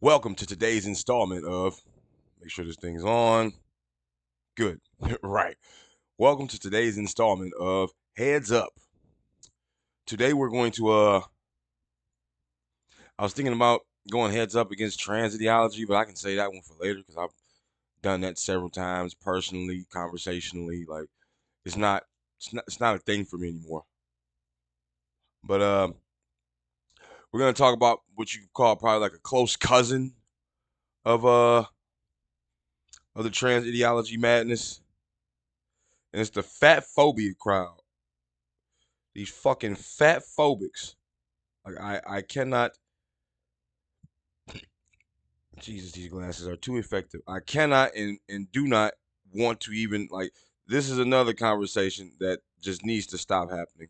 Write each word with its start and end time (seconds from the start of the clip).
Welcome 0.00 0.34
to 0.34 0.46
today's 0.46 0.86
installment 0.86 1.46
of 1.46 1.80
make 2.40 2.50
sure 2.50 2.64
this 2.64 2.76
thing's 2.76 3.04
on. 3.04 3.52
Good. 4.56 4.80
right. 5.22 5.56
Welcome 6.18 6.48
to 6.48 6.58
today's 6.58 6.98
installment 6.98 7.54
of 7.58 7.90
Heads 8.16 8.52
Up. 8.52 8.70
Today 10.06 10.32
we're 10.32 10.50
going 10.50 10.72
to 10.72 10.90
uh 10.90 11.20
I 13.18 13.22
was 13.22 13.32
thinking 13.32 13.54
about 13.54 13.82
going 14.10 14.32
heads 14.32 14.56
up 14.56 14.72
against 14.72 14.98
trans 14.98 15.34
ideology, 15.34 15.84
but 15.84 15.96
I 15.96 16.04
can 16.04 16.16
say 16.16 16.36
that 16.36 16.52
one 16.52 16.62
for 16.62 16.74
later 16.84 16.98
because 16.98 17.16
I've 17.16 17.34
done 18.02 18.20
that 18.22 18.36
several 18.38 18.70
times 18.70 19.14
personally, 19.14 19.86
conversationally. 19.92 20.84
Like 20.86 21.06
it's 21.64 21.76
not 21.76 22.02
it's 22.38 22.52
not 22.52 22.64
it's 22.66 22.80
not 22.80 22.96
a 22.96 22.98
thing 22.98 23.24
for 23.24 23.38
me 23.38 23.48
anymore. 23.48 23.84
But 25.44 25.60
uh, 25.62 25.88
we're 27.34 27.40
gonna 27.40 27.52
talk 27.52 27.74
about 27.74 28.02
what 28.14 28.32
you 28.32 28.42
call 28.54 28.76
probably 28.76 29.00
like 29.00 29.12
a 29.12 29.18
close 29.18 29.56
cousin 29.56 30.14
of 31.04 31.26
uh 31.26 31.64
of 33.16 33.24
the 33.24 33.30
trans 33.30 33.66
ideology 33.66 34.16
madness. 34.16 34.80
And 36.12 36.20
it's 36.20 36.30
the 36.30 36.44
fat 36.44 36.84
phobia 36.84 37.32
crowd. 37.34 37.80
These 39.14 39.30
fucking 39.30 39.74
fat 39.74 40.22
phobics. 40.38 40.94
Like 41.66 41.76
I 41.80 42.00
I 42.06 42.22
cannot 42.22 42.78
Jesus, 45.58 45.90
these 45.90 46.10
glasses 46.10 46.46
are 46.46 46.54
too 46.54 46.76
effective. 46.76 47.20
I 47.26 47.40
cannot 47.40 47.96
and, 47.96 48.20
and 48.28 48.52
do 48.52 48.68
not 48.68 48.92
want 49.34 49.58
to 49.62 49.72
even 49.72 50.06
like 50.08 50.30
this 50.68 50.88
is 50.88 51.00
another 51.00 51.32
conversation 51.32 52.12
that 52.20 52.38
just 52.60 52.84
needs 52.84 53.08
to 53.08 53.18
stop 53.18 53.50
happening. 53.50 53.88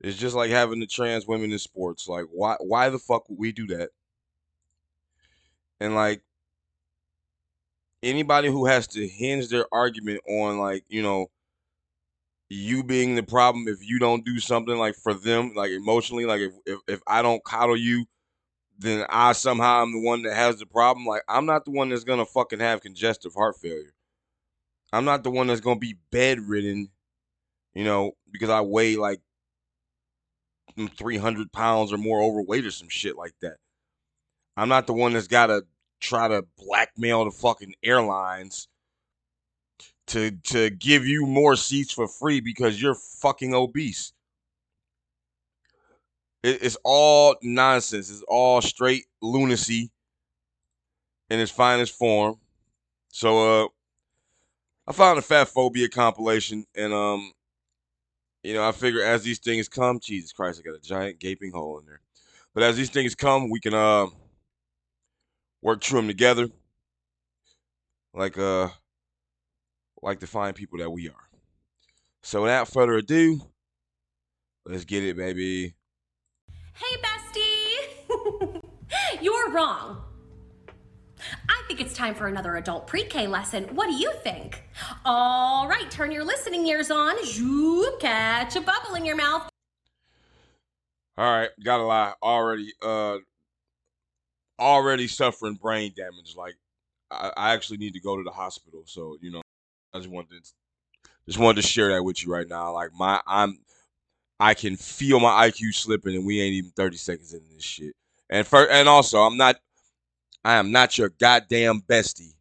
It's 0.00 0.16
just 0.16 0.36
like 0.36 0.50
having 0.50 0.80
the 0.80 0.86
trans 0.86 1.26
women 1.26 1.52
in 1.52 1.58
sports. 1.58 2.08
Like 2.08 2.26
why 2.32 2.56
why 2.60 2.88
the 2.90 2.98
fuck 2.98 3.28
would 3.28 3.38
we 3.38 3.52
do 3.52 3.66
that? 3.68 3.90
And 5.80 5.94
like 5.94 6.22
anybody 8.02 8.48
who 8.48 8.66
has 8.66 8.86
to 8.88 9.06
hinge 9.06 9.48
their 9.48 9.66
argument 9.72 10.20
on 10.28 10.58
like, 10.58 10.84
you 10.88 11.02
know, 11.02 11.26
you 12.48 12.82
being 12.82 13.14
the 13.14 13.22
problem 13.22 13.68
if 13.68 13.86
you 13.86 13.98
don't 13.98 14.24
do 14.24 14.38
something 14.40 14.78
like 14.78 14.94
for 14.94 15.12
them, 15.12 15.52
like 15.54 15.70
emotionally, 15.70 16.24
like 16.24 16.40
if 16.40 16.52
if, 16.66 16.80
if 16.88 17.00
I 17.06 17.22
don't 17.22 17.44
coddle 17.44 17.76
you 17.76 18.06
then 18.78 19.06
I 19.10 19.32
somehow 19.32 19.82
am 19.82 19.92
the 19.92 20.00
one 20.00 20.22
that 20.22 20.34
has 20.34 20.58
the 20.58 20.66
problem. 20.66 21.06
Like 21.06 21.22
I'm 21.28 21.46
not 21.46 21.64
the 21.64 21.72
one 21.72 21.90
that's 21.90 22.04
gonna 22.04 22.26
fucking 22.26 22.60
have 22.60 22.82
congestive 22.82 23.34
heart 23.34 23.56
failure. 23.56 23.94
I'm 24.92 25.04
not 25.04 25.24
the 25.24 25.30
one 25.30 25.46
that's 25.48 25.60
gonna 25.60 25.80
be 25.80 25.96
bedridden, 26.10 26.90
you 27.74 27.84
know, 27.84 28.12
because 28.30 28.50
I 28.50 28.62
weigh 28.62 28.96
like 28.96 29.20
300 30.76 31.52
pounds 31.52 31.92
or 31.92 31.98
more 31.98 32.22
overweight 32.22 32.64
or 32.64 32.70
some 32.70 32.88
shit 32.88 33.16
like 33.16 33.34
that. 33.40 33.56
I'm 34.56 34.68
not 34.68 34.86
the 34.86 34.92
one 34.94 35.12
that's 35.12 35.28
gotta 35.28 35.62
try 36.00 36.28
to 36.28 36.44
blackmail 36.58 37.24
the 37.24 37.30
fucking 37.30 37.74
airlines 37.82 38.68
to 40.08 40.30
to 40.30 40.70
give 40.70 41.06
you 41.06 41.26
more 41.26 41.56
seats 41.56 41.92
for 41.92 42.08
free 42.08 42.40
because 42.40 42.80
you're 42.80 42.94
fucking 42.94 43.54
obese 43.54 44.12
it, 46.42 46.62
it's 46.62 46.76
all 46.84 47.36
nonsense. 47.42 48.10
It's 48.10 48.24
all 48.28 48.60
straight 48.60 49.06
lunacy 49.20 49.90
in 51.30 51.40
its 51.40 51.50
finest 51.50 51.96
form. 51.96 52.36
So 53.08 53.64
uh 53.64 53.68
I 54.86 54.92
found 54.92 55.18
a 55.18 55.22
fat 55.22 55.48
phobia 55.48 55.88
compilation 55.88 56.64
and 56.74 56.92
um 56.92 57.32
you 58.48 58.54
know, 58.54 58.66
I 58.66 58.72
figure 58.72 59.02
as 59.02 59.22
these 59.22 59.38
things 59.38 59.68
come, 59.68 60.00
Jesus 60.00 60.32
Christ, 60.32 60.58
I 60.58 60.62
got 60.62 60.74
a 60.74 60.80
giant 60.80 61.18
gaping 61.18 61.52
hole 61.52 61.78
in 61.80 61.84
there. 61.84 62.00
But 62.54 62.62
as 62.62 62.78
these 62.78 62.88
things 62.88 63.14
come, 63.14 63.50
we 63.50 63.60
can 63.60 63.74
uh 63.74 64.06
work 65.60 65.82
through 65.82 65.98
them 66.00 66.08
together. 66.08 66.48
Like 68.14 68.38
uh 68.38 68.68
like 70.00 70.20
the 70.20 70.26
fine 70.26 70.54
people 70.54 70.78
that 70.78 70.88
we 70.88 71.10
are. 71.10 71.28
So 72.22 72.40
without 72.40 72.68
further 72.68 72.94
ado, 72.94 73.38
let's 74.64 74.86
get 74.86 75.04
it, 75.04 75.14
baby. 75.14 75.74
Hey, 76.72 76.96
bestie! 77.02 78.62
You're 79.20 79.50
wrong. 79.50 80.07
I 81.48 81.62
think 81.66 81.80
it's 81.80 81.94
time 81.94 82.14
for 82.14 82.26
another 82.26 82.56
adult 82.56 82.86
pre 82.86 83.04
K 83.04 83.26
lesson. 83.26 83.64
What 83.74 83.88
do 83.88 83.94
you 83.94 84.12
think? 84.22 84.62
All 85.04 85.68
right, 85.68 85.90
turn 85.90 86.12
your 86.12 86.24
listening 86.24 86.66
ears 86.66 86.90
on. 86.90 87.14
Zoop, 87.24 88.00
catch 88.00 88.56
a 88.56 88.60
bubble 88.60 88.94
in 88.94 89.04
your 89.04 89.16
mouth. 89.16 89.48
All 91.16 91.24
right, 91.24 91.50
gotta 91.64 91.82
lie. 91.82 92.14
Already, 92.22 92.72
uh, 92.82 93.18
already 94.58 95.08
suffering 95.08 95.54
brain 95.54 95.92
damage. 95.96 96.34
Like, 96.36 96.54
I, 97.10 97.32
I 97.36 97.54
actually 97.54 97.78
need 97.78 97.94
to 97.94 98.00
go 98.00 98.16
to 98.16 98.22
the 98.22 98.30
hospital. 98.30 98.82
So, 98.86 99.16
you 99.20 99.30
know, 99.30 99.42
I 99.92 99.98
just 99.98 100.10
wanted 100.10 100.44
to, 100.44 101.10
just 101.26 101.38
wanted 101.38 101.62
to 101.62 101.68
share 101.68 101.92
that 101.92 102.04
with 102.04 102.24
you 102.24 102.32
right 102.32 102.48
now. 102.48 102.72
Like, 102.72 102.90
my, 102.94 103.20
I'm, 103.26 103.58
I 104.40 104.54
can 104.54 104.76
feel 104.76 105.18
my 105.18 105.48
IQ 105.48 105.74
slipping, 105.74 106.14
and 106.14 106.24
we 106.24 106.40
ain't 106.40 106.54
even 106.54 106.70
30 106.70 106.96
seconds 106.96 107.34
into 107.34 107.52
this 107.52 107.64
shit. 107.64 107.94
And 108.30 108.46
for, 108.46 108.68
and 108.70 108.88
also, 108.88 109.22
I'm 109.22 109.36
not, 109.36 109.56
I 110.48 110.54
am 110.54 110.72
not 110.72 110.96
your 110.96 111.10
goddamn 111.10 111.82
bestie. 111.82 112.32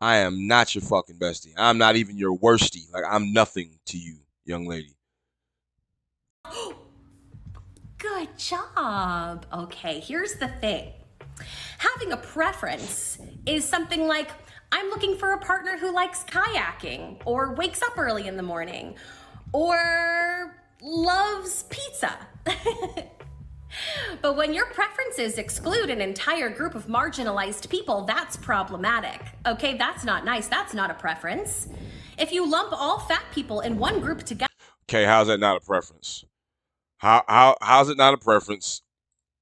I 0.00 0.16
am 0.16 0.48
not 0.48 0.74
your 0.74 0.82
fucking 0.82 1.20
bestie. 1.20 1.52
I'm 1.56 1.78
not 1.78 1.94
even 1.94 2.18
your 2.18 2.36
worstie. 2.36 2.92
Like 2.92 3.04
I'm 3.08 3.32
nothing 3.32 3.78
to 3.86 3.96
you, 3.96 4.16
young 4.44 4.66
lady. 4.66 4.96
Good 7.98 8.36
job. 8.36 9.46
Okay, 9.52 10.00
here's 10.00 10.34
the 10.34 10.48
thing. 10.60 10.94
Having 11.78 12.10
a 12.10 12.16
preference 12.16 13.18
is 13.46 13.64
something 13.64 14.08
like 14.08 14.32
I'm 14.72 14.90
looking 14.90 15.16
for 15.16 15.30
a 15.34 15.38
partner 15.38 15.78
who 15.78 15.94
likes 15.94 16.24
kayaking 16.24 17.20
or 17.24 17.54
wakes 17.54 17.82
up 17.82 17.96
early 17.96 18.26
in 18.26 18.36
the 18.36 18.42
morning 18.42 18.96
or 19.52 20.56
loves 20.82 21.62
pizza. 21.70 22.18
but 24.22 24.36
when 24.36 24.54
your 24.54 24.66
preferences 24.66 25.38
exclude 25.38 25.90
an 25.90 26.00
entire 26.00 26.48
group 26.48 26.74
of 26.74 26.86
marginalized 26.86 27.68
people, 27.68 28.04
that's 28.04 28.36
problematic. 28.36 29.20
Okay, 29.46 29.76
that's 29.76 30.04
not 30.04 30.24
nice. 30.24 30.48
That's 30.48 30.74
not 30.74 30.90
a 30.90 30.94
preference. 30.94 31.68
If 32.18 32.32
you 32.32 32.48
lump 32.48 32.72
all 32.72 32.98
fat 33.00 33.24
people 33.32 33.60
in 33.60 33.78
one 33.78 34.00
group 34.00 34.22
together. 34.22 34.52
Okay, 34.88 35.04
how's 35.04 35.26
that 35.26 35.38
not 35.38 35.56
a 35.56 35.60
preference? 35.60 36.24
How 36.98 37.24
how 37.28 37.56
how's 37.60 37.88
it 37.88 37.98
not 37.98 38.14
a 38.14 38.18
preference? 38.18 38.82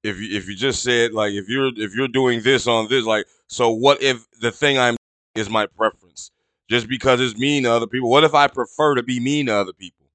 If 0.02 0.18
you 0.18 0.36
if 0.36 0.48
you 0.48 0.56
just 0.56 0.82
said 0.82 1.12
like 1.12 1.32
if 1.32 1.48
you're 1.48 1.70
if 1.76 1.94
you're 1.94 2.08
doing 2.08 2.42
this 2.42 2.66
on 2.66 2.88
this 2.88 3.04
like 3.04 3.26
so 3.46 3.70
what 3.70 4.02
if 4.02 4.26
the 4.40 4.50
thing 4.50 4.78
I'm 4.78 4.96
is 5.34 5.48
my 5.50 5.66
preference 5.66 6.30
just 6.70 6.88
because 6.88 7.20
it's 7.20 7.38
mean 7.38 7.64
to 7.64 7.72
other 7.72 7.86
people? 7.86 8.10
What 8.10 8.24
if 8.24 8.34
I 8.34 8.48
prefer 8.48 8.94
to 8.94 9.02
be 9.02 9.20
mean 9.20 9.46
to 9.46 9.54
other 9.54 9.72
people? 9.72 10.06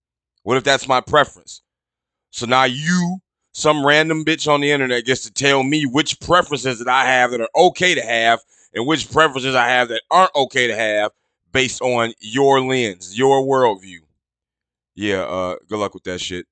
What 0.43 0.57
if 0.57 0.63
that's 0.63 0.87
my 0.87 1.01
preference? 1.01 1.61
So 2.31 2.45
now 2.45 2.63
you, 2.63 3.19
some 3.51 3.85
random 3.85 4.23
bitch 4.23 4.51
on 4.51 4.61
the 4.61 4.71
internet, 4.71 5.05
gets 5.05 5.23
to 5.23 5.31
tell 5.31 5.63
me 5.63 5.85
which 5.85 6.19
preferences 6.19 6.79
that 6.79 6.87
I 6.87 7.05
have 7.05 7.31
that 7.31 7.41
are 7.41 7.49
okay 7.55 7.95
to 7.95 8.01
have 8.01 8.39
and 8.73 8.85
which 8.85 9.11
preferences 9.11 9.55
I 9.55 9.67
have 9.67 9.89
that 9.89 10.03
aren't 10.11 10.35
okay 10.35 10.67
to 10.67 10.75
have 10.75 11.11
based 11.51 11.81
on 11.81 12.13
your 12.19 12.61
lens, 12.61 13.17
your 13.17 13.41
worldview. 13.41 13.99
Yeah, 14.95 15.21
uh, 15.21 15.55
good 15.67 15.79
luck 15.79 15.93
with 15.93 16.03
that 16.03 16.19
shit. 16.19 16.45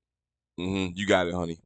Mm-hmm. 0.60 0.94
You 0.96 1.06
got 1.06 1.28
it, 1.28 1.34
honey. 1.34 1.60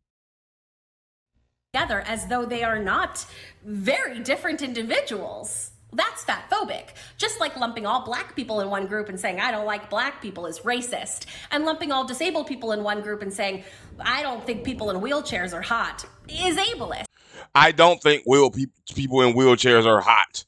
Together 1.74 2.02
as 2.02 2.28
though 2.28 2.46
they 2.46 2.64
are 2.64 2.80
not 2.80 3.26
very 3.64 4.20
different 4.20 4.62
individuals. 4.62 5.71
That's 5.94 6.24
fat 6.24 6.50
phobic. 6.50 6.90
Just 7.18 7.40
like 7.40 7.58
lumping 7.58 7.86
all 7.86 8.06
black 8.06 8.36
people 8.36 8.62
in 8.62 8.70
one 8.70 8.88
group 8.88 9.10
and 9.10 9.20
saying, 9.20 9.40
I 9.40 9.52
don't 9.52 9.66
like 9.66 9.90
black 9.90 10.22
people 10.22 10.46
is 10.46 10.60
racist. 10.60 11.26
And 11.52 11.66
lumping 11.66 11.92
all 11.92 12.06
disabled 12.06 12.48
people 12.48 12.72
in 12.72 12.84
one 12.84 13.02
group 13.02 13.22
and 13.22 13.34
saying, 13.34 13.64
I 14.00 14.22
don't 14.22 14.46
think 14.46 14.64
people 14.64 14.90
in 14.90 15.02
wheelchairs 15.02 15.54
are 15.54 15.62
hot 15.62 16.06
is 16.30 16.56
ableist. 16.58 17.06
I 17.54 17.72
don't 17.72 18.02
think 18.02 18.24
wheel 18.26 18.52
pe- 18.52 18.66
people 18.96 19.22
in 19.22 19.36
wheelchairs 19.36 19.86
are 19.86 20.02
hot. 20.02 20.46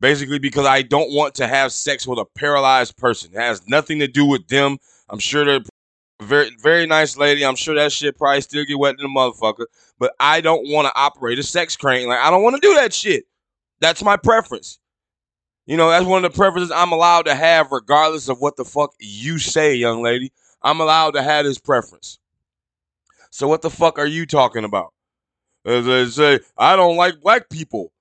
Basically, 0.00 0.38
because 0.38 0.66
I 0.66 0.82
don't 0.82 1.12
want 1.12 1.34
to 1.36 1.46
have 1.46 1.72
sex 1.72 2.06
with 2.06 2.18
a 2.18 2.24
paralyzed 2.24 2.96
person. 2.96 3.32
It 3.34 3.38
has 3.38 3.66
nothing 3.68 3.98
to 4.00 4.08
do 4.08 4.24
with 4.24 4.46
them. 4.48 4.78
I'm 5.08 5.18
sure 5.18 5.44
they're 5.44 5.60
very, 6.22 6.50
very 6.62 6.86
nice 6.86 7.16
lady. 7.16 7.44
I'm 7.44 7.56
sure 7.56 7.74
that 7.74 7.92
shit 7.92 8.16
probably 8.16 8.40
still 8.40 8.64
get 8.64 8.78
wet 8.78 8.96
in 8.98 9.02
the 9.02 9.08
motherfucker. 9.08 9.66
But 9.98 10.14
I 10.18 10.40
don't 10.40 10.68
want 10.68 10.86
to 10.86 10.92
operate 10.94 11.38
a 11.38 11.42
sex 11.42 11.76
crane. 11.76 12.08
Like 12.08 12.18
I 12.18 12.30
don't 12.30 12.42
want 12.42 12.56
to 12.56 12.66
do 12.66 12.74
that 12.74 12.92
shit. 12.92 13.24
That's 13.80 14.02
my 14.02 14.16
preference. 14.16 14.78
You 15.66 15.76
know, 15.76 15.90
that's 15.90 16.06
one 16.06 16.24
of 16.24 16.32
the 16.32 16.36
preferences 16.36 16.70
I'm 16.70 16.92
allowed 16.92 17.26
to 17.26 17.34
have, 17.34 17.70
regardless 17.70 18.28
of 18.28 18.40
what 18.40 18.56
the 18.56 18.64
fuck 18.64 18.94
you 18.98 19.38
say, 19.38 19.74
young 19.74 20.02
lady. 20.02 20.32
I'm 20.62 20.80
allowed 20.80 21.12
to 21.12 21.22
have 21.22 21.44
this 21.44 21.58
preference. 21.58 22.18
So 23.30 23.46
what 23.46 23.62
the 23.62 23.70
fuck 23.70 23.98
are 23.98 24.06
you 24.06 24.26
talking 24.26 24.64
about? 24.64 24.92
As 25.64 25.88
I 25.88 26.04
say, 26.06 26.40
I 26.56 26.76
don't 26.76 26.96
like 26.96 27.20
black 27.20 27.48
people. 27.48 27.92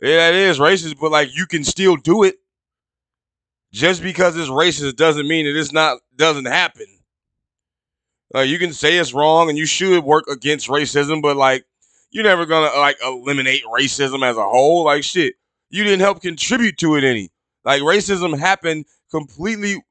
Yeah, 0.00 0.30
that 0.30 0.34
is 0.34 0.58
racist, 0.58 0.98
but 1.00 1.10
like 1.10 1.36
you 1.36 1.46
can 1.46 1.64
still 1.64 1.96
do 1.96 2.22
it. 2.22 2.36
Just 3.72 4.02
because 4.02 4.36
it's 4.36 4.48
racist 4.48 4.96
doesn't 4.96 5.28
mean 5.28 5.44
that 5.44 5.58
it's 5.58 5.72
not 5.72 5.98
doesn't 6.16 6.46
happen. 6.46 6.86
Like 8.32 8.48
you 8.48 8.58
can 8.58 8.72
say 8.72 8.96
it's 8.96 9.12
wrong 9.12 9.48
and 9.48 9.58
you 9.58 9.66
should 9.66 10.04
work 10.04 10.26
against 10.28 10.68
racism, 10.68 11.20
but 11.20 11.36
like 11.36 11.64
you're 12.10 12.24
never 12.24 12.46
gonna 12.46 12.70
uh, 12.74 12.78
like 12.78 12.96
eliminate 13.04 13.62
racism 13.64 14.22
as 14.28 14.36
a 14.36 14.44
whole. 14.44 14.84
Like 14.84 15.04
shit, 15.04 15.34
you 15.70 15.84
didn't 15.84 16.00
help 16.00 16.22
contribute 16.22 16.78
to 16.78 16.96
it 16.96 17.04
any. 17.04 17.30
Like 17.64 17.82
racism 17.82 18.38
happened 18.38 18.86
completely 19.10 19.82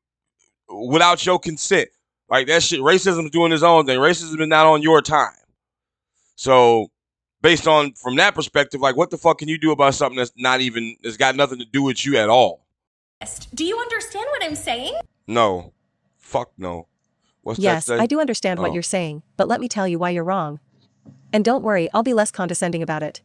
without 0.70 1.26
your 1.26 1.40
consent. 1.40 1.90
Like 2.30 2.48
that 2.48 2.64
shit, 2.64 2.80
racism's 2.82 3.32
doing 3.32 3.52
its 3.52 3.64
own 3.64 3.86
thing. 3.86 4.00
Racism 4.00 4.40
is 4.42 4.48
not 4.48 4.66
on 4.66 4.82
your 4.82 5.02
time. 5.02 5.32
So, 6.36 6.88
based 7.42 7.68
on 7.68 7.94
from 7.94 8.16
that 8.18 8.36
perspective, 8.36 8.82
like 8.82 8.98
what 8.98 9.10
the 9.10 9.18
fuck 9.18 9.40
can 9.40 9.48
you 9.48 9.58
do 9.58 9.72
about 9.72 9.96
something 9.96 10.18
that's 10.18 10.34
not 10.36 10.62
even 10.62 10.96
that's 11.04 11.18
got 11.18 11.36
nothing 11.36 11.60
to 11.60 11.66
do 11.66 11.84
with 11.84 12.06
you 12.06 12.18
at 12.18 12.30
all? 12.30 12.66
Do 13.54 13.66
you 13.66 13.78
understand 13.80 14.26
what 14.30 14.44
I'm 14.44 14.56
saying? 14.56 14.94
No, 15.26 15.74
fuck 16.18 16.52
no. 16.58 16.88
What's 17.42 17.60
yes, 17.60 17.86
that? 17.86 18.00
I 18.00 18.06
do 18.06 18.20
understand 18.20 18.60
what 18.60 18.72
Oh. 18.72 18.74
you're 18.74 18.84
saying, 18.84 19.24
but 19.38 19.48
let 19.48 19.62
me 19.62 19.70
tell 19.70 19.88
you 19.88 19.98
why 19.98 20.10
you're 20.10 20.24
wrong. 20.24 20.60
And 21.34 21.44
don't 21.44 21.64
worry, 21.64 21.90
I'll 21.94 22.04
be 22.04 22.14
less 22.14 22.32
condescending 22.32 22.82
about 22.82 23.04
it. 23.04 23.22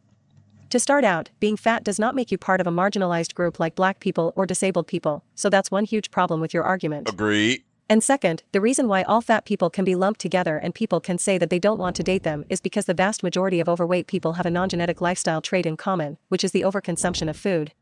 To 0.69 0.79
start 0.79 1.03
out, 1.03 1.29
being 1.39 1.55
fat 1.55 1.83
does 1.83 1.99
not 1.99 2.15
make 2.15 2.31
you 2.31 2.37
part 2.37 2.59
of 2.59 2.65
a 2.65 2.71
marginalized 2.71 3.35
group 3.35 3.59
like 3.59 3.75
black 3.75 3.99
people 3.99 4.33
or 4.35 4.45
disabled 4.45 4.87
people, 4.87 5.23
so 5.35 5.49
that's 5.49 5.69
one 5.69 5.85
huge 5.85 6.09
problem 6.09 6.41
with 6.41 6.53
your 6.53 6.63
argument. 6.63 7.07
Agreed. 7.07 7.63
And 7.89 8.03
second, 8.03 8.41
the 8.53 8.61
reason 8.61 8.87
why 8.87 9.03
all 9.03 9.21
fat 9.21 9.45
people 9.45 9.69
can 9.69 9.85
be 9.85 9.93
lumped 9.93 10.19
together 10.19 10.57
and 10.57 10.73
people 10.73 10.99
can 10.99 11.19
say 11.19 11.37
that 11.37 11.51
they 11.51 11.59
don't 11.59 11.77
want 11.77 11.95
to 11.97 12.03
date 12.03 12.23
them 12.23 12.43
is 12.49 12.59
because 12.59 12.85
the 12.85 12.93
vast 12.95 13.21
majority 13.21 13.59
of 13.59 13.69
overweight 13.69 14.07
people 14.07 14.33
have 14.33 14.47
a 14.47 14.49
non 14.49 14.67
genetic 14.67 14.99
lifestyle 14.99 15.41
trait 15.41 15.67
in 15.67 15.77
common, 15.77 16.17
which 16.29 16.43
is 16.43 16.53
the 16.53 16.61
overconsumption 16.61 17.29
of 17.29 17.37
food. 17.37 17.73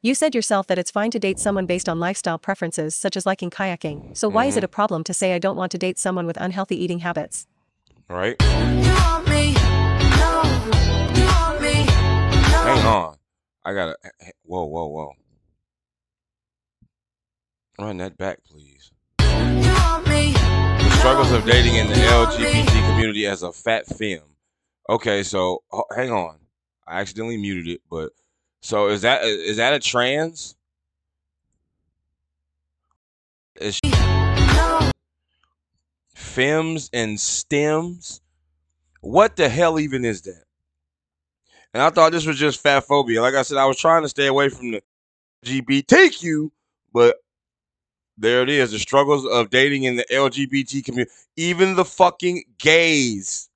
You 0.00 0.14
said 0.14 0.34
yourself 0.34 0.66
that 0.68 0.78
it's 0.78 0.90
fine 0.90 1.10
to 1.10 1.18
date 1.18 1.38
someone 1.38 1.66
based 1.66 1.88
on 1.88 2.00
lifestyle 2.00 2.38
preferences, 2.38 2.94
such 2.94 3.16
as 3.16 3.26
liking 3.26 3.50
kayaking, 3.50 4.16
so 4.16 4.28
why 4.28 4.46
is 4.46 4.52
mm-hmm. 4.52 4.58
it 4.58 4.64
a 4.64 4.68
problem 4.68 5.04
to 5.04 5.12
say 5.12 5.34
I 5.34 5.38
don't 5.38 5.56
want 5.56 5.70
to 5.72 5.78
date 5.78 5.98
someone 5.98 6.26
with 6.26 6.38
unhealthy 6.40 6.82
eating 6.82 7.00
habits? 7.00 7.46
Right. 8.08 8.36
Hang 12.64 12.86
on. 12.86 13.16
I 13.64 13.74
gotta. 13.74 13.96
Whoa, 14.44 14.64
whoa, 14.64 14.86
whoa. 14.86 15.12
Run 17.78 17.96
that 17.98 18.16
back, 18.16 18.38
please. 18.44 18.90
You 19.20 19.26
want 19.26 20.08
me? 20.08 20.32
The 20.32 20.90
struggles 20.98 21.32
of 21.32 21.44
dating 21.44 21.74
in 21.76 21.88
the 21.88 21.94
LGBT 21.94 22.90
community 22.90 23.26
as 23.26 23.42
a 23.42 23.52
fat 23.52 23.86
femme. 23.86 24.20
Okay, 24.88 25.22
so 25.22 25.62
hang 25.94 26.10
on. 26.12 26.36
I 26.86 27.00
accidentally 27.00 27.36
muted 27.36 27.68
it, 27.68 27.80
but 27.90 28.10
so 28.60 28.88
is 28.88 29.02
that 29.02 29.24
is 29.24 29.56
that 29.56 29.72
a 29.72 29.78
trans? 29.80 30.56
Is 33.60 33.78
No. 33.84 34.90
femmes 36.14 36.90
and 36.92 37.18
stems? 37.20 38.20
What 39.00 39.36
the 39.36 39.48
hell 39.48 39.78
even 39.80 40.04
is 40.04 40.22
that? 40.22 40.44
And 41.74 41.82
I 41.82 41.90
thought 41.90 42.12
this 42.12 42.26
was 42.26 42.38
just 42.38 42.60
fat 42.60 42.84
phobia. 42.84 43.22
Like 43.22 43.34
I 43.34 43.42
said, 43.42 43.56
I 43.56 43.66
was 43.66 43.78
trying 43.78 44.02
to 44.02 44.08
stay 44.08 44.26
away 44.26 44.48
from 44.50 44.72
the 44.72 44.82
LGBTQ, 45.44 46.50
but 46.92 47.16
there 48.18 48.42
it 48.42 48.50
is. 48.50 48.72
The 48.72 48.78
struggles 48.78 49.26
of 49.26 49.50
dating 49.50 49.84
in 49.84 49.96
the 49.96 50.04
LGBT 50.10 50.84
community. 50.84 51.10
Even 51.36 51.74
the 51.74 51.84
fucking 51.84 52.44
gays. 52.58 53.48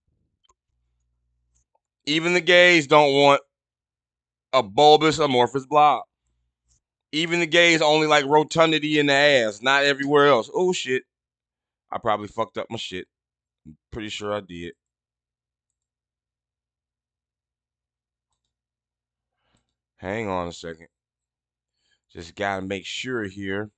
Even 2.07 2.33
the 2.33 2.41
gays 2.41 2.87
don't 2.87 3.13
want 3.13 3.43
a 4.53 4.63
bulbous 4.63 5.19
amorphous 5.19 5.67
blob. 5.67 6.05
Even 7.13 7.41
the 7.41 7.47
gays 7.47 7.83
only 7.83 8.07
like 8.07 8.25
rotundity 8.25 8.99
in 8.99 9.07
the 9.07 9.13
ass, 9.13 9.61
not 9.63 9.85
everywhere 9.85 10.27
else. 10.27 10.51
Oh 10.53 10.73
shit. 10.73 11.03
I 11.91 11.99
probably 11.99 12.29
fucked 12.29 12.59
up 12.59 12.67
my 12.71 12.77
shit. 12.77 13.07
I'm 13.67 13.77
pretty 13.91 14.09
sure 14.09 14.33
I 14.33 14.41
did. 14.41 14.73
Hang 19.97 20.29
on 20.29 20.49
a 20.49 20.53
second. 20.53 20.89
Just 22.11 22.35
gotta 22.35 22.63
make 22.63 22.85
sure 22.87 23.25
here. 23.25 23.71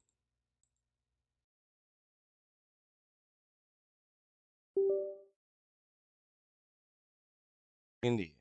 Indeed. 8.03 8.35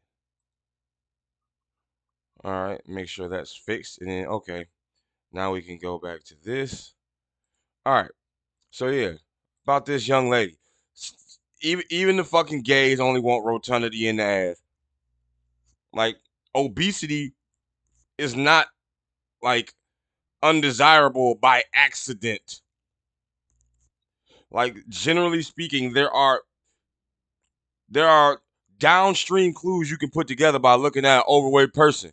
All 2.44 2.52
right, 2.52 2.82
make 2.88 3.08
sure 3.10 3.28
that's 3.28 3.56
fixed, 3.56 4.00
and 4.02 4.10
then 4.10 4.28
okay, 4.28 4.68
now 5.32 5.52
we 5.54 5.62
can 5.62 5.78
go 5.78 5.98
back 5.98 6.24
to 6.26 6.36
this. 6.44 6.94
All 7.86 7.94
right, 7.94 8.12
so 8.72 8.88
yeah, 8.88 9.14
about 9.66 9.86
this 9.86 10.08
young 10.08 10.30
lady. 10.30 10.58
Even 11.62 11.86
even 11.90 12.18
the 12.18 12.24
fucking 12.24 12.62
gays 12.62 13.00
only 13.00 13.20
want 13.20 13.46
rotundity 13.46 14.08
in 14.08 14.18
the 14.18 14.24
ass. 14.24 14.62
Like 15.92 16.18
obesity 16.54 17.34
is 18.18 18.36
not 18.36 18.68
like 19.42 19.74
undesirable 20.42 21.36
by 21.36 21.64
accident. 21.74 22.62
Like 24.52 24.78
generally 24.88 25.42
speaking, 25.42 25.94
there 25.94 26.12
are 26.12 26.42
there 27.90 28.08
are 28.08 28.40
downstream 28.80 29.54
clues 29.54 29.90
you 29.90 29.98
can 29.98 30.10
put 30.10 30.28
together 30.28 30.60
by 30.60 30.76
looking 30.76 31.06
at 31.06 31.20
an 31.20 31.24
overweight 31.28 31.74
person. 31.74 32.12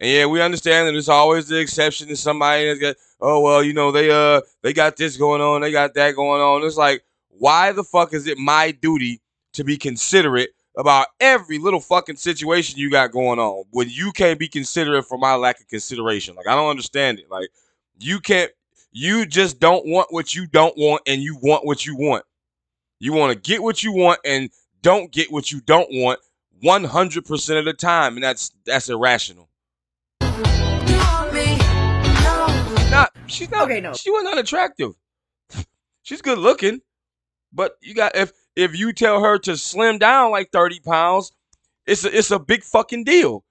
And 0.00 0.10
yeah, 0.10 0.26
we 0.26 0.42
understand 0.42 0.86
that 0.86 0.92
there's 0.92 1.08
always 1.08 1.48
the 1.48 1.58
exception 1.58 2.08
to 2.08 2.16
somebody 2.16 2.66
that's 2.66 2.80
got, 2.80 2.96
oh 3.20 3.40
well, 3.40 3.62
you 3.62 3.72
know, 3.72 3.90
they 3.90 4.10
uh 4.10 4.40
they 4.62 4.72
got 4.72 4.96
this 4.96 5.16
going 5.16 5.40
on, 5.40 5.60
they 5.60 5.72
got 5.72 5.94
that 5.94 6.14
going 6.14 6.40
on. 6.40 6.64
It's 6.64 6.76
like, 6.76 7.02
why 7.28 7.72
the 7.72 7.84
fuck 7.84 8.12
is 8.14 8.26
it 8.26 8.38
my 8.38 8.70
duty 8.70 9.20
to 9.54 9.64
be 9.64 9.76
considerate 9.76 10.50
about 10.76 11.08
every 11.20 11.58
little 11.58 11.80
fucking 11.80 12.16
situation 12.16 12.78
you 12.78 12.90
got 12.90 13.12
going 13.12 13.38
on 13.38 13.64
when 13.70 13.88
you 13.88 14.12
can't 14.12 14.38
be 14.38 14.48
considerate 14.48 15.06
for 15.06 15.18
my 15.18 15.34
lack 15.34 15.60
of 15.60 15.68
consideration? 15.68 16.34
Like, 16.34 16.46
I 16.46 16.54
don't 16.54 16.70
understand 16.70 17.18
it. 17.18 17.30
Like, 17.30 17.48
you 17.98 18.20
can't 18.20 18.50
you 18.98 19.26
just 19.26 19.60
don't 19.60 19.86
want 19.86 20.10
what 20.10 20.34
you 20.34 20.46
don't 20.46 20.74
want 20.78 21.02
and 21.06 21.20
you 21.20 21.36
want 21.42 21.66
what 21.66 21.84
you 21.84 21.94
want. 21.96 22.24
You 22.98 23.12
want 23.12 23.30
to 23.30 23.38
get 23.38 23.62
what 23.62 23.82
you 23.82 23.92
want 23.92 24.20
and 24.24 24.48
don't 24.80 25.12
get 25.12 25.30
what 25.30 25.52
you 25.52 25.60
don't 25.60 25.88
want 25.90 26.18
100% 26.64 27.58
of 27.58 27.64
the 27.66 27.74
time 27.74 28.14
and 28.14 28.24
that's 28.24 28.52
that's 28.64 28.88
irrational. 28.88 29.50
You 30.22 30.28
want 30.28 31.34
me? 31.34 31.58
No. 32.24 32.46
Not 32.90 33.12
she's 33.26 33.50
not 33.50 33.64
Okay, 33.64 33.82
no. 33.82 33.92
she 33.92 34.10
was 34.10 34.24
not 34.24 34.38
attractive. 34.38 34.92
She's 36.02 36.22
good 36.22 36.38
looking, 36.38 36.80
but 37.52 37.76
you 37.82 37.92
got 37.92 38.16
if 38.16 38.32
if 38.56 38.76
you 38.76 38.92
tell 38.92 39.22
her 39.22 39.38
to 39.40 39.56
slim 39.56 39.98
down 39.98 40.30
like 40.30 40.50
30 40.50 40.80
pounds, 40.80 41.32
it's 41.86 42.04
a, 42.04 42.18
it's 42.18 42.30
a 42.30 42.38
big 42.38 42.64
fucking 42.64 43.04
deal. 43.04 43.44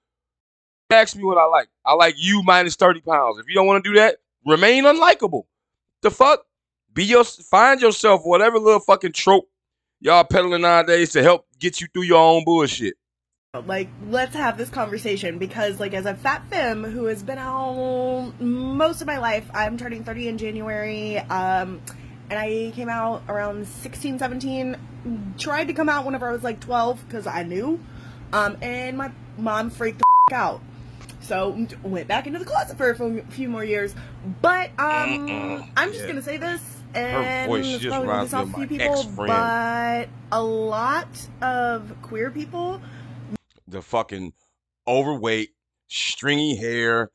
Ask 0.90 1.16
me 1.16 1.24
what 1.24 1.38
I 1.38 1.46
like. 1.46 1.68
I 1.84 1.94
like 1.94 2.14
you 2.18 2.42
minus 2.44 2.76
30 2.76 3.00
pounds. 3.00 3.38
If 3.38 3.46
you 3.48 3.54
don't 3.54 3.66
want 3.66 3.82
to 3.82 3.90
do 3.90 3.96
that, 3.98 4.16
remain 4.44 4.84
unlikable. 4.84 5.44
The 6.02 6.10
fuck? 6.10 6.44
Be 6.92 7.04
your 7.04 7.24
find 7.24 7.80
yourself 7.80 8.22
whatever 8.24 8.58
little 8.58 8.80
fucking 8.80 9.12
trope 9.12 9.48
y'all 10.00 10.24
peddling 10.24 10.62
nowadays 10.62 11.12
to 11.12 11.22
help 11.22 11.46
get 11.58 11.80
you 11.80 11.86
through 11.92 12.02
your 12.02 12.18
own 12.18 12.44
bullshit. 12.44 12.94
Like, 13.66 13.88
let's 14.08 14.34
have 14.34 14.58
this 14.58 14.68
conversation 14.68 15.38
because, 15.38 15.80
like, 15.80 15.94
as 15.94 16.04
a 16.04 16.14
fat 16.14 16.46
femme 16.50 16.84
who 16.84 17.04
has 17.06 17.22
been 17.22 17.38
out 17.38 18.32
most 18.38 19.00
of 19.00 19.06
my 19.06 19.18
life, 19.18 19.48
I'm 19.54 19.78
turning 19.78 20.04
30 20.04 20.28
in 20.28 20.38
January. 20.38 21.18
Um, 21.18 21.80
and 22.30 22.38
I 22.38 22.72
came 22.74 22.88
out 22.88 23.22
around 23.28 23.66
16, 23.66 24.18
17. 24.18 24.76
Tried 25.38 25.68
to 25.68 25.72
come 25.74 25.88
out 25.88 26.04
whenever 26.04 26.28
I 26.28 26.32
was 26.32 26.42
like 26.42 26.60
12 26.60 27.04
because 27.06 27.26
I 27.26 27.42
knew. 27.42 27.80
Um, 28.32 28.56
and 28.60 28.96
my 28.98 29.10
mom 29.38 29.70
freaked 29.70 29.98
the 29.98 30.04
f- 30.32 30.38
out. 30.38 30.60
So 31.20 31.66
went 31.82 32.08
back 32.08 32.26
into 32.26 32.38
the 32.38 32.44
closet 32.44 32.76
for 32.76 32.90
a 32.90 33.22
few- 33.30 33.48
more 33.48 33.64
years. 33.64 33.94
But 34.42 34.70
um, 34.78 35.28
Mm-mm. 35.28 35.68
I'm 35.76 35.90
just 35.90 36.02
Yeah. 36.02 36.08
gonna 36.08 36.22
say 36.22 36.36
this, 36.36 36.60
and 36.94 37.48
voice 37.48 37.66
it's 37.66 37.82
just 37.82 37.96
reminds 37.98 38.32
me 38.32 38.40
of 38.40 38.48
a 38.50 38.52
few 38.56 38.66
people, 38.66 39.04
but 39.16 40.08
a 40.32 40.42
lot 40.42 41.08
of 41.42 41.94
queer 42.02 42.30
people 42.30 42.80
the 43.68 43.82
fucking 43.82 44.32
overweight, 44.86 45.50
stringy 45.88 46.54
hair, 46.56 47.10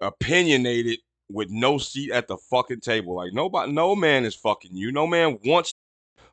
opinionated 0.00 1.00
with 1.30 1.50
no 1.50 1.78
seat 1.78 2.10
at 2.12 2.28
the 2.28 2.36
fucking 2.36 2.80
table. 2.80 3.16
Like 3.16 3.32
nobody, 3.32 3.72
no 3.72 3.96
man 3.96 4.24
is 4.24 4.34
fucking 4.34 4.74
you. 4.74 4.92
No 4.92 5.06
man 5.06 5.38
wants 5.44 5.74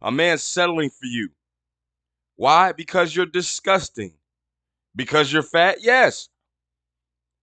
a 0.02 0.12
man 0.12 0.38
settling 0.38 0.90
for 0.90 1.06
you. 1.06 1.30
Why? 2.36 2.72
Because 2.72 3.16
you're 3.16 3.26
disgusting. 3.26 4.14
Because 4.96 5.32
you're 5.32 5.44
fat? 5.44 5.78
Yes. 5.82 6.30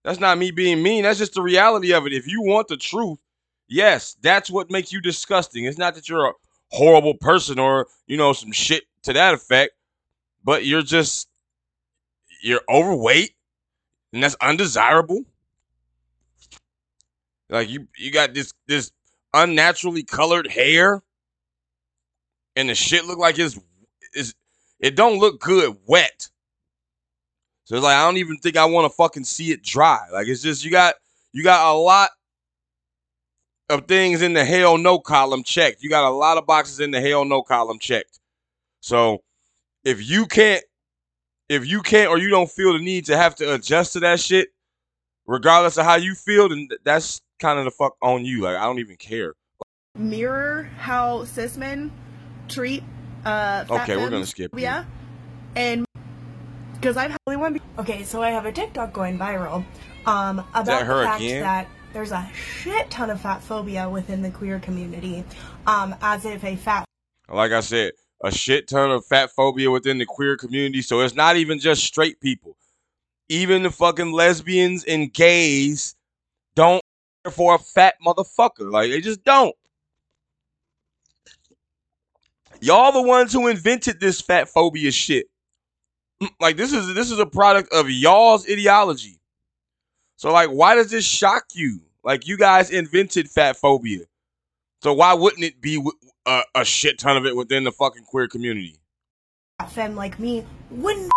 That's 0.05 0.21
not 0.21 0.39
me 0.39 0.51
being 0.51 0.83
mean. 0.83 1.03
That's 1.03 1.19
just 1.19 1.35
the 1.35 1.43
reality 1.43 1.93
of 1.93 2.07
it. 2.07 2.13
If 2.13 2.27
you 2.27 2.43
want 2.43 2.69
the 2.69 2.77
truth, 2.77 3.19
yes, 3.69 4.17
that's 4.23 4.51
what 4.51 4.71
makes 4.71 4.93
you 4.93 5.01
disgusting. 5.01 5.65
It's 5.65 5.79
not 5.79 5.95
that 5.95 6.09
you're 6.09 6.29
a 6.29 6.33
horrible 6.71 7.15
person 7.15 7.59
or, 7.59 7.87
you 8.07 8.17
know, 8.17 8.33
some 8.33 8.53
shit 8.53 8.85
to 9.03 9.13
that 9.13 9.35
effect, 9.35 9.73
but 10.45 10.65
you're 10.65 10.83
just 10.83 11.29
you're 12.43 12.63
overweight 12.69 13.35
and 14.13 14.23
that's 14.23 14.37
undesirable. 14.41 15.25
Like 17.51 17.69
you 17.69 17.89
you 17.99 18.13
got 18.13 18.33
this 18.33 18.53
this 18.69 18.93
unnaturally 19.35 20.05
colored 20.05 20.47
hair 20.47 21.03
and 22.57 22.69
the 22.69 22.75
shit 22.75 23.05
look 23.05 23.19
like 23.19 23.39
it's 23.39 23.59
is 24.15 24.35
it 24.79 24.95
don't 24.95 25.19
look 25.19 25.41
good 25.41 25.77
wet. 25.87 26.29
So 27.65 27.77
it's 27.77 27.85
like 27.85 27.97
I 27.97 28.05
don't 28.05 28.17
even 28.19 28.39
think 28.39 28.57
I 28.57 28.65
want 28.65 28.91
to 28.91 28.97
fucking 28.97 29.25
see 29.25 29.51
it 29.51 29.63
dry. 29.63 30.07
Like 30.13 30.29
it's 30.29 30.43
just 30.43 30.65
you 30.65 30.71
got 30.71 30.95
you 31.33 31.43
got 31.43 31.73
a 31.73 31.77
lot 31.77 32.11
of 33.69 33.87
things 33.87 34.23
in 34.23 34.33
the 34.33 34.45
hell 34.45 34.79
no 34.79 34.99
column 34.99 35.43
checked. 35.43 35.83
You 35.83 35.91
got 35.91 36.09
a 36.09 36.15
lot 36.15 36.39
of 36.39 36.47
boxes 36.47 36.81
in 36.81 36.93
the 36.93 37.01
hell 37.01 37.25
no 37.25 37.43
column 37.43 37.79
checked. 37.81 38.21
So 38.81 39.23
if 39.85 40.09
you 40.09 40.27
can't 40.27 40.65
if 41.49 41.67
you 41.67 41.83
can't 41.83 42.11
or 42.11 42.19
you 42.19 42.31
don't 42.31 42.51
feel 42.51 42.73
the 42.73 42.79
need 42.79 43.07
to 43.07 43.17
have 43.17 43.35
to 43.37 43.55
adjust 43.55 43.95
to 43.95 44.01
that 44.01 44.21
shit, 44.21 44.51
regardless 45.27 45.79
of 45.79 45.85
how 45.85 45.97
you 45.97 46.15
feel, 46.15 46.49
then 46.49 46.69
that's 46.85 47.21
kind 47.41 47.59
of 47.59 47.65
the 47.65 47.71
fuck 47.73 47.97
on 48.03 48.25
you. 48.25 48.43
Like 48.43 48.57
I 48.57 48.63
don't 48.65 48.79
even 48.79 48.97
care. 48.97 49.35
mirror 49.99 50.71
how 50.79 51.25
cis 51.25 51.57
men 51.57 51.91
treat 52.49 52.83
uh 53.25 53.65
Okay, 53.69 53.97
we're 53.97 54.11
gonna 54.11 54.27
skip 54.27 54.53
you. 54.55 54.61
yeah 54.63 54.85
and 55.57 55.85
because 56.75 56.97
i've 56.97 57.15
only 57.27 57.37
one 57.37 57.61
okay 57.79 58.03
so 58.03 58.23
i 58.23 58.31
have 58.31 58.47
a 58.47 58.53
tiktok 58.53 58.93
going 58.93 59.19
viral 59.19 59.65
um 60.07 60.39
about 60.55 60.65
that 60.67 60.87
her 60.87 60.99
the 61.01 61.05
fact 61.05 61.21
again? 61.23 61.41
that 61.43 61.69
there's 61.93 62.13
a 62.13 62.29
shit 62.35 62.89
ton 62.91 63.11
of 63.11 63.21
fat 63.21 63.43
phobia 63.43 63.89
within 63.91 64.23
the 64.23 64.31
queer 64.31 64.59
community 64.61 65.25
um 65.67 65.95
as 66.01 66.25
if 66.25 66.43
a 66.45 66.57
fat 66.57 66.85
Like 67.29 67.53
I 67.53 67.61
said, 67.61 67.93
a 68.25 68.31
shit 68.33 68.69
ton 68.69 68.91
of 68.91 69.05
fat 69.05 69.31
phobia 69.31 69.71
within 69.71 69.99
the 69.99 70.07
queer 70.07 70.37
community. 70.37 70.83
So 70.83 71.01
it's 71.01 71.15
not 71.15 71.37
even 71.37 71.59
just 71.59 71.85
straight 71.85 72.21
people. 72.21 72.57
Even 73.29 73.63
the 73.63 73.71
fucking 73.71 74.13
lesbians 74.13 74.85
and 74.85 75.13
gays 75.13 75.95
for 77.29 77.55
a 77.55 77.59
fat 77.59 77.95
motherfucker. 78.05 78.71
Like 78.71 78.91
they 78.91 79.01
just 79.01 79.25
don't. 79.25 79.55
Y'all 82.61 82.93
the 82.93 83.03
ones 83.03 83.33
who 83.33 83.49
invented 83.49 84.01
this 84.01 84.21
fat 84.21 84.49
phobia 84.49 84.91
shit. 84.93 85.27
Mm, 86.23 86.31
Like 86.41 86.57
this 86.57 86.73
is 86.73 86.95
this 86.95 87.11
is 87.11 87.19
a 87.19 87.27
product 87.27 87.73
of 87.73 87.91
y'all's 87.91 88.49
ideology. 88.49 89.19
So 90.17 90.33
like 90.33 90.51
why 90.51 90.75
does 90.75 90.91
this 90.91 91.05
shock 91.05 91.45
you? 91.55 91.81
Like 92.03 92.27
you 92.27 92.37
guys 92.39 92.71
invented 92.71 93.29
fat 93.29 93.57
phobia. 93.57 94.07
So 94.83 94.95
why 94.95 95.13
wouldn't 95.13 95.45
it 95.45 95.61
be 95.61 95.83
a 96.27 96.65
shit 96.65 96.99
ton 96.99 97.17
of 97.17 97.27
it 97.27 97.37
within 97.37 97.65
the 97.65 97.73
fucking 97.73 98.05
queer 98.05 98.29
community? 98.29 98.77
femme 99.69 99.95
like 99.95 100.19
me 100.19 100.45
wouldn't 100.71 101.11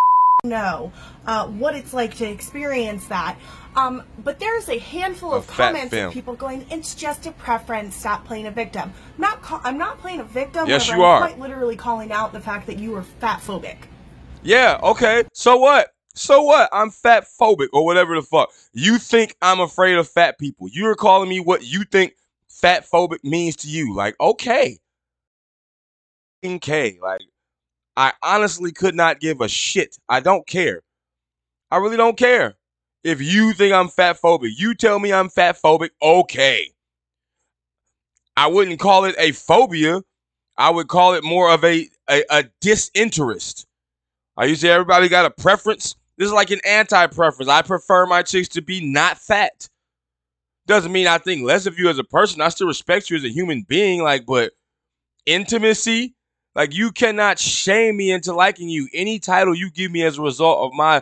know 0.43 0.91
uh, 1.25 1.47
what 1.47 1.73
it's 1.73 1.93
like 1.93 2.13
to 2.13 2.25
experience 2.29 3.07
that. 3.07 3.37
Um, 3.77 4.03
but 4.25 4.39
there's 4.39 4.67
a 4.67 4.77
handful 4.77 5.33
A 5.33 5.37
of 5.37 5.47
comments 5.47 5.93
of 5.93 6.11
people 6.11 6.35
going, 6.35 6.65
"It's 6.69 6.95
just 6.95 7.25
a 7.25 7.31
preference. 7.31 7.95
Stop 7.95 8.25
playing 8.25 8.47
a 8.47 8.51
victim." 8.51 8.91
I'm 9.15 9.21
not 9.21 9.41
ca- 9.41 9.61
I'm 9.63 9.77
not 9.77 9.99
playing 9.99 10.19
a 10.19 10.25
victim. 10.25 10.67
Yes, 10.67 10.89
you 10.89 10.95
I'm 10.95 11.01
are. 11.01 11.19
Quite 11.19 11.39
literally 11.39 11.77
calling 11.77 12.11
out 12.11 12.33
the 12.33 12.41
fact 12.41 12.67
that 12.67 12.77
you 12.77 12.93
are 12.95 13.03
fat 13.03 13.39
phobic. 13.39 13.77
Yeah, 14.41 14.81
okay. 14.83 15.23
So 15.31 15.55
what? 15.55 15.93
So 16.13 16.43
what? 16.43 16.67
I'm 16.73 16.89
fat 16.89 17.23
phobic 17.39 17.69
or 17.71 17.85
whatever 17.85 18.13
the 18.13 18.21
fuck. 18.21 18.51
You 18.73 18.97
think 18.97 19.37
I'm 19.41 19.61
afraid 19.61 19.95
of 19.95 20.09
fat 20.09 20.37
people. 20.37 20.67
You're 20.69 20.95
calling 20.95 21.29
me 21.29 21.39
what 21.39 21.63
you 21.63 21.85
think 21.85 22.15
fat 22.49 22.85
phobic 22.85 23.23
means 23.23 23.55
to 23.57 23.69
you. 23.69 23.95
Like, 23.95 24.19
okay. 24.19 24.77
Okay. 26.45 26.99
Like, 27.01 27.21
I 27.95 28.13
honestly 28.23 28.71
could 28.71 28.95
not 28.95 29.19
give 29.19 29.41
a 29.41 29.47
shit. 29.47 29.97
I 30.09 30.19
don't 30.19 30.45
care. 30.47 30.81
I 31.69 31.77
really 31.77 31.97
don't 31.97 32.17
care. 32.17 32.55
If 33.03 33.21
you 33.21 33.53
think 33.53 33.73
I'm 33.73 33.89
fat 33.89 34.19
phobic, 34.21 34.51
you 34.57 34.73
tell 34.73 34.97
me 34.99 35.11
I'm 35.11 35.29
fat 35.29 35.57
phobic, 35.61 35.89
okay. 36.01 36.71
I 38.37 38.47
wouldn't 38.47 38.79
call 38.79 39.05
it 39.05 39.15
a 39.19 39.31
phobia. 39.31 40.01
I 40.57 40.69
would 40.69 40.87
call 40.87 41.13
it 41.13 41.23
more 41.23 41.51
of 41.51 41.63
a, 41.63 41.89
a, 42.09 42.23
a 42.29 42.43
disinterest. 42.61 43.67
I 44.37 44.45
used 44.45 44.61
to 44.61 44.67
say 44.67 44.73
everybody 44.73 45.09
got 45.09 45.25
a 45.25 45.31
preference. 45.31 45.95
This 46.17 46.27
is 46.27 46.33
like 46.33 46.51
an 46.51 46.61
anti-preference. 46.65 47.49
I 47.49 47.61
prefer 47.61 48.05
my 48.05 48.21
chicks 48.23 48.47
to 48.49 48.61
be 48.61 48.85
not 48.85 49.17
fat. 49.17 49.67
Doesn't 50.65 50.91
mean 50.91 51.07
I 51.07 51.17
think 51.17 51.43
less 51.43 51.65
of 51.65 51.77
you 51.77 51.89
as 51.89 51.99
a 51.99 52.03
person. 52.03 52.41
I 52.41 52.49
still 52.49 52.67
respect 52.67 53.09
you 53.09 53.17
as 53.17 53.23
a 53.25 53.29
human 53.29 53.63
being. 53.67 54.01
Like, 54.01 54.25
but 54.25 54.53
intimacy, 55.25 56.15
like 56.55 56.73
you 56.73 56.91
cannot 56.91 57.39
shame 57.39 57.97
me 57.97 58.11
into 58.11 58.33
liking 58.33 58.69
you. 58.69 58.87
Any 58.93 59.19
title 59.19 59.55
you 59.55 59.71
give 59.71 59.91
me 59.91 60.03
as 60.03 60.17
a 60.17 60.21
result 60.21 60.65
of 60.65 60.73
my 60.77 61.01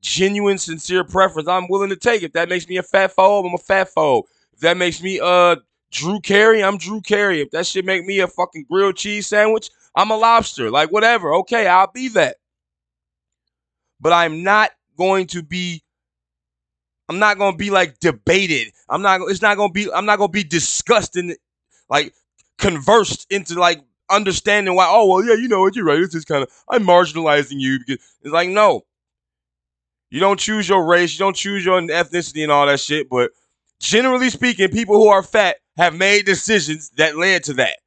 genuine, 0.00 0.58
sincere 0.58 1.04
preference, 1.04 1.48
I'm 1.48 1.68
willing 1.68 1.90
to 1.90 1.96
take. 1.96 2.22
If 2.22 2.32
that 2.32 2.48
makes 2.48 2.68
me 2.68 2.76
a 2.76 2.82
fat 2.82 3.14
phobe, 3.16 3.46
I'm 3.46 3.54
a 3.54 3.58
fat 3.58 3.88
phobe. 3.96 4.24
If 4.52 4.60
that 4.60 4.76
makes 4.76 5.02
me 5.02 5.20
uh 5.22 5.56
Drew 5.90 6.20
Carey, 6.20 6.62
I'm 6.62 6.78
Drew 6.78 7.00
Carey. 7.00 7.40
If 7.40 7.50
that 7.52 7.66
shit 7.66 7.84
make 7.84 8.04
me 8.04 8.20
a 8.20 8.28
fucking 8.28 8.66
grilled 8.70 8.96
cheese 8.96 9.26
sandwich, 9.26 9.70
I'm 9.94 10.10
a 10.10 10.16
lobster. 10.16 10.70
Like 10.70 10.92
whatever. 10.92 11.34
Okay, 11.34 11.66
I'll 11.66 11.90
be 11.92 12.08
that 12.08 12.36
but 14.00 14.12
I'm 14.12 14.42
not 14.42 14.70
going 14.96 15.26
to 15.28 15.42
be 15.42 15.82
I'm 17.08 17.18
not 17.18 17.38
going 17.38 17.52
to 17.52 17.58
be 17.58 17.70
like 17.70 17.98
debated. 18.00 18.72
I'm 18.88 19.02
not 19.02 19.20
it's 19.28 19.42
not 19.42 19.54
to 19.54 19.68
be 19.72 19.90
I'm 19.92 20.06
not 20.06 20.18
going 20.18 20.28
to 20.28 20.32
be 20.32 20.44
discussed 20.44 21.16
and 21.16 21.36
like 21.88 22.14
conversed 22.58 23.26
into 23.30 23.58
like 23.58 23.82
understanding 24.10 24.74
why 24.74 24.86
oh 24.88 25.06
well 25.06 25.24
yeah, 25.24 25.34
you 25.34 25.48
know 25.48 25.60
what 25.60 25.76
you're 25.76 25.84
right. 25.84 26.00
It's 26.00 26.14
just 26.14 26.28
kind 26.28 26.42
of 26.42 26.50
I'm 26.68 26.84
marginalizing 26.84 27.60
you 27.60 27.78
because 27.78 28.04
it's 28.22 28.32
like 28.32 28.48
no. 28.48 28.82
You 30.10 30.20
don't 30.20 30.40
choose 30.40 30.68
your 30.68 30.86
race, 30.86 31.12
you 31.12 31.18
don't 31.18 31.36
choose 31.36 31.64
your 31.64 31.80
ethnicity 31.80 32.42
and 32.42 32.50
all 32.50 32.66
that 32.66 32.80
shit, 32.80 33.10
but 33.10 33.30
generally 33.80 34.30
speaking, 34.30 34.68
people 34.68 34.96
who 34.96 35.08
are 35.08 35.22
fat 35.22 35.56
have 35.76 35.94
made 35.94 36.24
decisions 36.24 36.90
that 36.96 37.16
led 37.16 37.44
to 37.44 37.54
that. 37.54 37.78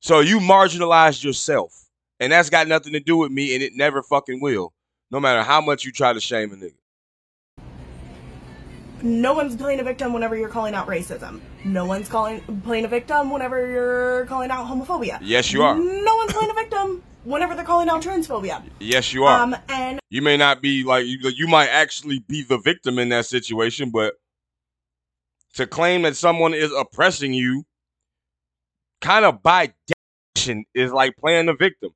So 0.00 0.20
you 0.20 0.38
marginalized 0.38 1.22
yourself. 1.22 1.86
And 2.18 2.32
that's 2.32 2.48
got 2.50 2.66
nothing 2.66 2.94
to 2.94 3.00
do 3.00 3.16
with 3.16 3.30
me, 3.30 3.54
and 3.54 3.62
it 3.62 3.72
never 3.74 4.02
fucking 4.02 4.40
will. 4.40 4.72
No 5.10 5.20
matter 5.20 5.42
how 5.42 5.60
much 5.60 5.84
you 5.84 5.92
try 5.92 6.12
to 6.12 6.20
shame 6.20 6.52
a 6.52 6.56
nigga. 6.56 6.72
No 9.06 9.34
one's 9.34 9.54
playing 9.54 9.78
a 9.78 9.84
victim 9.84 10.12
whenever 10.12 10.36
you're 10.36 10.48
calling 10.48 10.74
out 10.74 10.88
racism. 10.88 11.40
No 11.64 11.84
one's 11.84 12.08
calling 12.08 12.40
playing 12.64 12.84
a 12.84 12.88
victim 12.88 13.30
whenever 13.30 13.70
you're 13.70 14.26
calling 14.26 14.50
out 14.50 14.66
homophobia. 14.66 15.18
Yes, 15.22 15.52
you 15.52 15.62
are. 15.62 15.76
No 15.76 16.16
one's 16.16 16.32
playing 16.32 16.50
a 16.50 16.54
victim 16.54 17.04
whenever 17.22 17.54
they're 17.54 17.64
calling 17.64 17.88
out 17.88 18.02
transphobia. 18.02 18.64
Yes, 18.80 19.12
you 19.12 19.22
are. 19.22 19.40
Um, 19.40 19.54
and 19.68 20.00
you 20.10 20.22
may 20.22 20.36
not 20.36 20.60
be 20.60 20.82
like 20.82 21.06
you, 21.06 21.18
you 21.36 21.46
might 21.46 21.68
actually 21.68 22.18
be 22.26 22.42
the 22.42 22.58
victim 22.58 22.98
in 22.98 23.10
that 23.10 23.26
situation, 23.26 23.90
but 23.90 24.14
to 25.54 25.68
claim 25.68 26.02
that 26.02 26.16
someone 26.16 26.52
is 26.52 26.72
oppressing 26.72 27.32
you, 27.32 27.62
kind 29.00 29.24
of 29.24 29.40
by 29.40 29.72
definition, 30.34 30.64
is 30.74 30.90
like 30.90 31.16
playing 31.16 31.46
the 31.46 31.54
victim. 31.54 31.90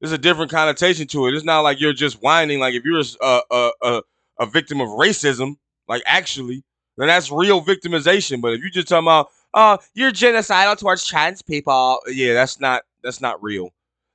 There's 0.00 0.12
a 0.12 0.18
different 0.18 0.50
connotation 0.50 1.06
to 1.08 1.28
it. 1.28 1.34
It's 1.34 1.44
not 1.44 1.60
like 1.60 1.80
you're 1.80 1.92
just 1.92 2.20
whining. 2.20 2.58
Like 2.58 2.74
if 2.74 2.82
you're 2.84 2.98
a 2.98 3.40
a 3.48 3.70
a, 3.80 4.02
a 4.40 4.46
victim 4.46 4.80
of 4.80 4.88
racism, 4.88 5.54
like 5.88 6.02
actually, 6.06 6.62
then 6.96 7.08
that's 7.08 7.30
real 7.30 7.62
victimization. 7.62 8.40
But 8.40 8.54
if 8.54 8.62
you 8.62 8.70
just 8.70 8.88
talking 8.88 9.06
about, 9.06 9.30
oh, 9.54 9.78
you're 9.94 10.12
genocidal 10.12 10.78
towards 10.78 11.06
trans 11.06 11.42
people, 11.42 12.00
yeah, 12.08 12.34
that's 12.34 12.60
not 12.60 12.82
that's 13.02 13.20
not 13.20 13.42
real. 13.42 13.70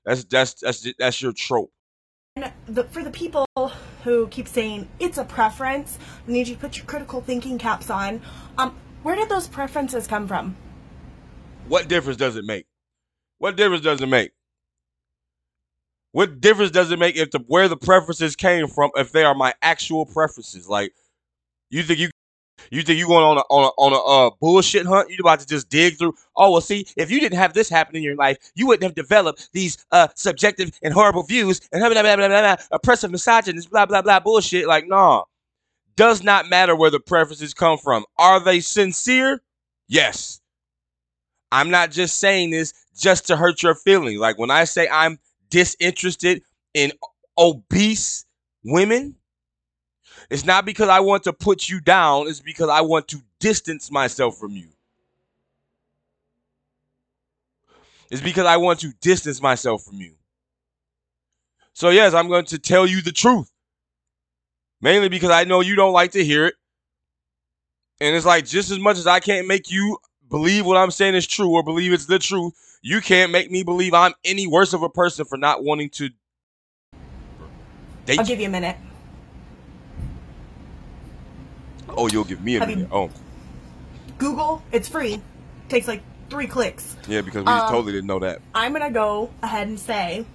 That's 0.05 0.23
that's 0.25 0.53
that's 0.55 0.87
that's 0.99 1.21
your 1.21 1.33
trope. 1.33 1.71
the, 2.67 2.83
for 2.85 3.03
the 3.03 3.11
people 3.11 3.45
who 4.03 4.27
keep 4.27 4.47
saying 4.47 4.87
it's 4.99 5.17
a 5.17 5.23
preference, 5.23 5.97
I 6.27 6.31
need 6.31 6.47
you 6.47 6.55
to 6.55 6.61
put 6.61 6.77
your 6.77 6.85
critical 6.85 7.21
thinking 7.21 7.57
caps 7.57 7.89
on. 7.89 8.21
Um, 8.57 8.75
where 9.03 9.15
did 9.15 9.29
those 9.29 9.47
preferences 9.47 10.07
come 10.07 10.27
from? 10.27 10.55
What 11.67 11.87
difference 11.87 12.17
does 12.17 12.35
it 12.35 12.45
make? 12.45 12.65
What 13.37 13.55
difference 13.55 13.83
does 13.83 14.01
it 14.01 14.07
make? 14.07 14.31
What 16.11 16.41
difference 16.41 16.71
does 16.71 16.91
it 16.91 16.99
make 16.99 17.15
if 17.15 17.31
the 17.31 17.39
where 17.47 17.67
the 17.67 17.77
preferences 17.77 18.35
came 18.35 18.67
from 18.67 18.91
if 18.95 19.11
they 19.11 19.23
are 19.23 19.33
my 19.33 19.53
actual 19.61 20.05
preferences? 20.05 20.69
Like 20.69 20.93
you 21.77 21.83
think 21.83 21.99
you 21.99 22.09
you 22.71 22.81
think 22.83 22.99
you 22.99 23.07
going 23.07 23.23
on 23.23 23.37
a 23.37 23.41
on 23.49 23.63
a 23.65 23.81
on 23.81 23.93
a 23.93 24.27
uh, 24.27 24.31
bullshit 24.39 24.85
hunt? 24.85 25.09
You 25.09 25.17
about 25.19 25.39
to 25.39 25.47
just 25.47 25.69
dig 25.69 25.97
through? 25.97 26.13
Oh 26.35 26.51
well, 26.51 26.61
see, 26.61 26.85
if 26.97 27.11
you 27.11 27.19
didn't 27.19 27.37
have 27.37 27.53
this 27.53 27.69
happen 27.69 27.95
in 27.95 28.03
your 28.03 28.15
life, 28.15 28.37
you 28.55 28.67
wouldn't 28.67 28.83
have 28.83 28.95
developed 28.95 29.49
these 29.53 29.83
uh 29.91 30.07
subjective 30.15 30.71
and 30.81 30.93
horrible 30.93 31.23
views 31.23 31.61
and 31.71 31.81
blah 31.81 31.89
blah 31.89 32.01
blah 32.01 32.15
blah, 32.15 32.27
blah, 32.27 32.55
oppressive 32.71 33.11
misogynist 33.11 33.69
blah 33.69 33.85
blah 33.85 34.01
blah 34.01 34.19
bullshit. 34.19 34.67
Like 34.67 34.87
nah, 34.87 35.23
does 35.95 36.23
not 36.23 36.49
matter 36.49 36.75
where 36.75 36.91
the 36.91 36.99
preferences 36.99 37.53
come 37.53 37.77
from. 37.77 38.05
Are 38.17 38.39
they 38.39 38.59
sincere? 38.59 39.41
Yes. 39.87 40.39
I'm 41.51 41.69
not 41.69 41.91
just 41.91 42.19
saying 42.19 42.49
this 42.49 42.73
just 42.97 43.27
to 43.27 43.35
hurt 43.35 43.61
your 43.61 43.75
feelings. 43.75 44.19
Like 44.19 44.39
when 44.39 44.49
I 44.49 44.63
say 44.63 44.87
I'm 44.91 45.19
disinterested 45.49 46.41
in 46.73 46.91
obese 47.37 48.25
women, 48.63 49.15
it's 50.33 50.45
not 50.45 50.65
because 50.65 50.89
I 50.89 50.99
want 50.99 51.25
to 51.25 51.31
put 51.31 51.69
you 51.69 51.79
down, 51.79 52.27
it's 52.27 52.39
because 52.39 52.67
I 52.67 52.81
want 52.81 53.07
to 53.09 53.21
distance 53.37 53.91
myself 53.91 54.35
from 54.35 54.53
you. 54.53 54.67
It's 58.09 58.19
because 58.19 58.47
I 58.47 58.57
want 58.57 58.79
to 58.79 58.93
distance 58.99 59.43
myself 59.43 59.83
from 59.83 59.97
you. 59.97 60.13
So, 61.73 61.91
yes, 61.91 62.15
I'm 62.15 62.29
going 62.29 62.45
to 62.45 62.57
tell 62.57 62.87
you 62.87 63.03
the 63.03 63.11
truth. 63.11 63.51
Mainly 64.81 65.07
because 65.07 65.29
I 65.29 65.43
know 65.43 65.61
you 65.61 65.75
don't 65.75 65.93
like 65.93 66.13
to 66.13 66.23
hear 66.25 66.47
it. 66.47 66.55
And 68.01 68.15
it's 68.15 68.25
like 68.25 68.47
just 68.47 68.71
as 68.71 68.79
much 68.79 68.97
as 68.97 69.05
I 69.05 69.19
can't 69.19 69.47
make 69.47 69.69
you 69.69 69.99
believe 70.31 70.65
what 70.65 70.77
I'm 70.77 70.89
saying 70.89 71.13
is 71.13 71.27
true 71.27 71.51
or 71.51 71.61
believe 71.61 71.93
it's 71.93 72.07
the 72.07 72.17
truth, 72.17 72.55
you 72.81 73.01
can't 73.01 73.31
make 73.31 73.51
me 73.51 73.61
believe 73.61 73.93
I'm 73.93 74.13
any 74.25 74.47
worse 74.47 74.73
of 74.73 74.81
a 74.81 74.89
person 74.89 75.25
for 75.25 75.37
not 75.37 75.63
wanting 75.63 75.91
to 75.91 76.09
I'll 78.09 78.25
give 78.25 78.39
you 78.39 78.47
a 78.47 78.49
minute. 78.49 78.77
Oh, 81.95 82.07
you'll 82.07 82.23
give 82.23 82.41
me 82.43 82.55
a 82.57 82.65
minute. 82.65 82.87
Oh, 82.91 83.09
Google, 84.17 84.61
it's 84.71 84.87
free. 84.87 85.21
Takes 85.69 85.87
like 85.87 86.01
three 86.29 86.47
clicks. 86.47 86.95
yeah, 87.07 87.21
because 87.21 87.45
we 87.45 87.51
Um, 87.51 87.69
totally 87.69 87.91
didn't 87.93 88.07
know 88.07 88.19
that. 88.19 88.39
I'm 88.55 88.73
gonna 88.73 88.91
go 88.91 89.29
ahead 89.41 89.67
and 89.67 89.79
say 89.79 90.25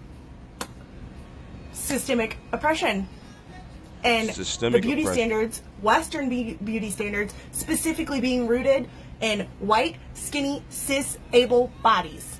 systemic 1.72 2.36
oppression. 2.52 3.08
And 4.04 4.30
Systemic 4.32 4.82
the 4.82 4.86
beauty 4.86 5.02
oppression. 5.02 5.28
standards, 5.30 5.62
Western 5.82 6.28
be- 6.28 6.54
beauty 6.62 6.90
standards, 6.90 7.34
specifically 7.50 8.20
being 8.20 8.46
rooted 8.46 8.88
in 9.20 9.48
white, 9.58 9.96
skinny, 10.14 10.62
cis, 10.70 11.18
able 11.32 11.72
bodies. 11.82 12.38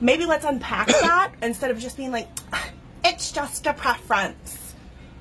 Maybe 0.00 0.26
let's 0.26 0.44
unpack 0.44 0.86
that 0.86 1.32
instead 1.42 1.72
of 1.72 1.78
just 1.80 1.96
being 1.96 2.12
like, 2.12 2.28
it's 3.04 3.32
just 3.32 3.66
a 3.66 3.72
preference. 3.74 4.57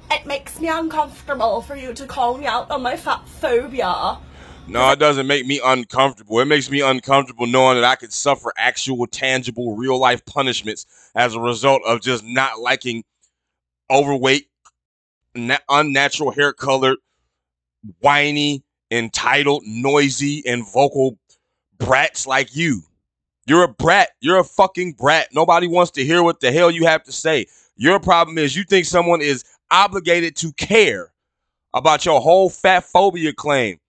It 0.10 0.26
makes 0.26 0.60
me 0.60 0.70
uncomfortable 0.70 1.62
for 1.62 1.76
you 1.76 1.94
to 1.94 2.06
call 2.06 2.38
me 2.38 2.46
out 2.46 2.72
on 2.72 2.82
my 2.82 2.96
fat 2.96 3.28
phobia. 3.28 4.20
No, 4.68 4.92
it 4.92 5.00
doesn't 5.00 5.28
make 5.28 5.46
me 5.46 5.62
uncomfortable. 5.64 6.40
It 6.40 6.46
makes 6.46 6.70
me 6.70 6.82
uncomfortable 6.82 7.48
knowing 7.48 7.76
that 7.76 7.86
I 7.86 7.96
could 7.96 8.12
suffer 8.12 8.52
actual, 8.58 9.08
tangible, 9.08 9.76
real 9.76 9.98
life 9.98 10.26
punishments 10.26 10.86
as 11.16 11.36
a 11.36 11.40
result 11.40 11.82
of 11.86 12.02
just 12.02 12.24
not 12.24 12.60
liking 12.60 13.04
overweight, 13.90 14.50
na- 15.36 15.58
unnatural 15.70 16.32
hair 16.32 16.52
colored, 16.52 16.98
whiny, 18.00 18.64
entitled, 18.92 19.64
noisy, 19.66 20.44
and 20.46 20.68
vocal 20.68 21.18
brats 21.78 22.28
like 22.28 22.56
you. 22.56 22.82
You're 23.46 23.64
a 23.64 23.70
brat. 23.70 24.10
You're 24.20 24.40
a 24.40 24.44
fucking 24.44 24.94
brat. 24.94 25.30
Nobody 25.34 25.68
wants 25.68 25.92
to 25.92 26.04
hear 26.04 26.22
what 26.24 26.42
the 26.42 26.52
hell 26.52 26.70
you 26.70 26.86
have 26.86 27.04
to 27.04 27.14
say. 27.14 27.46
Your 27.78 28.00
problem 28.00 28.38
is 28.38 28.56
you 28.56 28.64
think 28.64 28.86
someone 28.86 29.22
is 29.22 29.46
obligated 29.72 30.36
to 30.38 30.52
care 30.54 31.12
about 31.74 32.06
your 32.06 32.22
whole 32.22 32.50
fat 32.50 32.84
phobia 32.84 33.34
claim. 33.34 33.80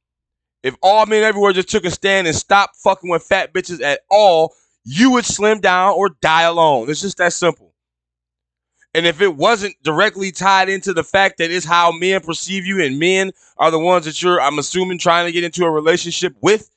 If 0.63 0.75
all 0.83 1.07
men 1.07 1.23
everywhere 1.23 1.53
just 1.53 1.69
took 1.69 1.85
a 1.85 1.91
stand 1.91 2.27
and 2.27 2.37
stopped 2.37 2.77
fucking 2.77 3.09
with 3.09 3.23
fat 3.23 3.53
bitches 3.53 3.81
at 3.81 4.01
all, 4.11 4.55
you 4.85 5.13
would 5.13 5.25
slim 5.25 5.61
down 5.61 5.95
or 5.95 6.11
die 6.21 6.43
alone. 6.43 6.91
It's 6.91 7.01
just 7.01 7.19
that 7.19 7.33
simple. 7.33 7.75
And 8.95 9.07
if 9.07 9.21
it 9.21 9.37
wasn't 9.37 9.81
directly 9.83 10.33
tied 10.33 10.69
into 10.69 10.93
the 10.93 11.05
fact 11.05 11.39
that 11.39 11.51
it's 11.51 11.67
how 11.67 11.93
men 11.93 12.21
perceive 12.21 12.67
you 12.67 12.83
and 12.83 12.99
men 12.99 13.33
are 13.59 13.71
the 13.71 13.79
ones 13.79 14.07
that 14.07 14.23
you're, 14.23 14.41
I'm 14.41 14.59
assuming, 14.59 14.99
trying 14.99 15.27
to 15.27 15.33
get 15.33 15.45
into 15.45 15.65
a 15.65 15.71
relationship 15.71 16.35
with. 16.41 16.71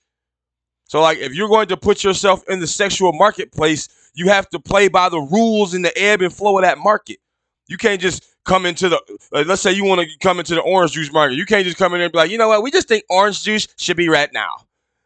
So, 0.88 1.02
like, 1.02 1.20
if 1.20 1.34
you're 1.34 1.48
going 1.48 1.70
to 1.70 1.78
put 1.78 2.04
yourself 2.04 2.44
in 2.50 2.60
the 2.60 2.68
sexual 2.68 3.14
marketplace, 3.14 3.88
you 4.14 4.28
have 4.28 4.50
to 4.50 4.60
play 4.60 4.90
by 4.90 5.08
the 5.08 5.22
rules 5.22 5.74
and 5.74 5.86
the 5.86 5.98
ebb 5.98 6.22
and 6.22 6.34
flow 6.34 6.58
of 6.58 6.64
that 6.64 6.78
market. 6.78 7.18
You 7.68 7.78
can't 7.78 8.02
just 8.02 8.26
come 8.46 8.66
into 8.66 8.90
the, 8.90 9.00
let's 9.32 9.62
say 9.62 9.72
you 9.72 9.86
want 9.86 10.02
to 10.02 10.08
come 10.20 10.40
into 10.40 10.56
the 10.56 10.62
orange 10.62 10.94
juice 10.94 11.12
market. 11.12 11.36
You 11.36 11.46
can't 11.46 11.66
just 11.66 11.78
come 11.78 11.94
in 11.94 12.00
there 12.00 12.06
and 12.06 12.12
be 12.12 12.18
like, 12.18 12.32
you 12.32 12.38
know 12.38 12.48
what, 12.48 12.64
we 12.64 12.72
just 12.72 12.88
think 12.88 13.04
orange 13.10 13.44
juice 13.44 13.68
should 13.78 13.98
be 13.98 14.10
red 14.10 14.32
now. 14.34 14.50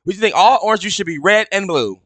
We 0.06 0.14
just 0.14 0.22
think 0.22 0.36
all 0.36 0.60
orange 0.64 0.82
juice 0.82 0.94
should 0.94 1.06
be 1.06 1.20
red 1.20 1.48
and 1.52 1.68
blue. 1.68 2.00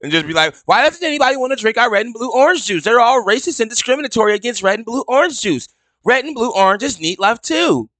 And 0.00 0.12
just 0.12 0.26
be 0.26 0.32
like, 0.32 0.54
why 0.66 0.84
doesn't 0.84 1.04
anybody 1.04 1.36
want 1.36 1.52
to 1.52 1.56
drink 1.56 1.76
our 1.76 1.90
red 1.90 2.06
and 2.06 2.14
blue 2.14 2.30
orange 2.32 2.66
juice? 2.66 2.84
They're 2.84 3.00
all 3.00 3.24
racist 3.24 3.58
and 3.60 3.68
discriminatory 3.68 4.34
against 4.34 4.62
red 4.62 4.78
and 4.78 4.86
blue 4.86 5.04
orange 5.08 5.40
juice. 5.40 5.68
Red 6.04 6.24
and 6.24 6.34
blue 6.34 6.52
oranges 6.52 7.00
need 7.00 7.18
love 7.18 7.40
too. 7.40 7.90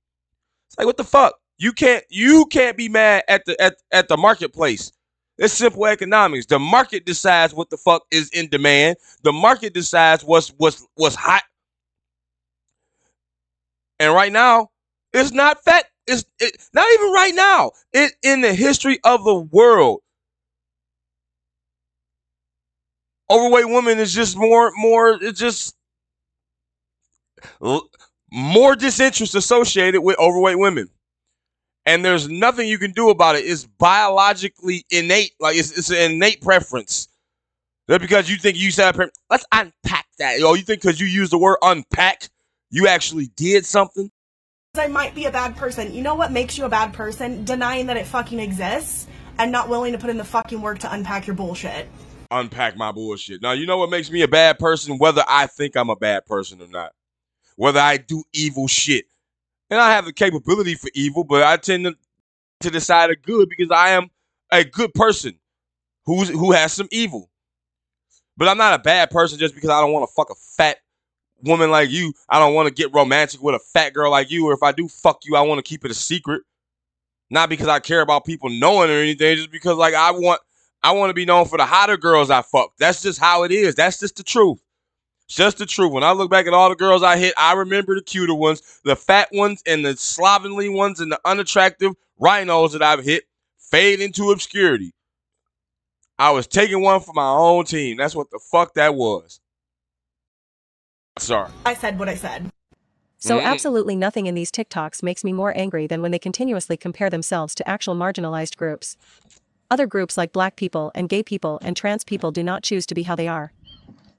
It's 0.68 0.78
like 0.78 0.86
what 0.86 0.96
the 0.96 1.04
fuck? 1.04 1.34
You 1.58 1.72
can't 1.72 2.04
you 2.08 2.46
can't 2.46 2.76
be 2.76 2.88
mad 2.88 3.24
at 3.28 3.44
the 3.46 3.60
at, 3.60 3.76
at 3.90 4.06
the 4.06 4.16
marketplace. 4.16 4.92
It's 5.38 5.54
simple 5.54 5.86
economics. 5.86 6.46
The 6.46 6.58
market 6.58 7.04
decides 7.04 7.54
what 7.54 7.70
the 7.70 7.76
fuck 7.76 8.04
is 8.10 8.28
in 8.30 8.48
demand. 8.48 8.96
The 9.22 9.32
market 9.32 9.74
decides 9.74 10.24
what's 10.24 10.48
what's 10.56 10.86
what's 10.94 11.16
hot. 11.16 11.42
And 14.00 14.14
right 14.14 14.32
now, 14.32 14.68
it's 15.12 15.32
not 15.32 15.62
fat. 15.64 15.86
It's 16.06 16.24
it, 16.38 16.56
not 16.72 16.86
even 16.94 17.12
right 17.12 17.34
now. 17.34 17.72
It 17.92 18.12
in 18.22 18.40
the 18.40 18.54
history 18.54 18.98
of 19.04 19.24
the 19.24 19.34
world. 19.34 20.00
Overweight 23.30 23.68
women 23.68 23.98
is 23.98 24.14
just 24.14 24.36
more 24.36 24.72
more 24.76 25.18
it's 25.20 25.38
just 25.40 25.74
more 28.30 28.76
disinterest 28.76 29.34
associated 29.34 30.00
with 30.00 30.18
overweight 30.18 30.58
women. 30.58 30.88
And 31.86 32.04
there's 32.04 32.28
nothing 32.28 32.68
you 32.68 32.78
can 32.78 32.92
do 32.92 33.08
about 33.08 33.36
it. 33.36 33.40
It's 33.40 33.64
biologically 33.64 34.84
innate. 34.90 35.32
Like 35.40 35.56
it's, 35.56 35.76
it's 35.76 35.90
an 35.90 36.12
innate 36.12 36.42
preference. 36.42 37.08
That's 37.86 38.02
because 38.02 38.28
you 38.28 38.36
think 38.36 38.58
you 38.58 38.70
said, 38.70 38.94
let's 39.30 39.46
unpack 39.52 40.06
that. 40.18 40.40
Oh, 40.42 40.52
you 40.52 40.62
think 40.62 40.82
because 40.82 41.00
you 41.00 41.06
use 41.06 41.30
the 41.30 41.38
word 41.38 41.56
unpack, 41.62 42.28
you 42.70 42.86
actually 42.86 43.28
did 43.36 43.64
something? 43.66 44.10
I 44.76 44.86
might 44.86 45.14
be 45.14 45.24
a 45.24 45.30
bad 45.30 45.56
person. 45.56 45.92
You 45.92 46.02
know 46.02 46.14
what 46.14 46.30
makes 46.30 46.56
you 46.56 46.64
a 46.64 46.68
bad 46.68 46.92
person? 46.92 47.44
Denying 47.44 47.86
that 47.86 47.96
it 47.96 48.06
fucking 48.06 48.38
exists 48.38 49.06
and 49.38 49.50
not 49.50 49.68
willing 49.68 49.92
to 49.92 49.98
put 49.98 50.10
in 50.10 50.18
the 50.18 50.24
fucking 50.24 50.60
work 50.60 50.78
to 50.80 50.92
unpack 50.92 51.26
your 51.26 51.34
bullshit. 51.34 51.88
Unpack 52.30 52.76
my 52.76 52.92
bullshit. 52.92 53.40
Now, 53.40 53.52
you 53.52 53.66
know 53.66 53.78
what 53.78 53.90
makes 53.90 54.10
me 54.10 54.22
a 54.22 54.28
bad 54.28 54.58
person? 54.58 54.98
Whether 54.98 55.24
I 55.26 55.46
think 55.46 55.76
I'm 55.76 55.90
a 55.90 55.96
bad 55.96 56.26
person 56.26 56.60
or 56.60 56.68
not. 56.68 56.92
Whether 57.56 57.80
I 57.80 57.96
do 57.96 58.22
evil 58.32 58.68
shit. 58.68 59.06
And 59.70 59.80
I 59.80 59.90
have 59.92 60.04
the 60.04 60.12
capability 60.12 60.74
for 60.74 60.90
evil, 60.94 61.24
but 61.24 61.42
I 61.42 61.56
tend 61.56 61.84
to, 61.84 61.96
to 62.60 62.70
the 62.70 62.80
side 62.80 63.10
of 63.10 63.22
good 63.22 63.48
because 63.48 63.70
I 63.70 63.90
am 63.90 64.10
a 64.50 64.64
good 64.64 64.94
person 64.94 65.38
who's 66.04 66.28
who 66.28 66.52
has 66.52 66.72
some 66.72 66.88
evil. 66.90 67.30
But 68.36 68.48
I'm 68.48 68.56
not 68.56 68.78
a 68.78 68.82
bad 68.82 69.10
person 69.10 69.38
just 69.38 69.54
because 69.54 69.70
I 69.70 69.80
don't 69.80 69.92
want 69.92 70.08
to 70.08 70.14
fuck 70.14 70.30
a 70.30 70.34
fat 70.34 70.78
woman 71.42 71.70
like 71.70 71.90
you. 71.90 72.12
I 72.28 72.38
don't 72.38 72.54
want 72.54 72.68
to 72.68 72.74
get 72.74 72.92
romantic 72.92 73.42
with 73.42 73.54
a 73.54 73.58
fat 73.58 73.94
girl 73.94 74.10
like 74.10 74.30
you. 74.30 74.46
Or 74.46 74.52
if 74.52 74.62
I 74.62 74.72
do 74.72 74.88
fuck 74.88 75.24
you, 75.24 75.36
I 75.36 75.42
want 75.42 75.58
to 75.58 75.68
keep 75.68 75.84
it 75.84 75.90
a 75.90 75.94
secret. 75.94 76.42
Not 77.30 77.48
because 77.48 77.68
I 77.68 77.78
care 77.80 78.00
about 78.00 78.24
people 78.24 78.48
knowing 78.48 78.90
or 78.90 78.94
anything, 78.94 79.36
just 79.36 79.50
because 79.50 79.76
like 79.76 79.94
I 79.94 80.10
want 80.12 80.40
I 80.82 80.92
want 80.92 81.10
to 81.10 81.14
be 81.14 81.26
known 81.26 81.46
for 81.46 81.58
the 81.58 81.66
hotter 81.66 81.96
girls 81.96 82.30
I 82.30 82.42
fuck. 82.42 82.72
That's 82.78 83.02
just 83.02 83.18
how 83.18 83.42
it 83.42 83.52
is. 83.52 83.74
That's 83.74 84.00
just 84.00 84.16
the 84.16 84.22
truth. 84.22 84.58
Just 85.28 85.58
the 85.58 85.66
truth. 85.66 85.92
When 85.92 86.04
I 86.04 86.12
look 86.12 86.30
back 86.30 86.46
at 86.46 86.54
all 86.54 86.70
the 86.70 86.76
girls 86.76 87.02
I 87.02 87.18
hit, 87.18 87.34
I 87.36 87.52
remember 87.52 87.94
the 87.94 88.02
cuter 88.02 88.34
ones, 88.34 88.80
the 88.84 88.96
fat 88.96 89.28
ones, 89.32 89.62
and 89.66 89.84
the 89.84 89.94
slovenly 89.96 90.70
ones, 90.70 91.00
and 91.00 91.12
the 91.12 91.20
unattractive 91.24 91.92
rhinos 92.18 92.72
that 92.72 92.82
I've 92.82 93.04
hit 93.04 93.24
fade 93.58 94.00
into 94.00 94.30
obscurity. 94.30 94.94
I 96.18 96.30
was 96.30 96.46
taking 96.46 96.80
one 96.80 97.00
for 97.00 97.12
my 97.12 97.28
own 97.28 97.64
team. 97.66 97.98
That's 97.98 98.14
what 98.14 98.30
the 98.30 98.40
fuck 98.50 98.74
that 98.74 98.94
was. 98.94 99.40
Sorry. 101.18 101.50
I 101.66 101.74
said 101.74 101.98
what 101.98 102.08
I 102.08 102.14
said. 102.14 102.50
So 103.18 103.38
Mm. 103.38 103.44
absolutely 103.44 103.96
nothing 103.96 104.26
in 104.26 104.34
these 104.34 104.52
TikToks 104.52 105.02
makes 105.02 105.24
me 105.24 105.32
more 105.32 105.52
angry 105.56 105.86
than 105.86 106.00
when 106.02 106.12
they 106.12 106.18
continuously 106.18 106.76
compare 106.76 107.10
themselves 107.10 107.54
to 107.56 107.68
actual 107.68 107.96
marginalized 107.96 108.56
groups. 108.56 108.96
Other 109.70 109.86
groups 109.86 110.16
like 110.16 110.32
black 110.32 110.56
people 110.56 110.92
and 110.94 111.08
gay 111.08 111.22
people 111.22 111.58
and 111.62 111.76
trans 111.76 112.04
people 112.04 112.30
do 112.30 112.42
not 112.42 112.62
choose 112.62 112.86
to 112.86 112.94
be 112.94 113.02
how 113.02 113.16
they 113.16 113.28
are. 113.28 113.52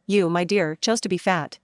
You, 0.06 0.30
my 0.30 0.44
dear, 0.44 0.76
chose 0.76 1.00
to 1.02 1.10
be 1.10 1.18
fat. 1.18 1.60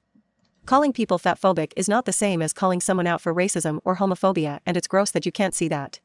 Calling 0.65 0.93
people 0.93 1.19
fatphobic 1.19 1.73
is 1.75 1.89
not 1.89 2.05
the 2.05 2.13
same 2.13 2.41
as 2.41 2.53
calling 2.53 2.81
someone 2.81 3.05
out 3.05 3.21
for 3.21 3.33
racism 3.33 3.79
or 3.83 3.97
homophobia, 3.97 4.59
and 4.65 4.75
it's 4.77 4.87
gross 4.87 5.11
that 5.11 5.25
you 5.25 5.31
can't 5.31 5.53
see 5.53 5.67
that. 5.67 5.99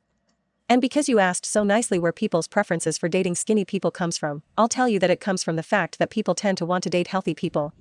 And 0.68 0.80
because 0.80 1.08
you 1.08 1.18
asked 1.18 1.46
so 1.46 1.64
nicely 1.64 1.98
where 1.98 2.12
people's 2.12 2.46
preferences 2.46 2.98
for 2.98 3.08
dating 3.08 3.36
skinny 3.36 3.64
people 3.64 3.90
comes 3.90 4.18
from, 4.18 4.42
I'll 4.58 4.68
tell 4.68 4.88
you 4.88 4.98
that 4.98 5.10
it 5.10 5.20
comes 5.20 5.42
from 5.42 5.56
the 5.56 5.62
fact 5.62 5.98
that 5.98 6.10
people 6.10 6.34
tend 6.34 6.58
to 6.58 6.66
want 6.66 6.84
to 6.84 6.90
date 6.90 7.08
healthy 7.08 7.34
people. 7.34 7.72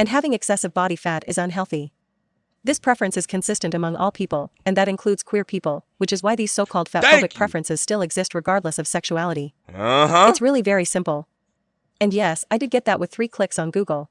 And 0.00 0.08
having 0.08 0.32
excessive 0.32 0.72
body 0.72 0.96
fat 0.96 1.24
is 1.26 1.36
unhealthy. 1.36 1.92
This 2.64 2.78
preference 2.78 3.18
is 3.18 3.26
consistent 3.26 3.74
among 3.74 3.96
all 3.96 4.10
people, 4.10 4.50
and 4.64 4.74
that 4.74 4.88
includes 4.88 5.22
queer 5.22 5.44
people, 5.44 5.84
which 5.98 6.10
is 6.10 6.22
why 6.22 6.34
these 6.34 6.50
so-called 6.50 6.88
Thank 6.88 7.04
fatphobic 7.04 7.34
preferences 7.34 7.82
still 7.82 8.00
exist 8.00 8.34
regardless 8.34 8.78
of 8.78 8.86
sexuality. 8.86 9.52
Uh 9.68 10.08
huh. 10.08 10.26
It's 10.30 10.40
really 10.40 10.62
very 10.62 10.86
simple. 10.86 11.28
And 12.00 12.14
yes, 12.14 12.46
I 12.50 12.56
did 12.56 12.70
get 12.70 12.86
that 12.86 12.98
with 12.98 13.10
three 13.10 13.28
clicks 13.28 13.58
on 13.58 13.70
Google. 13.70 14.08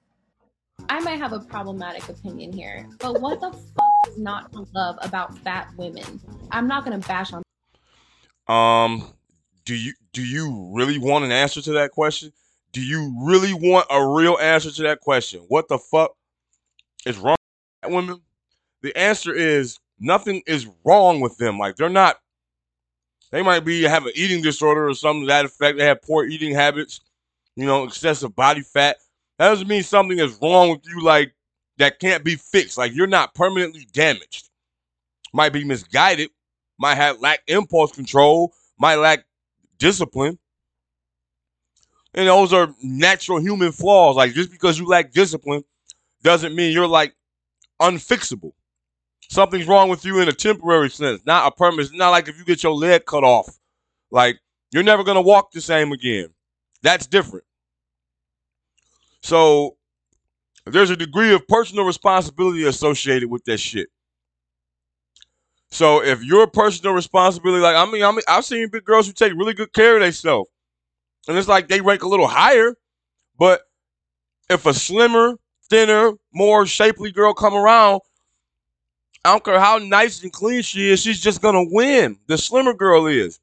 I 0.92 1.00
might 1.00 1.18
have 1.18 1.34
a 1.34 1.40
problematic 1.40 2.08
opinion 2.08 2.54
here, 2.54 2.88
but 3.00 3.20
what 3.20 3.42
the 3.42 3.50
fuck 3.50 4.10
is 4.10 4.18
not 4.20 4.52
to 4.52 4.68
love 4.76 5.00
about 5.02 5.36
fat 5.40 5.70
women? 5.76 6.22
I'm 6.52 6.68
not 6.68 6.84
gonna 6.84 7.00
bash 7.00 7.34
on 7.34 7.42
Um, 8.48 9.12
do 9.66 9.74
you 9.74 9.94
do 10.14 10.22
you 10.22 10.70
really 10.72 11.00
want 11.00 11.26
an 11.26 11.32
answer 11.32 11.64
to 11.64 11.72
that 11.72 11.90
question? 11.90 12.32
Do 12.72 12.82
you 12.82 13.16
really 13.24 13.54
want 13.54 13.88
a 13.90 14.06
real 14.06 14.38
answer 14.38 14.72
to 14.72 14.84
that 14.84 15.00
question? 15.00 15.42
What 15.48 15.68
the 15.68 15.78
fuck 15.78 16.12
is 17.06 17.18
wrong 17.18 17.38
with 17.84 17.94
women? 17.94 18.22
The 18.82 18.96
answer 18.96 19.34
is 19.34 19.80
nothing 20.00 20.44
is 20.46 20.68
wrong 20.86 21.20
with 21.20 21.38
them. 21.38 21.58
Like 21.58 21.76
they're 21.76 21.90
not. 21.90 22.20
They 23.32 23.44
might 23.44 23.62
be 23.62 23.84
have 23.84 24.06
an 24.06 24.14
eating 24.16 24.42
disorder 24.42 24.88
or 24.88 24.94
something 24.94 25.22
to 25.22 25.28
that 25.28 25.46
effect. 25.46 25.78
They 25.78 25.86
have 25.86 26.02
poor 26.02 26.26
eating 26.26 26.54
habits, 26.56 27.02
you 27.56 27.66
know, 27.66 27.84
excessive 27.84 28.36
body 28.36 28.62
fat. 28.62 28.98
That 29.38 29.50
doesn't 29.50 29.68
mean 29.68 29.84
something 29.84 30.20
is 30.20 30.38
wrong 30.42 30.72
with 30.72 30.82
you. 30.88 31.02
Like 31.02 31.34
that 31.78 32.00
can't 32.00 32.24
be 32.24 32.36
fixed. 32.36 32.78
Like 32.78 32.94
you're 32.94 33.08
not 33.08 33.34
permanently 33.34 33.88
damaged. 33.94 34.50
Might 35.34 35.54
be 35.54 35.64
misguided. 35.64 36.30
Might 36.80 36.96
have 36.96 37.20
lack 37.20 37.42
impulse 37.48 37.92
control. 37.92 38.54
Might 38.80 38.96
lack 38.96 39.26
discipline. 39.78 40.40
And 42.20 42.28
those 42.28 42.52
are 42.52 42.76
natural 42.84 43.40
human 43.40 43.72
flaws. 43.72 44.18
Like 44.18 44.34
just 44.34 44.52
because 44.52 44.78
you 44.78 44.86
lack 44.86 45.14
discipline 45.14 45.64
doesn't 46.24 46.54
mean 46.54 46.74
you're 46.74 46.88
like 46.88 47.16
unfixable. 47.82 48.54
something's 49.30 49.68
wrong 49.68 49.90
with 49.90 50.06
you 50.06 50.20
in 50.22 50.30
a 50.30 50.34
temporary 50.34 50.90
sense, 50.90 51.22
not 51.26 51.48
a 51.48 51.56
permanent. 51.56 51.96
Not 51.96 52.10
like 52.12 52.28
if 52.28 52.38
you 52.38 52.46
get 52.46 52.64
your 52.64 52.74
leg 52.74 53.06
cut 53.06 53.24
off, 53.24 53.60
like 54.12 54.40
you're 54.72 54.84
never 54.84 55.04
gonna 55.04 55.22
walk 55.22 55.52
the 55.54 55.62
same 55.62 55.94
again. 55.94 56.30
That's 56.84 57.08
different. 57.08 57.46
So 59.22 59.78
there's 60.66 60.90
a 60.90 60.98
degree 60.98 61.34
of 61.34 61.48
personal 61.48 61.86
responsibility 61.86 62.66
associated 62.66 63.30
with 63.30 63.46
that 63.46 63.60
shit. 63.60 63.90
So 65.72 66.04
if 66.04 66.24
your 66.24 66.48
personal 66.48 66.94
responsibility, 66.94 67.62
like 67.62 67.76
I 67.76 67.90
mean, 67.90 68.04
I 68.04 68.12
mean, 68.12 68.22
I've 68.28 68.46
seen 68.46 68.70
big 68.70 68.86
girls 68.86 69.08
who 69.08 69.14
take 69.14 69.34
really 69.34 69.54
good 69.54 69.72
care 69.74 69.96
of 69.98 70.02
themselves, 70.02 70.50
and 71.28 71.38
it's 71.38 71.48
like 71.48 71.68
they 71.68 71.82
rank 71.82 72.04
a 72.04 72.08
little 72.08 72.28
higher. 72.28 72.76
But 73.38 73.62
if 74.50 74.66
a 74.66 74.74
slimmer, 74.74 75.36
thinner, 75.70 76.14
more 76.34 76.66
shapely 76.66 77.12
girl 77.12 77.34
come 77.34 77.54
around, 77.54 78.02
I 79.24 79.32
don't 79.32 79.44
care 79.44 79.60
how 79.60 79.78
nice 79.78 80.24
and 80.24 80.32
clean 80.32 80.62
she 80.62 80.92
is, 80.92 81.02
she's 81.02 81.20
just 81.20 81.42
gonna 81.42 81.64
win. 81.64 82.18
The 82.28 82.38
slimmer 82.38 82.74
girl 82.74 83.06
is 83.08 83.40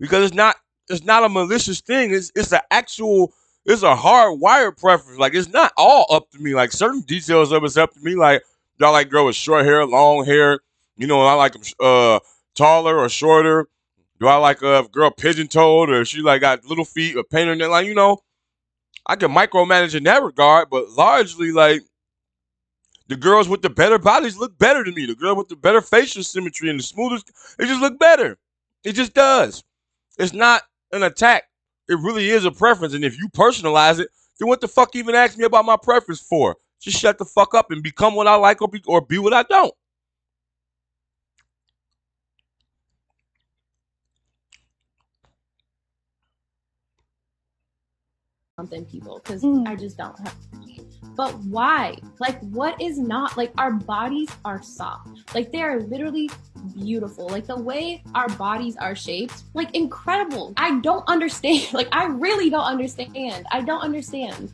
because 0.00 0.24
it's 0.24 0.34
not 0.34 0.56
it's 0.88 1.04
not 1.04 1.24
a 1.24 1.28
malicious 1.28 1.80
thing. 1.80 2.12
It's 2.12 2.32
it's 2.34 2.52
an 2.52 2.60
actual 2.70 3.32
it's 3.64 3.82
a 3.82 3.94
hardwired 3.94 4.78
preference. 4.78 5.18
Like 5.18 5.34
it's 5.34 5.48
not 5.48 5.72
all 5.76 6.06
up 6.10 6.30
to 6.30 6.38
me. 6.38 6.54
Like 6.54 6.72
certain 6.72 7.02
details 7.02 7.52
of 7.52 7.64
it's 7.64 7.76
up 7.76 7.92
to 7.94 8.00
me. 8.00 8.14
Like 8.14 8.42
y'all 8.78 8.92
like 8.92 9.10
girl 9.10 9.26
with 9.26 9.36
short 9.36 9.64
hair, 9.64 9.84
long 9.86 10.24
hair. 10.24 10.60
You 10.96 11.06
know, 11.06 11.20
I 11.20 11.34
like 11.34 11.52
them 11.52 11.62
uh 11.80 12.20
taller 12.54 12.98
or 12.98 13.08
shorter. 13.08 13.68
Do 14.20 14.26
I 14.26 14.36
like 14.36 14.62
uh, 14.62 14.84
a 14.84 14.88
girl 14.88 15.10
pigeon 15.10 15.48
toed 15.48 15.90
or 15.90 16.04
she 16.04 16.20
like 16.22 16.40
got 16.40 16.64
little 16.64 16.84
feet 16.84 17.16
or 17.16 17.24
painter 17.24 17.54
neck? 17.54 17.68
Like 17.70 17.86
you 17.86 17.94
know, 17.94 18.18
I 19.06 19.16
can 19.16 19.30
micromanage 19.32 19.94
in 19.94 20.04
that 20.04 20.22
regard, 20.22 20.70
but 20.70 20.90
largely 20.90 21.52
like 21.52 21.82
the 23.08 23.16
girls 23.16 23.48
with 23.48 23.62
the 23.62 23.70
better 23.70 23.98
bodies 23.98 24.36
look 24.36 24.58
better 24.58 24.84
to 24.84 24.92
me. 24.92 25.06
The 25.06 25.14
girl 25.14 25.36
with 25.36 25.48
the 25.48 25.56
better 25.56 25.80
facial 25.80 26.22
symmetry 26.22 26.68
and 26.68 26.78
the 26.78 26.82
smoothest, 26.82 27.30
it 27.58 27.66
just 27.66 27.80
look 27.80 27.98
better. 27.98 28.38
It 28.84 28.92
just 28.92 29.14
does. 29.14 29.64
It's 30.18 30.32
not 30.32 30.62
an 30.92 31.02
attack. 31.02 31.44
It 31.88 31.94
really 31.94 32.28
is 32.28 32.44
a 32.44 32.50
preference. 32.50 32.94
And 32.94 33.04
if 33.04 33.18
you 33.18 33.28
personalize 33.28 33.98
it, 33.98 34.08
then 34.38 34.48
what 34.48 34.60
the 34.60 34.68
fuck 34.68 34.94
even 34.94 35.14
ask 35.14 35.38
me 35.38 35.44
about 35.44 35.64
my 35.64 35.76
preference 35.80 36.20
for? 36.20 36.56
Just 36.80 36.98
shut 36.98 37.18
the 37.18 37.24
fuck 37.24 37.54
up 37.54 37.70
and 37.70 37.82
become 37.82 38.14
what 38.14 38.26
I 38.28 38.34
like 38.36 38.60
or 38.62 38.68
be, 38.68 38.82
or 38.86 39.00
be 39.00 39.18
what 39.18 39.32
I 39.32 39.42
don't. 39.44 39.74
Something 48.58 48.84
people 48.86 49.20
because 49.22 49.42
Mm. 49.44 49.68
I 49.68 49.76
just 49.76 49.96
don't 49.96 50.18
have. 50.18 50.34
But 51.14 51.32
why? 51.44 51.96
Like, 52.18 52.40
what 52.40 52.80
is 52.80 52.98
not 52.98 53.36
like 53.36 53.52
our 53.56 53.72
bodies 53.72 54.30
are 54.44 54.60
soft. 54.62 55.32
Like 55.34 55.52
they 55.52 55.62
are 55.62 55.80
literally 55.80 56.28
beautiful. 56.74 57.28
Like 57.28 57.46
the 57.46 57.56
way 57.56 58.02
our 58.16 58.28
bodies 58.30 58.76
are 58.76 58.94
shaped, 58.96 59.44
like 59.54 59.74
incredible. 59.76 60.54
I 60.56 60.80
don't 60.80 61.06
understand. 61.08 61.68
Like 61.72 61.88
I 61.92 62.06
really 62.06 62.50
don't 62.50 62.64
understand. 62.74 63.46
I 63.52 63.60
don't 63.60 63.80
understand. 63.80 64.52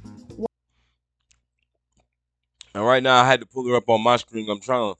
And 2.74 2.84
right 2.84 3.02
now 3.02 3.22
I 3.22 3.26
had 3.26 3.40
to 3.40 3.46
pull 3.46 3.66
her 3.68 3.76
up 3.76 3.88
on 3.88 4.02
my 4.02 4.16
screen. 4.16 4.50
I'm 4.50 4.60
trying 4.60 4.92
to 4.92 4.98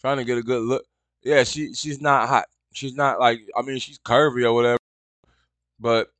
trying 0.00 0.16
to 0.16 0.24
get 0.24 0.38
a 0.38 0.42
good 0.42 0.62
look. 0.62 0.84
Yeah, 1.22 1.44
she 1.44 1.74
she's 1.74 2.00
not 2.00 2.28
hot. 2.28 2.46
She's 2.72 2.94
not 2.94 3.20
like 3.20 3.40
I 3.56 3.60
mean 3.62 3.78
she's 3.78 3.98
curvy 3.98 4.44
or 4.44 4.52
whatever. 4.54 4.78
But 5.78 6.08
the 6.08 6.19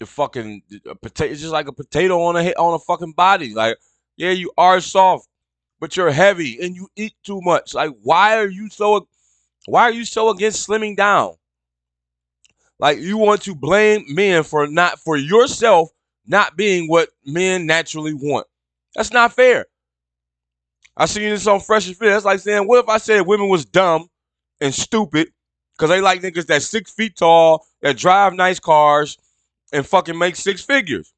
fucking 0.00 0.62
potato 1.02 1.32
it's 1.32 1.40
just 1.40 1.52
like 1.52 1.68
a 1.68 1.72
potato 1.72 2.22
on 2.22 2.36
a 2.36 2.52
on 2.54 2.74
a 2.74 2.78
fucking 2.78 3.12
body. 3.12 3.54
Like, 3.54 3.76
yeah, 4.16 4.30
you 4.30 4.52
are 4.58 4.80
soft, 4.80 5.28
but 5.80 5.96
you're 5.96 6.10
heavy 6.10 6.58
and 6.60 6.74
you 6.74 6.88
eat 6.96 7.14
too 7.22 7.40
much. 7.42 7.74
Like, 7.74 7.92
why 8.02 8.38
are 8.38 8.48
you 8.48 8.68
so 8.68 9.08
why 9.66 9.82
are 9.82 9.92
you 9.92 10.04
so 10.04 10.30
against 10.30 10.68
slimming 10.68 10.96
down? 10.96 11.34
Like 12.78 12.98
you 12.98 13.16
want 13.18 13.42
to 13.42 13.54
blame 13.54 14.04
men 14.08 14.42
for 14.42 14.66
not 14.66 14.98
for 14.98 15.16
yourself 15.16 15.90
not 16.26 16.56
being 16.56 16.88
what 16.88 17.10
men 17.24 17.66
naturally 17.66 18.14
want. 18.14 18.46
That's 18.94 19.12
not 19.12 19.32
fair. 19.32 19.66
I 20.96 21.06
seen 21.06 21.30
this 21.30 21.46
on 21.46 21.60
Fresh 21.60 21.88
and 21.88 21.96
Fit. 21.96 22.06
That's 22.06 22.24
like 22.24 22.40
saying, 22.40 22.66
what 22.66 22.82
if 22.82 22.88
I 22.88 22.98
said 22.98 23.26
women 23.26 23.48
was 23.48 23.64
dumb 23.64 24.08
and 24.60 24.72
stupid 24.74 25.28
because 25.72 25.90
they 25.90 26.00
like 26.00 26.22
niggas 26.22 26.46
that 26.46 26.62
six 26.62 26.92
feet 26.92 27.16
tall, 27.16 27.66
that 27.82 27.96
drive 27.96 28.34
nice 28.34 28.60
cars, 28.60 29.18
and 29.74 29.84
fucking 29.84 30.16
make 30.16 30.36
six 30.36 30.62
figures. 30.62 31.12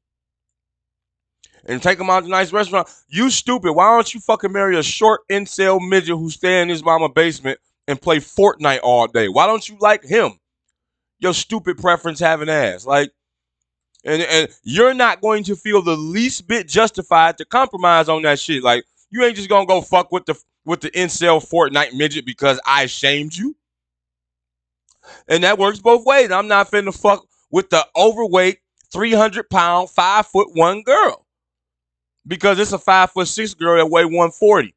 And 1.65 1.81
take 1.81 1.97
them 1.97 2.09
out 2.09 2.21
to 2.21 2.25
a 2.25 2.29
nice 2.29 2.51
restaurant. 2.51 2.89
You 3.07 3.29
stupid. 3.29 3.73
Why 3.73 3.95
don't 3.95 4.13
you 4.13 4.19
fucking 4.19 4.51
marry 4.51 4.77
a 4.77 4.83
short 4.83 5.21
incel 5.29 5.79
midget 5.87 6.17
who 6.17 6.29
stay 6.29 6.61
in 6.61 6.69
his 6.69 6.83
mama 6.83 7.09
basement 7.09 7.59
and 7.87 8.01
play 8.01 8.17
Fortnite 8.17 8.79
all 8.83 9.07
day? 9.07 9.27
Why 9.27 9.47
don't 9.47 9.67
you 9.67 9.77
like 9.79 10.03
him? 10.03 10.39
Your 11.19 11.33
stupid 11.33 11.77
preference 11.77 12.19
having 12.19 12.49
ass. 12.49 12.85
Like, 12.85 13.11
and, 14.03 14.21
and 14.21 14.49
you're 14.63 14.93
not 14.93 15.21
going 15.21 15.43
to 15.45 15.55
feel 15.55 15.81
the 15.81 15.97
least 15.97 16.47
bit 16.47 16.67
justified 16.67 17.37
to 17.37 17.45
compromise 17.45 18.09
on 18.09 18.21
that 18.23 18.39
shit. 18.39 18.63
Like, 18.63 18.85
you 19.09 19.23
ain't 19.23 19.35
just 19.35 19.49
gonna 19.49 19.65
go 19.65 19.81
fuck 19.81 20.11
with 20.11 20.25
the 20.25 20.35
with 20.65 20.81
the 20.81 20.91
incel 20.91 21.45
Fortnite 21.45 21.93
midget 21.93 22.25
because 22.25 22.59
I 22.65 22.85
shamed 22.85 23.35
you. 23.35 23.55
And 25.27 25.43
that 25.43 25.57
works 25.57 25.79
both 25.79 26.05
ways. 26.05 26.31
I'm 26.31 26.47
not 26.47 26.71
finna 26.71 26.97
fuck 26.97 27.25
with 27.51 27.69
the 27.69 27.85
overweight, 27.95 28.59
300 28.91 29.49
pound, 29.49 29.89
five 29.89 30.27
foot 30.27 30.49
one 30.53 30.81
girl. 30.83 31.25
Because 32.25 32.59
it's 32.59 32.73
a 32.73 32.79
five 32.79 33.11
foot 33.11 33.27
six 33.27 33.53
girl 33.53 33.77
that 33.77 33.89
weigh 33.89 34.05
140. 34.05 34.73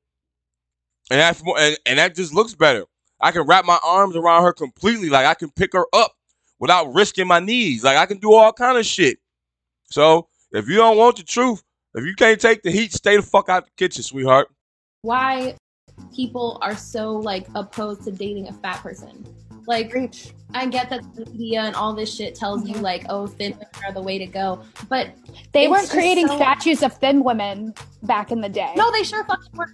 And 1.10 1.20
that's 1.20 1.42
more 1.42 1.58
and, 1.58 1.76
and 1.86 1.98
that 1.98 2.14
just 2.14 2.32
looks 2.32 2.54
better. 2.54 2.84
I 3.20 3.32
can 3.32 3.42
wrap 3.42 3.64
my 3.64 3.78
arms 3.84 4.16
around 4.16 4.44
her 4.44 4.52
completely. 4.52 5.10
Like 5.10 5.26
I 5.26 5.34
can 5.34 5.50
pick 5.50 5.72
her 5.72 5.84
up 5.92 6.12
without 6.58 6.94
risking 6.94 7.26
my 7.26 7.40
knees. 7.40 7.82
Like 7.82 7.96
I 7.96 8.06
can 8.06 8.18
do 8.18 8.32
all 8.32 8.52
kind 8.52 8.78
of 8.78 8.86
shit. 8.86 9.18
So 9.86 10.28
if 10.52 10.68
you 10.68 10.76
don't 10.76 10.96
want 10.96 11.16
the 11.16 11.24
truth, 11.24 11.62
if 11.94 12.04
you 12.04 12.14
can't 12.14 12.40
take 12.40 12.62
the 12.62 12.70
heat, 12.70 12.92
stay 12.92 13.16
the 13.16 13.22
fuck 13.22 13.48
out 13.48 13.64
the 13.64 13.70
kitchen, 13.76 14.02
sweetheart. 14.04 14.48
Why 15.02 15.56
people 16.14 16.58
are 16.62 16.76
so 16.76 17.16
like 17.16 17.48
opposed 17.54 18.04
to 18.04 18.12
dating 18.12 18.48
a 18.48 18.52
fat 18.52 18.76
person? 18.76 19.26
Like 19.66 19.90
Preach. 19.90 20.32
I 20.52 20.66
get 20.66 20.90
that 20.90 21.02
the 21.14 21.26
media 21.26 21.60
and 21.62 21.76
all 21.76 21.94
this 21.94 22.12
shit 22.12 22.34
tells 22.34 22.68
you 22.68 22.74
like, 22.76 23.04
oh, 23.08 23.26
thin 23.28 23.52
women 23.52 23.66
are 23.86 23.92
the 23.92 24.02
way 24.02 24.18
to 24.18 24.26
go, 24.26 24.62
but 24.88 25.10
They 25.52 25.68
weren't 25.68 25.88
creating 25.88 26.26
so- 26.26 26.36
statues 26.36 26.82
of 26.82 26.92
thin 26.94 27.22
women 27.22 27.72
back 28.02 28.32
in 28.32 28.40
the 28.40 28.48
day. 28.48 28.72
no, 28.76 28.90
they 28.90 29.04
sure 29.04 29.22
fucking 29.24 29.52
were. 29.54 29.72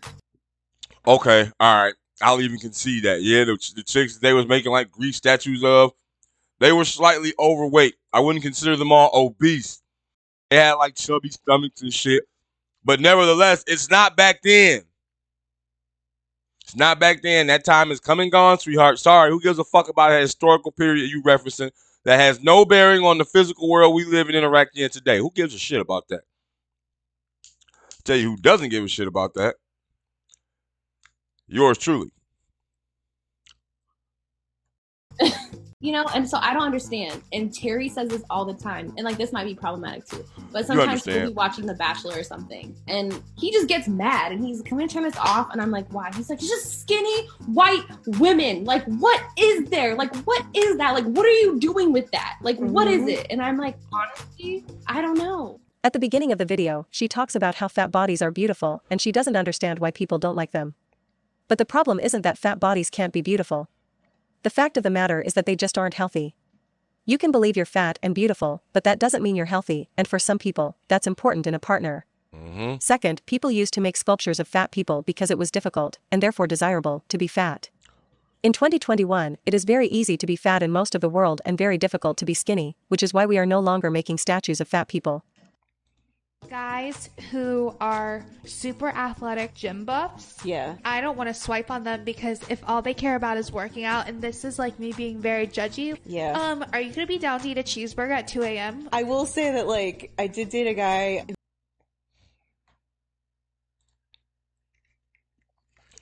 Okay, 1.07 1.51
all 1.61 1.83
right. 1.85 1.95
I'll 2.21 2.41
even 2.41 2.59
concede 2.59 3.05
that. 3.05 3.23
Yeah, 3.23 3.45
the, 3.45 3.57
the 3.77 3.83
chicks 3.83 4.19
they 4.19 4.33
was 4.33 4.47
making 4.47 4.73
like 4.73 4.91
Greek 4.91 5.15
statues 5.15 5.63
of, 5.65 5.93
they 6.61 6.73
were 6.73 6.85
slightly 6.85 7.33
overweight. 7.39 7.95
I 8.13 8.21
wouldn't 8.21 8.43
consider 8.43 8.77
them 8.77 8.91
all 8.93 9.11
obese. 9.15 9.83
They 10.51 10.57
had 10.57 10.75
like 10.75 10.95
chubby 10.95 11.29
stomachs 11.31 11.83
and 11.83 11.93
shit. 11.93 12.25
But 12.85 13.01
nevertheless, 13.01 13.65
it's 13.67 13.91
not 13.91 14.17
back 14.17 14.41
then. 14.43 14.83
It's 16.67 16.75
not 16.75 16.99
back 16.99 17.23
then. 17.23 17.47
That 17.47 17.65
time 17.65 17.93
is 17.93 18.01
come 18.01 18.19
and 18.19 18.33
gone, 18.33 18.59
sweetheart. 18.59 18.99
Sorry, 18.99 19.31
who 19.31 19.41
gives 19.41 19.61
a 19.61 19.65
fuck 19.65 19.89
about 19.89 20.11
a 20.11 20.19
historical 20.19 20.73
period 20.73 21.09
you 21.09 21.23
referencing 21.23 21.71
that 22.05 22.19
has 22.19 22.43
no 22.43 22.65
bearing 22.65 23.05
on 23.05 23.19
the 23.19 23.25
physical 23.25 23.71
world 23.71 23.95
we 23.95 24.05
live 24.05 24.27
and 24.27 24.37
interact 24.37 24.77
in 24.77 24.91
today? 24.91 25.19
Who 25.19 25.31
gives 25.33 25.55
a 25.55 25.59
shit 25.59 25.81
about 25.81 26.09
that? 26.09 26.23
tell 28.07 28.17
you 28.17 28.31
who 28.31 28.37
doesn't 28.37 28.71
give 28.71 28.85
a 28.85 28.89
shit 28.89 29.09
about 29.09 29.35
that. 29.35 29.57
Yours 31.49 31.79
truly. 31.79 32.11
You 35.87 35.93
know, 35.93 36.05
and 36.17 36.29
so 36.29 36.39
I 36.43 36.53
don't 36.53 36.65
understand. 36.65 37.23
And 37.33 37.55
Terry 37.55 37.89
says 37.89 38.09
this 38.09 38.25
all 38.29 38.45
the 38.45 38.55
time, 38.55 38.93
and 38.97 39.05
like 39.05 39.19
this 39.19 39.33
might 39.33 39.45
be 39.45 39.55
problematic 39.55 40.05
too. 40.05 40.25
But 40.53 40.67
sometimes 40.67 41.07
we'll 41.07 41.29
be 41.29 41.33
watching 41.33 41.65
The 41.65 41.75
Bachelor 41.75 42.19
or 42.19 42.25
something, 42.25 42.75
and 42.89 43.23
he 43.39 43.53
just 43.53 43.69
gets 43.69 43.87
mad, 43.87 44.33
and 44.33 44.45
he's, 44.45 44.63
"Can 44.63 44.79
we 44.79 44.89
turn 44.89 45.05
this 45.05 45.17
off?" 45.17 45.47
And 45.53 45.63
I'm 45.63 45.71
like, 45.71 45.87
"Why?" 45.93 46.11
He's 46.17 46.29
like, 46.29 46.41
"It's 46.41 46.49
just 46.49 46.81
skinny 46.81 47.29
white 47.47 47.85
women. 48.19 48.65
Like, 48.65 48.85
what 48.87 49.23
is 49.39 49.71
there? 49.71 49.95
Like, 49.95 50.13
what 50.27 50.45
is 50.55 50.77
that? 50.79 50.93
Like, 50.93 51.05
what 51.05 51.25
are 51.25 51.39
you 51.45 51.61
doing 51.61 51.93
with 51.93 52.11
that? 52.11 52.35
Like, 52.43 52.59
what 52.59 52.89
is 52.89 53.03
Mhm. 53.03 53.19
it?" 53.19 53.27
And 53.31 53.41
I'm 53.41 53.57
like, 53.57 53.77
honestly, 53.93 54.65
I 54.89 55.01
don't 55.01 55.17
know. 55.17 55.61
At 55.85 55.93
the 55.93 56.01
beginning 56.01 56.33
of 56.33 56.39
the 56.39 56.45
video, 56.45 56.89
she 56.91 57.07
talks 57.07 57.37
about 57.37 57.55
how 57.57 57.69
fat 57.69 57.93
bodies 57.93 58.21
are 58.21 58.33
beautiful 58.33 58.83
and 58.91 59.01
she 59.01 59.13
doesn't 59.13 59.37
understand 59.37 59.79
why 59.79 59.93
people 59.93 60.19
don't 60.19 60.35
like 60.35 60.51
them. 60.51 60.75
But 61.47 61.59
the 61.59 61.65
problem 61.65 62.01
isn't 62.01 62.23
that 62.23 62.39
fat 62.39 62.59
bodies 62.59 62.91
can't 62.91 63.13
be 63.13 63.23
beautiful. 63.23 63.69
The 64.47 64.51
fact 64.51 64.77
of 64.77 64.85
the 64.85 64.91
matter 64.91 65.21
is 65.21 65.35
that 65.35 65.45
they 65.45 65.57
just 65.57 65.77
aren't 65.77 65.95
healthy. 65.95 66.37
You 67.05 67.19
can 67.19 67.33
believe 67.33 67.57
you're 67.57 67.67
fat 67.67 67.99
and 68.01 68.15
beautiful, 68.15 68.63
but 68.73 68.85
that 68.85 69.01
doesn't 69.01 69.21
mean 69.21 69.35
you're 69.35 69.47
healthy, 69.47 69.89
and 69.97 70.07
for 70.07 70.21
some 70.21 70.39
people, 70.39 70.77
that's 70.87 71.09
important 71.09 71.49
in 71.49 71.55
a 71.55 71.59
partner. 71.59 72.07
Mm-hmm. 72.33 72.77
Second, 72.79 73.23
people 73.27 73.51
used 73.51 73.75
to 73.75 73.81
make 73.81 73.97
sculptures 73.97 74.39
of 74.39 74.47
fat 74.47 74.71
people 74.71 75.03
because 75.03 75.33
it 75.33 75.37
was 75.37 75.51
difficult, 75.51 75.99
and 76.13 76.23
therefore 76.23 76.47
desirable, 76.47 77.03
to 77.09 77.19
be 77.19 77.27
fat. 77.27 77.71
In 78.45 78.53
2021, 78.53 79.37
it 79.45 79.53
is 79.53 79.65
very 79.65 79.89
easy 79.89 80.17
to 80.17 80.27
be 80.27 80.37
fat 80.37 80.63
in 80.63 80.71
most 80.71 80.95
of 80.95 81.01
the 81.01 81.09
world 81.09 81.41
and 81.45 81.59
very 81.59 81.77
difficult 81.77 82.17
to 82.19 82.25
be 82.25 82.33
skinny, 82.33 82.77
which 82.87 83.03
is 83.03 83.13
why 83.13 83.27
we 83.27 83.39
are 83.39 83.47
no 83.47 83.59
longer 83.59 83.91
making 83.91 84.19
statues 84.19 84.61
of 84.61 84.69
fat 84.69 84.87
people. 84.87 85.25
Guys 86.49 87.11
who 87.31 87.75
are 87.81 88.25
super 88.45 88.89
athletic 88.89 89.55
gym 89.55 89.85
buffs. 89.85 90.45
Yeah. 90.45 90.77
I 90.85 91.01
don't 91.01 91.17
want 91.17 91.29
to 91.29 91.35
swipe 91.35 91.71
on 91.71 91.85
them 91.85 92.05
because 92.05 92.41
if 92.49 92.63
all 92.67 92.83
they 92.83 92.95
care 92.95 93.17
about 93.17 93.37
is 93.37 93.51
working 93.51 93.85
out, 93.85 94.09
and 94.09 94.23
this 94.23 94.45
is 94.45 94.59
like 94.59 94.79
me 94.79 94.93
being 94.93 95.21
very 95.21 95.47
judgy. 95.47 95.99
Yeah. 96.07 96.33
Um, 96.33 96.65
are 96.73 96.81
you 96.81 96.93
gonna 96.93 97.07
be 97.07 97.19
down 97.19 97.41
to 97.41 97.49
eat 97.49 97.59
a 97.59 97.63
cheeseburger 97.63 98.13
at 98.13 98.29
2 98.29 98.43
a.m.? 98.43 98.89
I 98.93 99.03
will 99.03 99.27
say 99.27 99.53
that 99.53 99.67
like 99.67 100.13
I 100.19 100.27
did 100.27 100.51
date 100.51 100.69
a 100.69 100.75
guy 100.75 101.27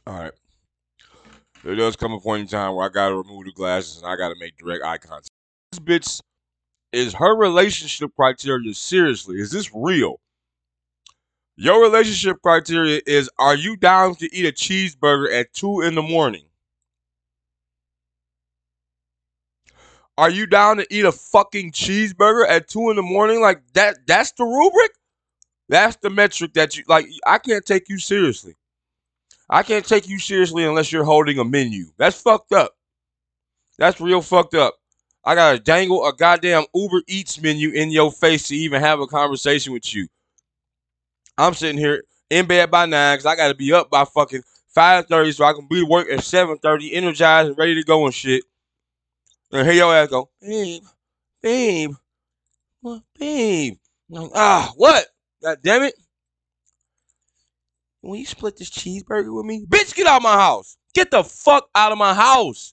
All 0.07 0.15
right. 0.15 0.33
There 1.63 1.75
does 1.75 1.97
come 1.97 2.13
a 2.13 2.21
point 2.21 2.43
in 2.43 2.49
time 2.49 2.75
where 2.75 2.85
I 2.85 2.91
gotta 2.91 3.17
remove 3.17 3.47
the 3.47 3.53
glasses 3.53 4.03
and 4.03 4.07
I 4.07 4.17
gotta 4.17 4.35
make 4.39 4.57
direct 4.59 4.85
eye 4.85 4.99
contact. 4.99 5.31
This 5.73 5.81
bitch 5.81 6.21
is 6.93 7.15
her 7.15 7.35
relationship 7.35 8.11
criteria 8.15 8.75
seriously? 8.75 9.41
Is 9.41 9.51
this 9.51 9.71
real? 9.75 10.21
Your 11.57 11.83
relationship 11.83 12.43
criteria 12.43 13.01
is 13.07 13.31
are 13.39 13.55
you 13.55 13.77
down 13.77 14.17
to 14.17 14.35
eat 14.35 14.47
a 14.47 14.53
cheeseburger 14.53 15.33
at 15.33 15.53
two 15.53 15.81
in 15.83 15.95
the 15.95 16.03
morning? 16.03 16.47
Are 20.19 20.31
you 20.31 20.47
down 20.47 20.77
to 20.79 20.87
eat 20.95 21.05
a 21.05 21.13
fucking 21.13 21.73
cheeseburger 21.73 22.49
at 22.49 22.69
two 22.69 22.91
in 22.91 22.97
the 22.97 23.03
morning? 23.03 23.41
Like 23.41 23.63
that 23.75 23.99
that's 24.07 24.33
the 24.33 24.45
rubric? 24.45 24.93
That's 25.69 25.97
the 25.97 26.11
metric 26.11 26.55
that 26.55 26.77
you 26.77 26.85
like 26.89 27.07
I 27.27 27.39
can't 27.39 27.65
take 27.65 27.89
you 27.89 27.99
seriously. 27.99 28.57
I 29.51 29.63
can't 29.63 29.87
take 29.87 30.09
you 30.09 30.19
seriously 30.19 30.65
unless 30.65 30.93
you're 30.93 31.05
holding 31.05 31.39
a 31.39 31.45
menu. 31.45 31.87
That's 31.99 32.21
fucked 32.21 32.53
up. 32.53 32.73
That's 33.79 34.01
real 34.01 34.23
fucked 34.23 34.55
up. 34.55 34.75
I 35.25 35.35
gotta 35.35 35.59
dangle 35.59 36.07
a 36.07 36.13
goddamn 36.15 36.65
Uber 36.75 37.03
Eats 37.09 37.41
menu 37.41 37.71
in 37.71 37.91
your 37.91 38.13
face 38.13 38.49
to 38.49 38.57
even 38.57 38.81
have 38.81 39.01
a 39.01 39.07
conversation 39.07 39.73
with 39.73 39.95
you. 39.95 40.09
I'm 41.37 41.55
sitting 41.55 41.79
here 41.79 42.05
in 42.31 42.47
bed 42.47 42.71
by 42.71 42.87
nine 42.87 43.15
because 43.15 43.27
I 43.27 43.37
gotta 43.37 43.55
be 43.55 43.73
up 43.73 43.91
by 43.91 44.05
fucking 44.05 44.43
five 44.69 45.07
thirty 45.07 45.33
so 45.33 45.45
I 45.45 45.53
can 45.53 45.67
be 45.69 45.81
to 45.81 45.87
work 45.87 46.09
at 46.11 46.23
seven 46.23 46.59
thirty, 46.59 46.93
energized 46.93 47.49
and 47.49 47.59
ready 47.59 47.75
to 47.75 47.83
go 47.83 48.05
and 48.05 48.15
shit. 48.15 48.45
And 49.53 49.67
here 49.67 49.77
your 49.77 49.95
ass 49.95 50.09
go, 50.09 50.31
babe, 50.41 50.83
babe, 51.43 51.93
what, 52.81 53.03
babe? 53.19 53.77
Like, 54.09 54.31
ah, 54.35 54.73
what? 54.77 55.07
God 55.43 55.59
damn 55.63 55.83
it! 55.83 55.95
Will 58.03 58.17
you 58.17 58.27
split 58.27 58.57
this 58.57 58.71
cheeseburger 58.71 59.35
with 59.35 59.47
me? 59.47 59.65
Bitch, 59.67 59.95
get 59.95 60.07
out 60.07 60.19
of 60.19 60.23
my 60.23 60.35
house. 60.35 60.77
Get 60.93 61.11
the 61.11 61.25
fuck 61.25 61.69
out 61.75 61.93
of 61.93 61.99
my 61.99 62.15
house. 62.15 62.73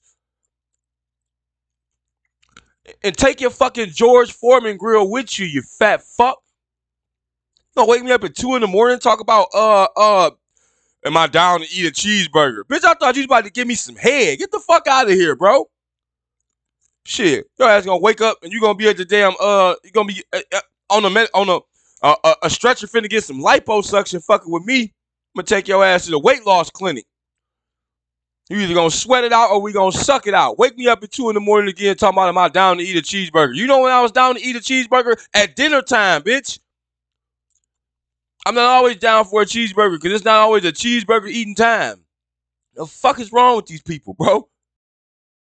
And 3.02 3.16
take 3.16 3.40
your 3.40 3.50
fucking 3.50 3.90
George 3.90 4.32
Foreman 4.32 4.76
grill 4.76 5.08
with 5.10 5.38
you, 5.38 5.46
you 5.46 5.62
fat 5.62 6.02
fuck. 6.02 6.41
Don't 7.74 7.88
wake 7.88 8.02
me 8.02 8.12
up 8.12 8.24
at 8.24 8.34
two 8.34 8.54
in 8.54 8.60
the 8.60 8.66
morning 8.66 8.98
talk 8.98 9.20
about 9.20 9.48
uh 9.54 9.88
uh 9.96 10.30
am 11.04 11.16
I 11.16 11.26
down 11.26 11.60
to 11.60 11.66
eat 11.72 11.86
a 11.86 11.90
cheeseburger? 11.90 12.64
Bitch, 12.64 12.84
I 12.84 12.94
thought 12.94 13.16
you 13.16 13.22
was 13.22 13.26
about 13.26 13.44
to 13.44 13.50
give 13.50 13.66
me 13.66 13.74
some 13.74 13.96
head. 13.96 14.38
Get 14.38 14.50
the 14.50 14.60
fuck 14.60 14.86
out 14.86 15.08
of 15.08 15.14
here, 15.14 15.34
bro. 15.34 15.68
Shit, 17.04 17.46
your 17.58 17.68
ass 17.68 17.84
gonna 17.84 17.98
wake 17.98 18.20
up 18.20 18.38
and 18.42 18.52
you 18.52 18.60
gonna 18.60 18.74
be 18.74 18.88
at 18.88 18.96
the 18.96 19.04
damn 19.04 19.32
uh 19.40 19.74
you 19.84 19.90
gonna 19.90 20.08
be 20.08 20.22
uh, 20.32 20.40
uh, 20.52 20.60
on 20.90 21.04
a 21.04 21.26
on 21.34 21.48
a 21.48 21.58
uh, 22.02 22.16
a, 22.24 22.34
a 22.44 22.50
stretcher 22.50 22.86
finna 22.86 23.08
get 23.08 23.24
some 23.24 23.40
liposuction 23.40 24.22
fucking 24.24 24.52
with 24.52 24.64
me. 24.64 24.82
I'm 24.82 25.38
gonna 25.38 25.46
take 25.46 25.66
your 25.66 25.84
ass 25.84 26.04
to 26.04 26.10
the 26.10 26.18
weight 26.18 26.44
loss 26.44 26.70
clinic. 26.70 27.06
You 28.50 28.58
either 28.58 28.74
gonna 28.74 28.90
sweat 28.90 29.24
it 29.24 29.32
out 29.32 29.50
or 29.50 29.62
we 29.62 29.72
gonna 29.72 29.92
suck 29.92 30.26
it 30.26 30.34
out. 30.34 30.58
Wake 30.58 30.76
me 30.76 30.86
up 30.88 31.02
at 31.02 31.10
two 31.10 31.30
in 31.30 31.34
the 31.34 31.40
morning 31.40 31.70
again 31.70 31.96
talking 31.96 32.18
about 32.18 32.28
am 32.28 32.36
I 32.36 32.48
down 32.48 32.76
to 32.76 32.84
eat 32.84 32.96
a 32.96 33.00
cheeseburger? 33.00 33.54
You 33.54 33.66
know 33.66 33.80
when 33.80 33.92
I 33.92 34.02
was 34.02 34.12
down 34.12 34.34
to 34.34 34.42
eat 34.42 34.56
a 34.56 34.58
cheeseburger? 34.58 35.16
At 35.32 35.56
dinner 35.56 35.80
time, 35.80 36.22
bitch. 36.22 36.58
I'm 38.44 38.54
not 38.54 38.64
always 38.66 38.96
down 38.96 39.24
for 39.24 39.42
a 39.42 39.46
cheeseburger 39.46 40.00
because 40.00 40.12
it's 40.16 40.24
not 40.24 40.36
always 40.40 40.64
a 40.64 40.72
cheeseburger 40.72 41.28
eating 41.28 41.54
time. 41.54 42.04
The 42.74 42.86
fuck 42.86 43.20
is 43.20 43.32
wrong 43.32 43.56
with 43.56 43.66
these 43.66 43.82
people, 43.82 44.14
bro? 44.14 44.48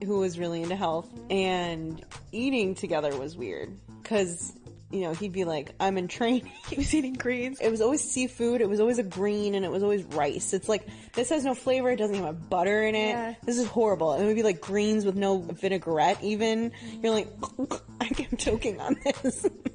who 0.04 0.20
was 0.20 0.38
really 0.38 0.62
into 0.62 0.76
health 0.76 1.08
and 1.30 2.04
eating 2.34 2.76
together 2.76 3.16
was 3.18 3.38
weird 3.38 3.72
because 4.02 4.52
you 4.92 5.00
know 5.02 5.14
he'd 5.14 5.32
be 5.32 5.46
like 5.46 5.72
i'm 5.80 5.98
in 5.98 6.10
training 6.10 6.52
He 6.68 6.76
was 6.76 6.94
eating 6.94 7.14
greens. 7.14 7.62
it 7.62 7.70
was 7.70 7.80
always 7.80 8.04
seafood 8.04 8.60
it 8.60 8.68
was 8.68 8.82
always 8.82 8.98
a 8.98 9.04
green 9.04 9.56
and 9.56 9.64
it 9.64 9.72
was 9.72 9.82
always 9.82 10.04
rice 10.04 10.52
it's 10.52 10.68
like 10.68 10.86
this 11.14 11.30
has 11.30 11.46
no 11.46 11.54
flavor 11.56 11.90
it 11.90 11.96
doesn't 11.96 12.16
even 12.16 12.26
have 12.26 12.50
butter 12.50 12.84
in 12.84 12.96
it 12.96 13.10
Yeah. 13.12 13.34
this 13.46 13.58
is 13.58 13.66
horrible 13.66 14.12
and 14.12 14.24
it 14.24 14.28
would 14.28 14.36
be 14.36 14.44
like 14.44 14.60
greens 14.60 15.06
with 15.06 15.16
no 15.16 15.38
vinaigrette 15.38 16.22
even 16.22 16.74
you're 17.02 17.14
like 17.14 17.30
i'm 18.02 18.38
choking 18.38 18.82
on 18.82 18.98
this 19.22 19.46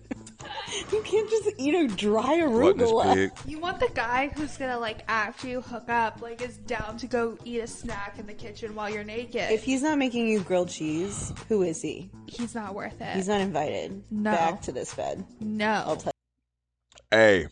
you 0.93 1.03
can't 1.03 1.29
just 1.31 1.51
eat 1.59 1.75
a 1.75 1.89
dry 1.89 2.39
Gluttonous 2.41 2.91
arugula. 2.91 3.49
You 3.49 3.59
want 3.59 3.81
the 3.81 3.91
guy 3.95 4.29
who's 4.37 4.57
gonna 4.57 4.79
like 4.79 5.05
after 5.09 5.49
you 5.49 5.61
hook 5.61 5.89
up, 5.89 6.21
like 6.21 6.43
is 6.43 6.57
down 6.59 6.97
to 6.99 7.07
go 7.07 7.37
eat 7.45 7.61
a 7.61 7.67
snack 7.67 8.19
in 8.19 8.27
the 8.27 8.35
kitchen 8.35 8.75
while 8.75 8.91
you're 8.91 9.05
naked. 9.05 9.51
if 9.51 9.63
he's 9.65 9.83
not 9.83 9.99
making 9.99 10.29
you 10.29 10.41
grilled 10.41 10.69
cheese 10.69 11.33
who 11.49 11.63
is 11.63 11.81
he 11.83 12.11
he's 12.27 12.55
not 12.55 12.75
worth 12.75 13.01
it. 13.01 13.15
he's 13.17 13.29
not 13.29 13.41
invited 13.41 14.03
No. 14.11 14.33
back 14.33 14.63
to 14.63 14.73
this 14.73 14.93
bed 14.95 15.25
no. 15.41 15.83
I'll 15.87 15.97
tell 15.97 16.13
Hey, 17.11 17.47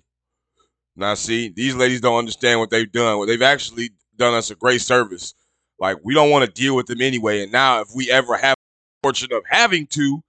now 0.96 1.14
see, 1.14 1.48
these 1.48 1.74
ladies 1.74 2.00
don't 2.00 2.18
understand 2.18 2.60
what 2.60 2.70
they've 2.70 2.90
done. 2.90 3.18
Well, 3.18 3.26
they've 3.26 3.40
actually 3.40 3.90
done 4.16 4.34
us 4.34 4.50
a 4.50 4.54
great 4.54 4.80
service. 4.82 5.34
Like 5.78 5.98
we 6.04 6.14
don't 6.14 6.30
want 6.30 6.44
to 6.44 6.50
deal 6.50 6.76
with 6.76 6.86
them 6.86 7.00
anyway. 7.00 7.42
And 7.42 7.52
now, 7.52 7.80
if 7.80 7.88
we 7.94 8.10
ever 8.10 8.36
have 8.36 8.54
the 8.56 9.06
fortune 9.08 9.28
of 9.32 9.42
having 9.48 9.86
to, 9.88 10.20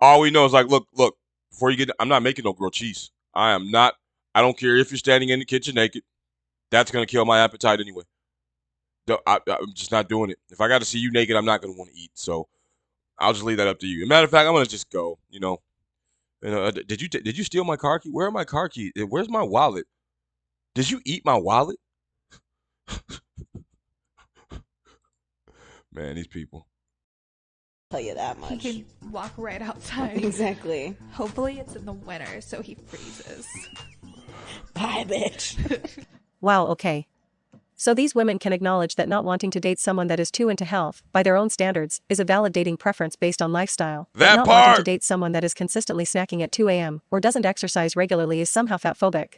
all 0.00 0.20
we 0.20 0.30
know 0.30 0.44
is 0.44 0.52
like, 0.52 0.66
look, 0.66 0.86
look. 0.94 1.16
Before 1.52 1.70
you 1.70 1.76
get, 1.76 1.90
I'm 2.00 2.08
not 2.08 2.22
making 2.22 2.44
no 2.44 2.52
grilled 2.52 2.72
cheese. 2.72 3.10
I 3.34 3.52
am 3.52 3.70
not. 3.70 3.94
I 4.34 4.40
don't 4.40 4.58
care 4.58 4.76
if 4.76 4.90
you're 4.90 4.98
standing 4.98 5.28
in 5.28 5.38
the 5.38 5.44
kitchen 5.44 5.74
naked. 5.74 6.02
That's 6.70 6.90
gonna 6.90 7.06
kill 7.06 7.24
my 7.24 7.38
appetite 7.40 7.80
anyway. 7.80 8.02
I, 9.26 9.38
am 9.46 9.72
just 9.74 9.92
not 9.92 10.08
doing 10.08 10.30
it. 10.30 10.38
If 10.50 10.60
I 10.60 10.68
got 10.68 10.78
to 10.78 10.84
see 10.84 10.98
you 10.98 11.10
naked, 11.10 11.36
I'm 11.36 11.44
not 11.44 11.60
gonna 11.60 11.74
want 11.74 11.90
to 11.92 11.96
eat. 11.96 12.12
So 12.14 12.48
I'll 13.18 13.32
just 13.32 13.44
leave 13.44 13.58
that 13.58 13.68
up 13.68 13.78
to 13.80 13.86
you. 13.86 14.06
Matter 14.06 14.24
of 14.24 14.30
fact, 14.30 14.48
I'm 14.48 14.54
gonna 14.54 14.64
just 14.66 14.90
go. 14.90 15.18
You 15.28 15.40
know, 15.40 15.60
you 16.42 16.50
know, 16.50 16.64
uh, 16.64 16.70
did 16.70 17.02
you 17.02 17.08
did 17.08 17.36
you 17.36 17.44
steal 17.44 17.64
my 17.64 17.76
car 17.76 17.98
key? 17.98 18.10
Where 18.10 18.26
are 18.26 18.32
my 18.32 18.44
car 18.44 18.68
keys? 18.68 18.92
Where's 19.08 19.28
my 19.28 19.42
wallet? 19.42 19.86
Did 20.74 20.90
you 20.90 21.00
eat 21.04 21.24
my 21.24 21.36
wallet? 21.36 21.76
Man, 25.92 26.16
these 26.16 26.26
people. 26.26 26.66
Tell 27.92 28.00
you 28.00 28.14
that 28.14 28.38
much. 28.40 28.50
He 28.50 28.56
much 28.56 28.62
can 29.00 29.10
walk 29.12 29.32
right 29.36 29.62
outside. 29.70 30.24
exactly 30.24 30.96
Hopefully 31.12 31.58
it's 31.60 31.76
in 31.76 31.84
the 31.86 31.92
winter 31.92 32.40
so 32.40 32.60
he 32.62 32.74
freezes. 32.74 33.46
bye 34.74 35.04
bitch 35.08 36.04
Wow, 36.40 36.66
okay. 36.66 37.06
So 37.76 37.94
these 37.94 38.14
women 38.14 38.38
can 38.40 38.52
acknowledge 38.52 38.94
that 38.96 39.08
not 39.08 39.24
wanting 39.24 39.50
to 39.52 39.60
date 39.60 39.78
someone 39.78 40.06
that 40.08 40.18
is 40.20 40.30
too 40.30 40.48
into 40.48 40.64
health, 40.64 41.02
by 41.12 41.22
their 41.22 41.36
own 41.36 41.50
standards, 41.50 42.00
is 42.08 42.18
a 42.20 42.24
valid 42.24 42.52
dating 42.52 42.76
preference 42.78 43.14
based 43.16 43.40
on 43.42 43.52
lifestyle. 43.52 44.08
But 44.12 44.18
That 44.20 44.36
not 44.36 44.46
wanting 44.48 44.76
to 44.76 44.82
date 44.82 45.02
someone 45.04 45.32
that 45.32 45.42
is 45.44 45.54
consistently 45.54 46.04
snacking 46.04 46.40
at 46.42 46.50
2 46.52 46.68
a.m. 46.68 47.02
or 47.12 47.20
doesn't 47.20 47.44
exercise 47.46 47.94
regularly 47.96 48.40
is 48.40 48.50
somehow 48.50 48.76
fatphobic. 48.76 49.34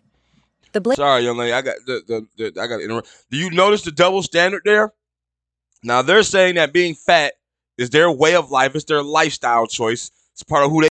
The 0.72 0.80
bla- 0.80 0.94
Sorry, 0.96 1.24
young 1.24 1.36
lady. 1.38 1.52
I 1.52 1.62
got 1.62 1.76
the, 1.86 2.02
the, 2.06 2.26
the 2.52 2.60
I 2.60 2.66
got 2.66 2.78
to 2.78 2.84
interrupt. 2.84 3.08
Do 3.30 3.36
you 3.38 3.50
notice 3.50 3.82
the 3.82 3.92
double 3.92 4.22
standard 4.22 4.62
there? 4.64 4.92
Now 5.82 6.02
they're 6.02 6.22
saying 6.22 6.54
that 6.56 6.72
being 6.72 6.94
fat 6.94 7.34
is 7.78 7.90
their 7.90 8.10
way 8.10 8.34
of 8.34 8.50
life. 8.50 8.74
It's 8.74 8.84
their 8.84 9.02
lifestyle 9.02 9.66
choice. 9.66 10.10
It's 10.32 10.42
part 10.42 10.64
of 10.64 10.70
who 10.70 10.82
they. 10.82 10.88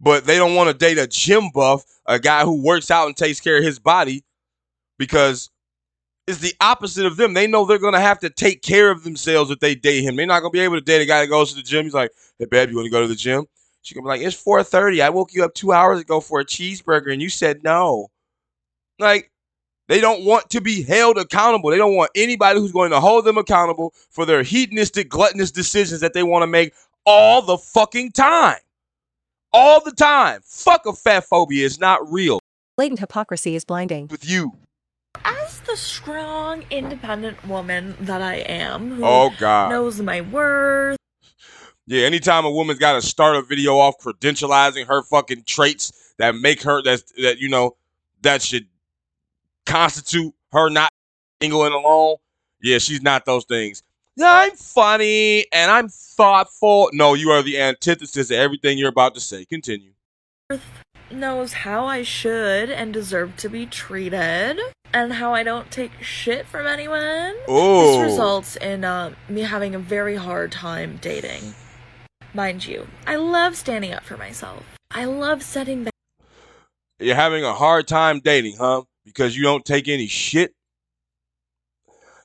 But 0.00 0.24
they 0.24 0.36
don't 0.36 0.54
want 0.54 0.68
to 0.68 0.74
date 0.74 0.98
a 0.98 1.06
gym 1.06 1.50
buff, 1.54 1.84
a 2.06 2.18
guy 2.18 2.42
who 2.44 2.62
works 2.62 2.90
out 2.90 3.06
and 3.06 3.16
takes 3.16 3.40
care 3.40 3.58
of 3.58 3.64
his 3.64 3.78
body, 3.78 4.24
because 4.98 5.50
it's 6.26 6.38
the 6.38 6.54
opposite 6.60 7.06
of 7.06 7.16
them. 7.16 7.34
They 7.34 7.46
know 7.46 7.64
they're 7.64 7.78
gonna 7.78 8.00
have 8.00 8.20
to 8.20 8.30
take 8.30 8.62
care 8.62 8.90
of 8.90 9.04
themselves 9.04 9.50
if 9.50 9.58
they 9.60 9.74
date 9.74 10.02
him. 10.02 10.16
They're 10.16 10.26
not 10.26 10.40
gonna 10.40 10.50
be 10.50 10.60
able 10.60 10.76
to 10.76 10.80
date 10.80 11.02
a 11.02 11.06
guy 11.06 11.20
that 11.20 11.28
goes 11.28 11.50
to 11.50 11.56
the 11.56 11.62
gym. 11.62 11.84
He's 11.84 11.94
like, 11.94 12.12
"Hey, 12.38 12.46
babe, 12.46 12.70
you 12.70 12.76
want 12.76 12.86
to 12.86 12.90
go 12.90 13.02
to 13.02 13.08
the 13.08 13.14
gym?" 13.14 13.46
She 13.82 13.94
gonna 13.94 14.04
be 14.04 14.08
like, 14.08 14.20
"It's 14.20 14.36
4:30. 14.36 15.02
I 15.02 15.08
woke 15.10 15.32
you 15.34 15.44
up 15.44 15.54
two 15.54 15.72
hours 15.72 16.00
ago 16.00 16.20
for 16.20 16.40
a 16.40 16.44
cheeseburger, 16.44 17.12
and 17.12 17.20
you 17.20 17.28
said 17.28 17.64
no." 17.64 18.10
Like, 18.98 19.31
they 19.92 20.00
don't 20.00 20.24
want 20.24 20.48
to 20.48 20.62
be 20.62 20.82
held 20.82 21.18
accountable. 21.18 21.68
They 21.68 21.76
don't 21.76 21.94
want 21.94 22.10
anybody 22.14 22.58
who's 22.58 22.72
going 22.72 22.92
to 22.92 22.98
hold 22.98 23.26
them 23.26 23.36
accountable 23.36 23.92
for 24.08 24.24
their 24.24 24.42
hedonistic, 24.42 25.10
gluttonous 25.10 25.50
decisions 25.50 26.00
that 26.00 26.14
they 26.14 26.22
want 26.22 26.44
to 26.44 26.46
make 26.46 26.72
all 27.04 27.42
the 27.42 27.58
fucking 27.58 28.12
time. 28.12 28.56
All 29.52 29.84
the 29.84 29.92
time. 29.92 30.40
Fuck 30.46 30.86
a 30.86 30.94
fat 30.94 31.24
phobia. 31.24 31.66
It's 31.66 31.78
not 31.78 32.10
real. 32.10 32.38
blatant 32.78 33.00
hypocrisy 33.00 33.54
is 33.54 33.66
blinding. 33.66 34.06
With 34.06 34.26
you. 34.26 34.52
As 35.26 35.60
the 35.60 35.76
strong, 35.76 36.64
independent 36.70 37.46
woman 37.46 37.94
that 38.00 38.22
I 38.22 38.36
am, 38.36 38.92
who 38.92 39.04
Oh, 39.04 39.30
God. 39.38 39.68
knows 39.68 40.00
my 40.00 40.22
worth, 40.22 40.96
Yeah, 41.86 42.06
anytime 42.06 42.46
a 42.46 42.50
woman's 42.50 42.78
got 42.78 42.94
to 42.94 43.02
start 43.02 43.36
a 43.36 43.42
video 43.42 43.76
off 43.76 43.96
credentializing 43.98 44.86
her 44.86 45.02
fucking 45.02 45.42
traits 45.44 46.14
that 46.16 46.34
make 46.34 46.62
her 46.62 46.80
that 46.84 47.02
that 47.22 47.40
you 47.40 47.50
know 47.50 47.76
that 48.22 48.40
should 48.40 48.68
constitute 49.66 50.34
her 50.52 50.68
not 50.68 50.90
singling 51.40 51.72
alone. 51.72 52.16
Yeah, 52.60 52.78
she's 52.78 53.02
not 53.02 53.24
those 53.24 53.44
things. 53.44 53.82
Yeah, 54.16 54.30
I'm 54.30 54.56
funny 54.56 55.46
and 55.52 55.70
I'm 55.70 55.88
thoughtful. 55.88 56.90
No, 56.92 57.14
you 57.14 57.30
are 57.30 57.42
the 57.42 57.60
antithesis 57.60 58.30
of 58.30 58.36
everything 58.36 58.78
you're 58.78 58.90
about 58.90 59.14
to 59.14 59.20
say. 59.20 59.44
Continue. 59.44 59.92
knows 61.10 61.52
how 61.52 61.86
I 61.86 62.02
should 62.02 62.70
and 62.70 62.92
deserve 62.92 63.36
to 63.38 63.48
be 63.48 63.66
treated 63.66 64.58
and 64.92 65.12
how 65.14 65.34
I 65.34 65.42
don't 65.42 65.70
take 65.70 65.92
shit 66.02 66.46
from 66.46 66.66
anyone. 66.66 67.34
Oh. 67.48 68.02
This 68.02 68.10
results 68.10 68.56
in 68.56 68.84
uh, 68.84 69.14
me 69.28 69.42
having 69.42 69.74
a 69.74 69.78
very 69.78 70.16
hard 70.16 70.52
time 70.52 70.98
dating. 71.00 71.54
Mind 72.34 72.66
you, 72.66 72.86
I 73.06 73.16
love 73.16 73.56
standing 73.56 73.92
up 73.92 74.04
for 74.04 74.16
myself. 74.16 74.64
I 74.90 75.04
love 75.04 75.42
setting 75.42 75.84
back. 75.84 75.92
You're 76.98 77.16
having 77.16 77.44
a 77.44 77.52
hard 77.52 77.88
time 77.88 78.20
dating, 78.20 78.56
huh? 78.58 78.82
Because 79.04 79.36
you 79.36 79.42
don't 79.42 79.64
take 79.64 79.88
any 79.88 80.06
shit. 80.06 80.54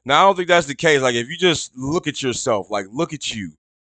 Now, 0.05 0.21
I 0.21 0.27
don't 0.27 0.35
think 0.35 0.47
that's 0.47 0.67
the 0.67 0.75
case. 0.75 1.01
Like, 1.01 1.15
if 1.15 1.27
you 1.27 1.37
just 1.37 1.75
look 1.75 2.07
at 2.07 2.23
yourself, 2.23 2.69
like, 2.69 2.85
look 2.91 3.13
at 3.13 3.33
you. 3.33 3.51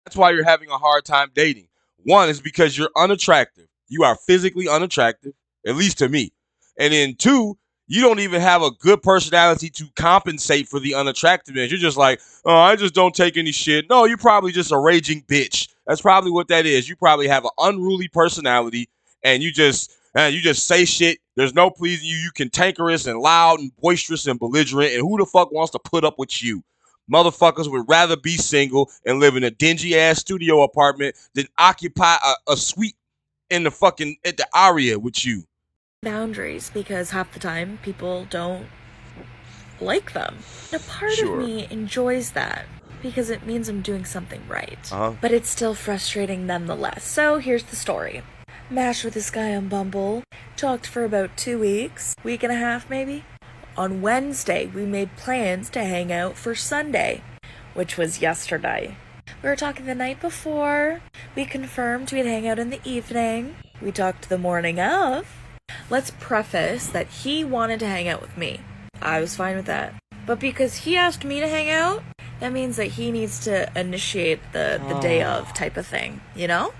That's 0.05 0.15
why 0.15 0.31
you're 0.31 0.43
having 0.43 0.69
a 0.69 0.77
hard 0.77 1.05
time 1.05 1.29
dating. 1.35 1.67
One 2.03 2.29
is 2.29 2.41
because 2.41 2.77
you're 2.77 2.89
unattractive. 2.95 3.67
You 3.89 4.03
are 4.03 4.15
physically 4.15 4.67
unattractive, 4.67 5.33
at 5.67 5.75
least 5.75 5.99
to 5.99 6.09
me. 6.09 6.31
And 6.79 6.93
then 6.93 7.15
two, 7.15 7.57
you 7.87 8.01
don't 8.01 8.19
even 8.19 8.39
have 8.39 8.61
a 8.61 8.71
good 8.71 9.01
personality 9.01 9.69
to 9.71 9.85
compensate 9.95 10.67
for 10.67 10.79
the 10.79 10.93
unattractiveness. 10.93 11.69
You're 11.69 11.79
just 11.79 11.97
like, 11.97 12.21
oh, 12.45 12.55
I 12.55 12.75
just 12.75 12.93
don't 12.93 13.13
take 13.13 13.35
any 13.35 13.51
shit. 13.51 13.89
No, 13.89 14.05
you're 14.05 14.17
probably 14.17 14.51
just 14.51 14.71
a 14.71 14.77
raging 14.77 15.23
bitch. 15.23 15.69
That's 15.85 16.01
probably 16.01 16.31
what 16.31 16.47
that 16.49 16.67
is. 16.67 16.87
You 16.87 16.95
probably 16.95 17.27
have 17.27 17.45
an 17.45 17.51
unruly 17.57 18.07
personality, 18.07 18.89
and 19.23 19.41
you 19.41 19.51
just 19.51 19.91
and 20.13 20.33
you 20.33 20.41
just 20.41 20.67
say 20.67 20.85
shit. 20.85 21.17
There's 21.39 21.55
no 21.55 21.69
pleasing 21.69 22.09
you. 22.09 22.17
You 22.17 22.31
cantankerous 22.31 23.07
and 23.07 23.17
loud 23.17 23.61
and 23.61 23.71
boisterous 23.77 24.27
and 24.27 24.37
belligerent. 24.37 24.91
And 24.91 25.01
who 25.01 25.17
the 25.17 25.25
fuck 25.25 25.53
wants 25.53 25.71
to 25.71 25.79
put 25.79 26.03
up 26.03 26.19
with 26.19 26.43
you? 26.43 26.65
Motherfuckers 27.09 27.71
would 27.71 27.85
rather 27.87 28.17
be 28.17 28.35
single 28.35 28.91
and 29.05 29.21
live 29.21 29.37
in 29.37 29.45
a 29.45 29.49
dingy 29.49 29.97
ass 29.97 30.19
studio 30.19 30.63
apartment 30.63 31.15
than 31.35 31.47
occupy 31.57 32.17
a, 32.21 32.51
a 32.51 32.57
suite 32.57 32.97
in 33.49 33.63
the 33.63 33.71
fucking 33.71 34.17
at 34.25 34.35
the 34.35 34.45
Aria 34.53 34.99
with 34.99 35.25
you. 35.25 35.45
boundaries 36.01 36.69
because 36.73 37.11
half 37.11 37.31
the 37.31 37.39
time 37.39 37.79
people 37.83 38.27
don't 38.29 38.67
like 39.79 40.11
them. 40.11 40.35
And 40.73 40.81
a 40.81 40.83
part 40.85 41.13
Sure. 41.13 41.39
of 41.39 41.47
me 41.47 41.67
enjoys 41.71 42.31
that 42.31 42.65
because 43.01 43.29
it 43.29 43.45
means 43.45 43.69
I'm 43.69 43.81
doing 43.81 44.03
something 44.03 44.41
right. 44.49 44.77
Uh-huh. 44.91 45.13
But 45.21 45.31
it's 45.31 45.49
still 45.49 45.73
frustrating 45.73 46.45
nonetheless. 46.45 47.05
So 47.05 47.37
here's 47.37 47.63
the 47.63 47.77
story. 47.77 48.23
Matched 48.71 49.03
with 49.03 49.15
this 49.15 49.31
guy 49.31 49.55
on 49.55 49.67
Bumble, 49.67 50.21
talked 50.55 50.85
for 50.85 51.03
about 51.03 51.35
two 51.35 51.57
weeks, 51.57 52.15
week 52.23 52.43
and 52.43 52.51
a 52.51 52.55
half 52.55 52.87
maybe. 52.87 53.25
On 53.75 53.99
Wednesday, 53.99 54.67
we 54.67 54.85
made 54.85 55.15
plans 55.17 55.71
to 55.71 55.83
hang 55.83 56.13
out 56.13 56.35
for 56.35 56.53
Sunday, 56.53 57.23
which 57.73 57.97
was 57.97 58.21
yesterday. 58.21 58.95
We 59.41 59.49
were 59.49 59.55
talking 59.55 59.87
the 59.87 59.95
night 59.95 60.21
before. 60.21 61.01
We 61.35 61.45
confirmed 61.45 62.11
we'd 62.11 62.27
hang 62.27 62.47
out 62.47 62.59
in 62.59 62.69
the 62.69 62.79
evening. 62.83 63.55
We 63.81 63.91
talked 63.91 64.29
the 64.29 64.37
morning 64.37 64.79
of. 64.79 65.25
Let's 65.89 66.11
preface 66.19 66.85
that 66.89 67.07
he 67.07 67.43
wanted 67.43 67.79
to 67.79 67.87
hang 67.87 68.07
out 68.07 68.21
with 68.21 68.37
me. 68.37 68.61
I 69.01 69.19
was 69.19 69.35
fine 69.35 69.55
with 69.55 69.65
that. 69.65 69.95
But 70.27 70.39
because 70.39 70.75
he 70.75 70.95
asked 70.95 71.25
me 71.25 71.39
to 71.39 71.47
hang 71.47 71.71
out, 71.71 72.03
that 72.39 72.53
means 72.53 72.77
that 72.77 72.91
he 72.91 73.11
needs 73.11 73.39
to 73.45 73.67
initiate 73.75 74.41
the, 74.53 74.79
the 74.87 74.99
day 74.99 75.23
ah. 75.23 75.39
of 75.39 75.55
type 75.55 75.75
of 75.75 75.87
thing, 75.87 76.21
you 76.35 76.47
know? 76.47 76.71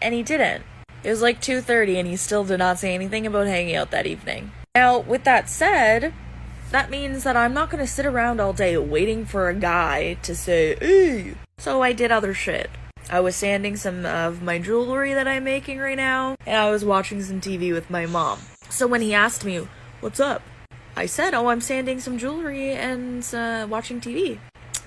And 0.00 0.14
he 0.14 0.22
didn't. 0.22 0.64
It 1.06 1.10
was 1.10 1.22
like 1.22 1.40
2:30 1.40 2.00
and 2.00 2.08
he 2.08 2.16
still 2.16 2.42
did 2.42 2.58
not 2.58 2.80
say 2.80 2.92
anything 2.92 3.28
about 3.28 3.46
hanging 3.46 3.76
out 3.76 3.92
that 3.92 4.08
evening. 4.08 4.50
Now, 4.74 4.98
with 4.98 5.22
that 5.22 5.48
said, 5.48 6.12
that 6.72 6.90
means 6.90 7.22
that 7.22 7.36
I'm 7.36 7.54
not 7.54 7.70
going 7.70 7.80
to 7.80 7.86
sit 7.86 8.06
around 8.06 8.40
all 8.40 8.52
day 8.52 8.76
waiting 8.76 9.24
for 9.24 9.48
a 9.48 9.54
guy 9.54 10.14
to 10.22 10.34
say, 10.34 10.74
"Hey." 10.80 11.34
So 11.58 11.80
I 11.80 11.92
did 11.92 12.10
other 12.10 12.34
shit. 12.34 12.70
I 13.08 13.20
was 13.20 13.36
sanding 13.36 13.76
some 13.76 14.04
of 14.04 14.42
my 14.42 14.58
jewelry 14.58 15.14
that 15.14 15.28
I'm 15.28 15.44
making 15.44 15.78
right 15.78 15.96
now, 15.96 16.34
and 16.44 16.56
I 16.56 16.72
was 16.72 16.84
watching 16.84 17.22
some 17.22 17.40
TV 17.40 17.72
with 17.72 17.88
my 17.88 18.04
mom. 18.06 18.40
So 18.68 18.88
when 18.88 19.00
he 19.00 19.14
asked 19.14 19.44
me, 19.44 19.68
"What's 20.00 20.18
up?" 20.18 20.42
I 20.96 21.06
said, 21.06 21.34
"Oh, 21.34 21.50
I'm 21.50 21.60
sanding 21.60 22.00
some 22.00 22.18
jewelry 22.18 22.72
and 22.72 23.22
uh, 23.32 23.68
watching 23.70 24.00
TV." 24.00 24.40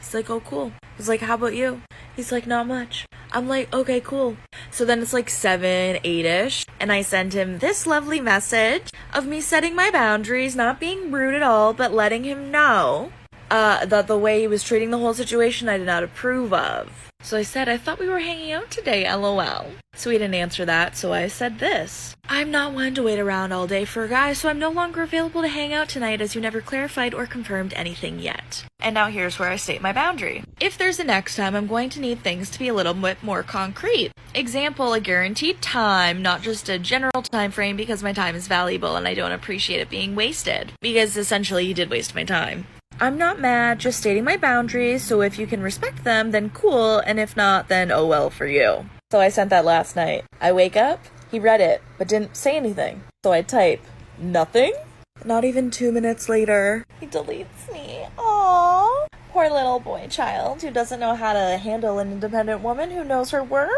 He's 0.10 0.16
like, 0.16 0.30
"Oh, 0.32 0.40
cool." 0.40 0.72
I 0.82 0.98
was 0.98 1.08
like, 1.08 1.22
"How 1.22 1.36
about 1.36 1.54
you?" 1.54 1.84
He's 2.16 2.32
like, 2.32 2.48
"Not 2.48 2.66
much." 2.66 3.06
I'm 3.32 3.48
like, 3.48 3.72
"Okay, 3.72 4.02
cool." 4.02 4.38
So 4.72 4.84
then 4.84 5.04
it's 5.04 5.14
like 5.14 5.30
seven, 5.30 6.00
eight 6.04 6.26
ish, 6.26 6.66
and 6.80 6.92
I 6.92 7.04
send 7.04 7.34
him 7.34 7.60
this 7.60 7.86
lovely 7.86 8.20
message 8.20 8.90
of 9.14 9.28
me 9.28 9.40
setting 9.40 9.76
my 9.76 9.92
boundaries, 9.92 10.56
not 10.56 10.80
being 10.80 11.12
rude 11.12 11.36
at 11.36 11.44
all, 11.44 11.74
but 11.74 11.94
letting 11.94 12.24
him 12.24 12.50
know 12.50 13.12
uh, 13.52 13.86
that 13.86 14.08
the 14.08 14.18
way 14.18 14.40
he 14.40 14.48
was 14.48 14.64
treating 14.64 14.90
the 14.90 14.98
whole 14.98 15.14
situation 15.14 15.70
I 15.70 15.78
did 15.78 15.86
not 15.86 16.02
approve 16.02 16.54
of. 16.54 17.09
So 17.30 17.38
I 17.38 17.44
said, 17.44 17.70
I 17.70 17.78
thought 17.78 18.00
we 18.00 18.08
were 18.08 18.22
hanging 18.22 18.54
out 18.54 18.72
today, 18.72 19.06
lol. 19.14 19.68
So 19.94 20.10
he 20.10 20.18
didn't 20.18 20.34
answer 20.34 20.66
that, 20.66 20.98
so 20.98 21.14
I 21.14 21.28
said 21.28 21.60
this. 21.60 22.16
I'm 22.28 22.50
not 22.50 22.74
one 22.74 22.96
to 22.96 23.04
wait 23.04 23.20
around 23.20 23.52
all 23.52 23.68
day 23.68 23.86
for 23.86 24.04
a 24.04 24.08
guy, 24.08 24.34
so 24.34 24.50
I'm 24.50 24.58
no 24.58 24.72
longer 24.72 25.04
available 25.04 25.42
to 25.42 25.48
hang 25.48 25.72
out 25.72 25.90
tonight 25.90 26.22
as 26.22 26.34
you 26.34 26.42
never 26.42 26.60
clarified 26.62 27.14
or 27.14 27.28
confirmed 27.28 27.74
anything 27.76 28.20
yet. 28.20 28.66
And 28.80 28.96
now 28.96 29.10
here's 29.10 29.38
where 29.38 29.50
I 29.50 29.58
state 29.58 29.82
my 29.82 29.94
boundary. 29.94 30.44
If 30.60 30.78
there's 30.78 31.00
a 31.00 31.04
next 31.04 31.36
time, 31.36 31.56
I'm 31.56 31.68
going 31.68 31.90
to 31.92 32.00
need 32.00 32.24
things 32.24 32.50
to 32.50 32.58
be 32.58 32.70
a 32.70 32.74
little 32.74 32.96
bit 32.96 33.22
more 33.22 33.44
concrete. 33.44 34.12
Example, 34.34 34.94
a 34.94 35.00
guaranteed 35.00 35.62
time, 35.62 36.22
not 36.22 36.42
just 36.42 36.70
a 36.70 36.80
general 36.80 37.22
time 37.22 37.52
frame 37.52 37.76
because 37.76 38.02
my 38.02 38.14
time 38.14 38.36
is 38.36 38.48
valuable 38.48 38.96
and 38.96 39.08
I 39.08 39.14
don't 39.14 39.34
appreciate 39.34 39.82
it 39.82 39.90
being 39.90 40.16
wasted. 40.16 40.72
Because 40.82 41.18
essentially 41.18 41.66
you 41.66 41.74
did 41.74 41.92
waste 41.92 42.16
my 42.16 42.24
time. 42.24 42.66
I'm 43.02 43.18
not 43.18 43.40
mad, 43.40 43.80
just 43.80 43.98
stating 43.98 44.26
my 44.26 44.36
boundaries, 44.36 45.04
so 45.04 45.22
if 45.22 45.40
you 45.40 45.48
can 45.48 45.62
respect 45.62 46.04
them, 46.04 46.32
then 46.32 46.50
cool, 46.50 47.00
and 47.00 47.18
if 47.18 47.38
not, 47.38 47.70
then 47.70 47.94
oh 47.94 48.06
well 48.06 48.30
for 48.30 48.46
you. 48.46 48.90
So 49.10 49.22
I 49.22 49.30
sent 49.30 49.52
that 49.52 49.64
last 49.64 49.96
night. 49.96 50.26
I 50.42 50.52
wake 50.52 50.76
up, 50.76 51.00
he 51.32 51.40
read 51.40 51.62
it, 51.62 51.82
but 51.98 52.10
didn't 52.10 52.36
say 52.36 52.58
anything. 52.58 53.04
So 53.24 53.32
I 53.32 53.42
type, 53.42 53.82
nothing? 54.18 54.74
Not 55.24 55.46
even 55.46 55.72
two 55.72 55.94
minutes 55.94 56.28
later, 56.28 56.86
he 57.00 57.08
deletes 57.08 57.72
me. 57.72 58.06
Aww. 58.18 59.08
Poor 59.30 59.50
little 59.50 59.80
boy 59.80 60.08
child 60.10 60.62
who 60.62 60.70
doesn't 60.70 61.00
know 61.00 61.16
how 61.16 61.32
to 61.32 61.58
handle 61.58 62.00
an 62.00 62.12
independent 62.12 62.62
woman 62.62 62.92
who 62.92 63.06
knows 63.06 63.32
her 63.32 63.44
worth. 63.44 63.72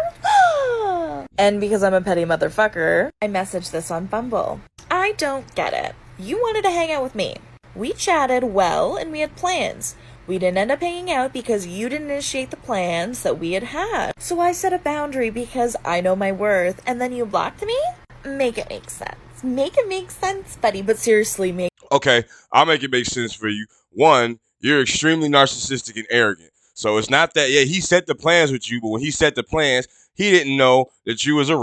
and 1.38 1.62
because 1.62 1.84
I'm 1.84 1.94
a 1.94 2.02
petty 2.02 2.26
motherfucker, 2.26 3.12
I 3.22 3.28
messaged 3.28 3.70
this 3.70 3.92
on 3.92 4.08
Bumble. 4.08 4.62
I 4.90 5.12
don't 5.12 5.54
get 5.54 5.74
it. 5.74 5.94
You 6.18 6.38
wanted 6.38 6.64
to 6.64 6.72
hang 6.72 6.92
out 6.92 7.04
with 7.04 7.14
me. 7.14 7.36
We 7.76 7.94
chatted 7.94 8.44
well 8.44 8.98
and 8.98 9.12
we 9.12 9.22
had 9.22 9.36
plans. 9.36 9.96
We 10.28 10.38
didn't 10.38 10.58
end 10.58 10.72
up 10.72 10.82
hanging 10.82 11.12
out 11.12 11.34
because 11.34 11.66
you 11.68 11.90
didn't 11.90 12.12
initiate 12.12 12.52
the 12.52 12.58
plans 12.58 13.24
that 13.24 13.40
we 13.40 13.54
had 13.54 13.64
had. 13.64 14.14
So 14.18 14.40
I 14.40 14.52
set 14.52 14.74
a 14.74 14.78
boundary 14.78 15.30
because 15.30 15.76
I 15.84 16.02
know 16.02 16.16
my 16.16 16.32
worth, 16.32 16.82
and 16.86 17.02
then 17.02 17.12
you 17.12 17.26
blocked 17.26 17.66
me? 17.66 17.78
Make 18.24 18.58
it 18.58 18.70
make 18.70 18.90
sense. 18.90 19.44
Make 19.44 19.78
it 19.78 19.88
make 19.88 20.12
sense, 20.12 20.58
buddy. 20.58 20.82
But 20.82 20.98
seriously, 21.00 21.52
make 21.52 21.72
Okay, 21.92 22.24
I'll 22.52 22.66
make 22.66 22.84
it 22.84 22.92
make 22.92 23.06
sense 23.06 23.34
for 23.34 23.50
you. 23.50 23.66
One, 23.92 24.40
you're 24.60 24.82
extremely 24.82 25.28
narcissistic 25.28 25.98
and 25.98 26.08
arrogant. 26.10 26.52
So 26.74 26.98
it's 26.98 27.10
not 27.10 27.34
that 27.34 27.50
yeah, 27.50 27.62
he 27.62 27.82
set 27.82 28.08
the 28.08 28.16
plans 28.16 28.52
with 28.52 28.72
you, 28.72 28.80
but 28.80 28.90
when 28.90 29.02
he 29.02 29.12
set 29.12 29.36
the 29.36 29.44
plans, 29.44 29.88
he 30.14 30.32
didn't 30.32 30.56
know 30.56 30.92
that 31.06 31.26
you 31.26 31.36
was 31.36 31.50
a. 31.50 31.62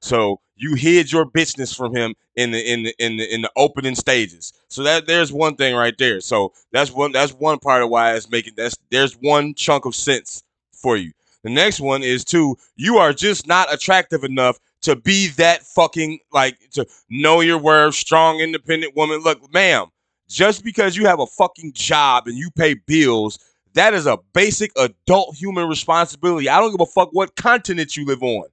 So 0.00 0.40
you 0.56 0.74
hid 0.74 1.12
your 1.12 1.24
business 1.24 1.72
from 1.74 1.94
him 1.94 2.14
in 2.36 2.50
the 2.50 2.72
in 2.72 2.82
the 2.84 2.94
in 2.98 3.16
the 3.16 3.34
in 3.34 3.42
the 3.42 3.50
opening 3.56 3.94
stages. 3.94 4.52
So 4.68 4.82
that 4.82 5.06
there's 5.06 5.32
one 5.32 5.56
thing 5.56 5.74
right 5.74 5.96
there. 5.98 6.20
So 6.20 6.52
that's 6.72 6.90
one 6.92 7.12
that's 7.12 7.32
one 7.32 7.58
part 7.58 7.82
of 7.82 7.90
why 7.90 8.14
it's 8.14 8.30
making 8.30 8.54
that's 8.56 8.76
there's 8.90 9.14
one 9.14 9.54
chunk 9.54 9.84
of 9.84 9.94
sense 9.94 10.42
for 10.72 10.96
you. 10.96 11.12
The 11.44 11.50
next 11.50 11.80
one 11.80 12.02
is 12.02 12.24
two, 12.24 12.56
you 12.76 12.98
are 12.98 13.12
just 13.12 13.46
not 13.46 13.72
attractive 13.72 14.24
enough 14.24 14.58
to 14.82 14.96
be 14.96 15.28
that 15.28 15.62
fucking 15.62 16.18
like 16.32 16.56
to 16.72 16.86
know 17.08 17.40
your 17.40 17.58
worth, 17.58 17.94
strong, 17.94 18.40
independent 18.40 18.96
woman. 18.96 19.20
Look, 19.20 19.52
ma'am, 19.52 19.86
just 20.28 20.64
because 20.64 20.96
you 20.96 21.06
have 21.06 21.20
a 21.20 21.26
fucking 21.26 21.72
job 21.74 22.26
and 22.26 22.36
you 22.36 22.50
pay 22.50 22.74
bills, 22.74 23.38
that 23.74 23.94
is 23.94 24.06
a 24.06 24.18
basic 24.34 24.72
adult 24.76 25.36
human 25.36 25.68
responsibility. 25.68 26.48
I 26.48 26.60
don't 26.60 26.72
give 26.72 26.80
a 26.80 26.86
fuck 26.90 27.10
what 27.12 27.36
continent 27.36 27.96
you 27.96 28.04
live 28.04 28.22
on. 28.22 28.46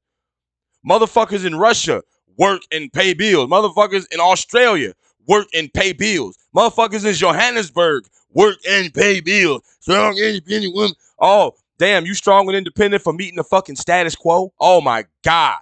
Motherfuckers 0.87 1.45
in 1.45 1.55
Russia 1.55 2.03
work 2.37 2.61
and 2.71 2.91
pay 2.91 3.13
bills. 3.13 3.49
Motherfuckers 3.49 4.05
in 4.13 4.19
Australia 4.19 4.93
work 5.27 5.47
and 5.53 5.73
pay 5.73 5.93
bills. 5.93 6.37
Motherfuckers 6.55 7.05
in 7.05 7.13
Johannesburg 7.13 8.05
work 8.33 8.57
and 8.69 8.93
pay 8.93 9.21
bills. 9.21 9.61
Strong, 9.79 10.17
independent 10.17 10.75
woman. 10.75 10.95
Oh, 11.19 11.53
damn, 11.79 12.05
you 12.05 12.13
strong 12.13 12.47
and 12.47 12.57
independent 12.57 13.03
for 13.03 13.13
meeting 13.13 13.35
the 13.35 13.43
fucking 13.43 13.77
status 13.77 14.15
quo? 14.15 14.53
Oh 14.59 14.81
my 14.81 15.05
God. 15.23 15.59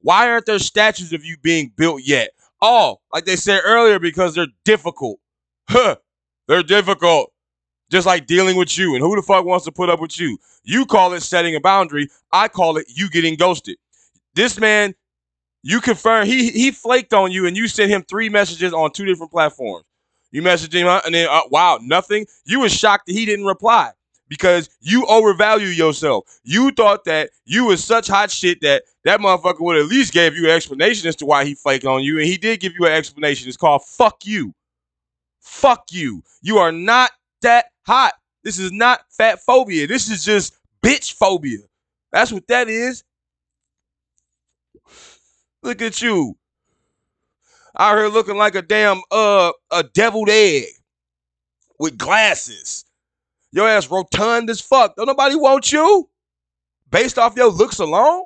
Why 0.00 0.30
aren't 0.30 0.46
there 0.46 0.58
statues 0.58 1.12
of 1.12 1.24
you 1.24 1.36
being 1.38 1.72
built 1.76 2.02
yet? 2.04 2.30
Oh, 2.60 3.00
like 3.12 3.24
they 3.24 3.36
said 3.36 3.60
earlier, 3.64 3.98
because 3.98 4.34
they're 4.34 4.46
difficult. 4.64 5.18
Huh. 5.68 5.96
They're 6.46 6.62
difficult. 6.62 7.32
Just 7.90 8.06
like 8.06 8.26
dealing 8.26 8.56
with 8.56 8.76
you. 8.76 8.94
And 8.94 9.02
who 9.02 9.16
the 9.16 9.22
fuck 9.22 9.44
wants 9.44 9.64
to 9.64 9.72
put 9.72 9.88
up 9.88 10.00
with 10.00 10.18
you? 10.18 10.38
You 10.62 10.84
call 10.86 11.12
it 11.14 11.22
setting 11.22 11.54
a 11.54 11.60
boundary. 11.60 12.08
I 12.32 12.48
call 12.48 12.76
it 12.76 12.86
you 12.88 13.08
getting 13.08 13.36
ghosted. 13.36 13.76
This 14.38 14.60
man, 14.60 14.94
you 15.64 15.80
confirm 15.80 16.26
he 16.26 16.50
he 16.50 16.70
flaked 16.70 17.14
on 17.14 17.32
you 17.32 17.46
and 17.46 17.56
you 17.56 17.68
sent 17.68 17.90
him 17.90 18.02
three 18.02 18.30
messages 18.30 18.72
on 18.72 18.92
two 18.92 19.04
different 19.06 19.32
platforms. 19.32 19.84
You 20.32 20.42
messaged 20.42 20.72
him 20.74 20.86
and 21.04 21.14
then 21.14 21.28
uh, 21.30 21.42
wow, 21.50 21.80
nothing. 21.82 22.26
You 22.46 22.60
was 22.60 22.72
shocked 22.72 23.06
that 23.08 23.14
he 23.14 23.26
didn't 23.26 23.46
reply. 23.46 23.92
because 24.28 24.68
you 24.80 25.06
overvalue 25.06 25.68
yourself. 25.68 26.24
You 26.44 26.70
thought 26.70 27.04
that 27.04 27.30
you 27.44 27.66
was 27.66 27.82
such 27.84 28.08
hot 28.08 28.30
shit 28.30 28.60
that 28.62 28.84
that 29.04 29.20
motherfucker 29.20 29.60
would 29.60 29.78
at 29.78 29.86
least 29.86 30.12
gave 30.12 30.36
you 30.36 30.44
an 30.44 30.50
explanation 30.50 31.08
as 31.08 31.16
to 31.16 31.26
why 31.26 31.44
he 31.44 31.54
flaked 31.54 31.86
on 31.86 32.02
you, 32.02 32.18
and 32.18 32.26
he 32.26 32.36
did 32.36 32.60
give 32.60 32.74
you 32.78 32.86
an 32.86 32.92
explanation. 32.92 33.48
It's 33.48 33.56
called 33.56 33.84
fuck 33.84 34.26
you. 34.26 34.54
Fuck 35.40 35.86
you. 35.92 36.22
You 36.42 36.58
are 36.58 36.72
not 36.72 37.10
that 37.42 37.66
hot. 37.86 38.14
This 38.44 38.58
is 38.58 38.72
not 38.72 39.00
fat 39.10 39.40
phobia. 39.42 39.86
This 39.86 40.10
is 40.10 40.24
just 40.24 40.54
bitch 40.82 41.12
phobia. 41.14 41.60
That's 42.12 42.32
what 42.32 42.46
that 42.48 42.68
is. 42.68 43.04
Look 45.68 45.82
at 45.82 46.00
you. 46.00 46.34
Out 47.78 47.98
here 47.98 48.08
looking 48.08 48.38
like 48.38 48.54
a 48.54 48.62
damn 48.62 49.02
uh 49.10 49.52
a 49.70 49.82
deviled 49.82 50.30
egg 50.30 50.64
with 51.78 51.98
glasses. 51.98 52.86
Your 53.52 53.68
ass 53.68 53.90
rotund 53.90 54.48
as 54.48 54.62
fuck. 54.62 54.96
Don't 54.96 55.08
nobody 55.08 55.36
want 55.36 55.70
you 55.70 56.08
based 56.90 57.18
off 57.18 57.36
your 57.36 57.50
looks 57.50 57.80
alone. 57.80 58.24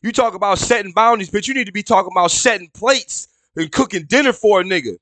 You 0.00 0.12
talk 0.12 0.34
about 0.34 0.58
setting 0.58 0.92
boundaries, 0.92 1.30
but 1.30 1.48
you 1.48 1.54
need 1.54 1.66
to 1.66 1.72
be 1.72 1.82
talking 1.82 2.12
about 2.14 2.30
setting 2.30 2.70
plates 2.74 3.26
and 3.56 3.72
cooking 3.72 4.04
dinner 4.04 4.32
for 4.32 4.60
a 4.60 4.64
nigga. 4.64 4.98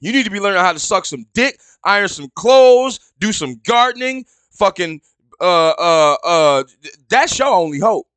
You 0.00 0.10
need 0.10 0.24
to 0.24 0.32
be 0.32 0.40
learning 0.40 0.62
how 0.62 0.72
to 0.72 0.80
suck 0.80 1.04
some 1.04 1.26
dick, 1.32 1.60
iron 1.84 2.08
some 2.08 2.28
clothes, 2.34 2.98
do 3.20 3.32
some 3.32 3.60
gardening, 3.62 4.24
fucking 4.50 5.00
uh 5.40 5.74
uh 5.78 6.16
uh 6.24 6.64
that's 7.08 7.38
your 7.38 7.54
only 7.54 7.78
hope. 7.78 8.08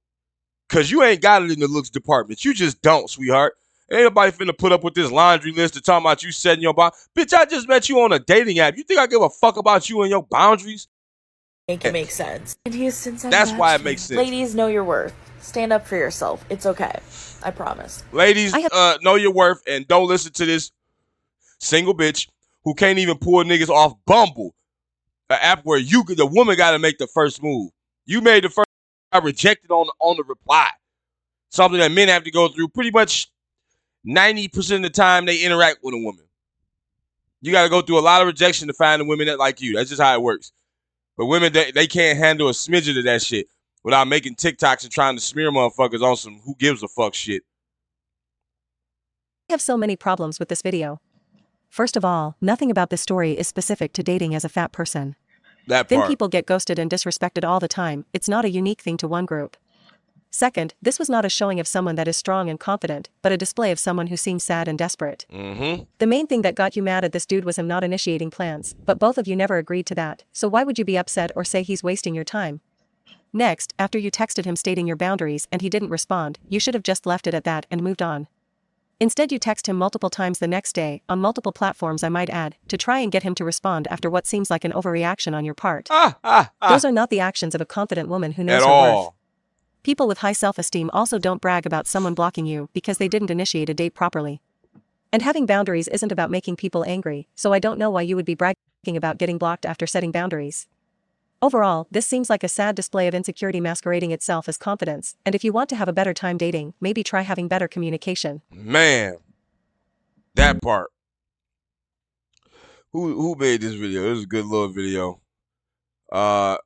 Cause 0.76 0.92
you 0.92 1.04
ain't 1.04 1.22
got 1.22 1.42
it 1.42 1.52
in 1.52 1.62
the 1.62 1.70
looks 1.70 1.90
department. 1.90 2.44
You 2.44 2.54
just 2.54 2.82
don't, 2.82 3.10
sweetheart. 3.10 3.54
Ain't 3.90 4.04
nobody 4.04 4.34
finna 4.34 4.58
put 4.58 4.74
up 4.74 4.84
with 4.84 4.94
this 4.94 5.10
laundry 5.10 5.54
list 5.54 5.78
of 5.78 5.84
talking 5.84 6.06
about 6.06 6.22
you 6.22 6.34
setting 6.34 6.62
your 6.62 6.74
boundaries. 6.74 7.08
Bitch, 7.18 7.32
I 7.32 7.46
just 7.46 7.70
met 7.70 7.88
you 7.88 8.02
on 8.02 8.12
a 8.12 8.20
dating 8.20 8.60
app. 8.60 8.76
You 8.76 8.84
think 8.84 9.00
I 9.00 9.08
give 9.08 9.22
a 9.22 9.30
fuck 9.30 9.56
about 9.56 9.90
you 9.90 10.02
and 10.02 10.10
your 10.10 10.24
boundaries? 10.24 10.90
Make 11.70 11.86
it 11.86 11.94
make 11.94 12.12
sense. 12.12 12.58
In 12.66 12.74
Houston, 12.74 13.18
send 13.18 13.32
That's 13.32 13.54
why 13.54 13.76
it 13.76 13.86
makes 13.86 14.02
sense. 14.02 14.18
Ladies, 14.18 14.54
know 14.54 14.68
your 14.68 14.84
worth. 14.84 15.14
Stand 15.40 15.72
up 15.72 15.88
for 15.88 15.96
yourself. 15.96 16.44
It's 16.50 16.66
okay. 16.66 17.00
I 17.42 17.52
promise. 17.52 18.04
Ladies, 18.12 18.54
uh, 18.54 18.98
know 19.02 19.16
your 19.16 19.32
worth 19.32 19.62
and 19.68 19.88
don't 19.88 20.10
listen 20.10 20.34
to 20.34 20.46
this 20.46 20.74
single 21.62 21.96
bitch 21.96 22.28
who 22.66 22.74
can't 22.74 23.00
even 23.00 23.18
pull 23.18 23.46
niggas 23.46 23.70
off 23.70 23.94
Bumble, 24.06 24.54
an 25.30 25.38
app 25.42 25.62
where 25.64 25.80
you 25.80 26.04
the 26.04 26.26
woman 26.26 26.58
got 26.58 26.72
to 26.72 26.80
make 26.80 26.98
the 26.98 27.08
first 27.08 27.42
move. 27.42 27.72
You 28.06 28.20
made 28.20 28.44
the 28.44 28.50
first, 28.50 28.66
I 29.16 29.20
rejected 29.20 29.72
on 29.72 29.88
on 30.00 30.18
the 30.18 30.24
reply. 30.24 30.70
Something 31.50 31.80
that 31.80 31.92
men 31.92 32.10
have 32.10 32.24
to 32.24 32.32
go 32.32 32.48
through 32.50 32.70
pretty 32.70 32.92
much 32.92 33.28
ninety 34.04 34.48
percent 34.48 34.86
of 34.86 34.92
the 34.92 34.96
time 34.96 35.26
they 35.26 35.40
interact 35.40 35.80
with 35.84 35.94
a 35.94 35.98
woman. 35.98 36.26
You 37.42 37.52
got 37.52 37.64
to 37.64 37.70
go 37.70 37.82
through 37.82 38.00
a 38.00 38.02
lot 38.02 38.22
of 38.22 38.28
rejection 38.28 38.68
to 38.68 38.74
find 38.74 39.00
the 39.00 39.06
women 39.06 39.28
that 39.28 39.40
like 39.40 39.62
you. 39.62 39.76
That's 39.76 39.90
just 39.90 40.02
how 40.02 40.14
it 40.14 40.22
works. 40.22 40.52
But 41.18 41.28
women, 41.28 41.54
they, 41.54 41.72
they 41.72 41.88
can't 41.88 42.18
handle 42.18 42.50
a 42.50 42.52
smidget 42.52 42.98
of 42.98 43.06
that 43.06 43.22
shit 43.22 43.48
without 43.84 44.08
making 44.08 44.36
TikToks 44.36 44.84
and 44.84 44.92
trying 44.92 45.16
to 45.16 45.22
smear 45.22 45.52
motherfuckers 45.52 46.02
on 46.02 46.18
some 46.18 46.42
who 46.44 46.56
gives 46.56 46.82
a 46.82 46.88
fuck 46.88 47.14
shit. 47.14 47.44
I 49.50 49.54
have 49.54 49.62
so 49.62 49.78
many 49.78 49.96
problems 49.96 50.40
with 50.40 50.50
this 50.50 50.64
video. 50.64 51.00
First 51.70 51.96
of 51.96 52.04
all, 52.04 52.36
nothing 52.42 52.72
about 52.72 52.90
this 52.90 53.02
story 53.02 53.34
is 53.34 53.48
specific 53.48 53.94
to 53.94 54.04
dating 54.04 54.34
as 54.34 54.44
a 54.44 54.50
fat 54.50 54.72
person. 54.72 55.16
That 55.68 55.90
Thin 55.90 56.00
part. 56.00 56.10
people 56.10 56.28
get 56.28 56.46
ghosted 56.46 56.80
and 56.80 56.92
disrespected 56.92 57.48
all 57.48 57.60
the 57.60 57.68
time, 57.68 58.06
it's 58.14 58.30
not 58.30 58.46
a 58.46 58.50
unique 58.50 58.82
thing 58.82 58.98
to 58.98 59.08
one 59.08 59.26
group. 59.26 59.58
Second, 60.30 60.74
this 60.82 61.00
was 61.00 61.10
not 61.10 61.24
a 61.24 61.30
showing 61.30 61.62
of 61.62 61.68
someone 61.68 61.96
that 61.96 62.10
is 62.10 62.18
strong 62.18 62.50
and 62.50 62.60
confident, 62.60 63.10
but 63.22 63.32
a 63.32 63.38
display 63.38 63.72
of 63.72 63.80
someone 63.80 64.08
who 64.08 64.18
seems 64.18 64.44
sad 64.44 64.68
and 64.68 64.78
desperate. 64.78 65.26
Mm-hmm. 65.32 65.84
The 66.00 66.08
main 66.08 66.28
thing 66.28 66.42
that 66.42 66.56
got 66.56 66.76
you 66.76 66.84
mad 66.84 67.06
at 67.06 67.14
this 67.14 67.26
dude 67.26 67.46
was 67.46 67.58
him 67.58 67.70
not 67.70 67.86
initiating 67.86 68.32
plans, 68.32 68.76
but 68.86 69.00
both 69.00 69.18
of 69.18 69.28
you 69.28 69.36
never 69.38 69.58
agreed 69.58 69.86
to 69.86 69.96
that, 69.96 70.24
so 70.34 70.50
why 70.50 70.66
would 70.66 70.78
you 70.78 70.84
be 70.84 70.98
upset 70.98 71.32
or 71.38 71.46
say 71.46 71.64
he's 71.64 71.84
wasting 71.84 72.14
your 72.14 72.26
time? 72.26 72.60
Next, 73.32 73.74
after 73.80 73.98
you 73.98 74.12
texted 74.12 74.44
him 74.44 74.58
stating 74.58 74.88
your 74.88 74.98
boundaries 74.98 75.48
and 75.52 75.62
he 75.62 75.70
didn't 75.70 75.90
respond, 75.90 76.38
you 76.50 76.60
should 76.60 76.74
have 76.74 76.84
just 76.84 77.06
left 77.06 77.28
it 77.28 77.34
at 77.34 77.46
that 77.46 77.66
and 77.72 77.82
moved 77.82 78.02
on. 78.02 78.28
Instead, 79.00 79.32
you 79.32 79.38
text 79.40 79.68
him 79.68 79.76
multiple 79.76 80.10
times 80.10 80.40
the 80.40 80.48
next 80.48 80.72
day, 80.74 81.02
on 81.10 81.20
multiple 81.20 81.52
platforms, 81.52 82.02
I 82.02 82.08
might 82.10 82.30
add, 82.30 82.56
to 82.70 82.78
try 82.78 83.00
and 83.00 83.12
get 83.12 83.24
him 83.24 83.36
to 83.36 83.44
respond 83.44 83.88
after 83.92 84.10
what 84.10 84.26
seems 84.26 84.50
like 84.50 84.64
an 84.64 84.72
overreaction 84.72 85.36
on 85.36 85.44
your 85.44 85.54
part. 85.54 85.90
Ah, 85.92 86.18
ah, 86.24 86.52
ah. 86.62 86.70
Those 86.70 86.86
are 86.86 86.94
not 86.94 87.10
the 87.10 87.20
actions 87.20 87.54
of 87.54 87.60
a 87.60 87.66
confident 87.66 88.08
woman 88.08 88.34
who 88.34 88.44
knows 88.44 88.64
At 88.64 88.68
her 88.68 88.74
worth. 88.74 88.94
all. 88.94 89.16
People 89.84 90.08
with 90.08 90.20
high 90.20 90.34
self 90.34 90.58
esteem 90.58 90.90
also 90.94 91.20
don't 91.20 91.42
brag 91.42 91.66
about 91.66 91.88
someone 91.88 92.14
blocking 92.14 92.46
you 92.46 92.70
because 92.74 92.98
they 92.98 93.10
didn't 93.10 93.30
initiate 93.30 93.70
a 93.70 93.74
date 93.74 93.94
properly. 93.94 94.42
And 95.12 95.22
having 95.22 95.46
boundaries 95.46 95.90
isn't 95.90 96.12
about 96.12 96.32
making 96.32 96.56
people 96.56 96.86
angry, 96.86 97.28
so 97.36 97.52
I 97.52 97.60
don't 97.60 97.78
know 97.78 97.90
why 97.90 98.02
you 98.02 98.16
would 98.16 98.26
be 98.26 98.34
bragging 98.36 98.96
about 98.96 99.18
getting 99.18 99.38
blocked 99.38 99.66
after 99.66 99.86
setting 99.86 100.12
boundaries. 100.12 100.68
Overall, 101.46 101.86
this 101.92 102.08
seems 102.08 102.28
like 102.28 102.44
a 102.44 102.48
sad 102.48 102.74
display 102.74 103.08
of 103.08 103.14
insecurity 103.14 103.62
masquerading 103.62 104.10
itself 104.10 104.50
as 104.50 104.58
confidence, 104.58 105.16
and 105.28 105.36
if 105.36 105.44
you 105.44 105.54
want 105.54 105.70
to 105.70 105.76
have 105.76 105.88
a 105.88 105.94
better 105.94 106.12
time 106.12 106.38
dating, 106.38 106.74
maybe 106.82 107.04
try 107.04 107.22
having 107.22 107.48
better 107.48 107.68
communication. 107.68 108.42
Man, 108.52 109.18
that 110.34 110.60
part. 110.60 110.90
Who 112.94 113.14
who 113.14 113.36
made 113.36 113.62
this 113.62 113.76
video? 113.76 114.10
This 114.10 114.18
is 114.18 114.24
a 114.24 114.28
good 114.28 114.46
little 114.48 114.70
video. 114.70 115.22
Uh, 116.12 116.58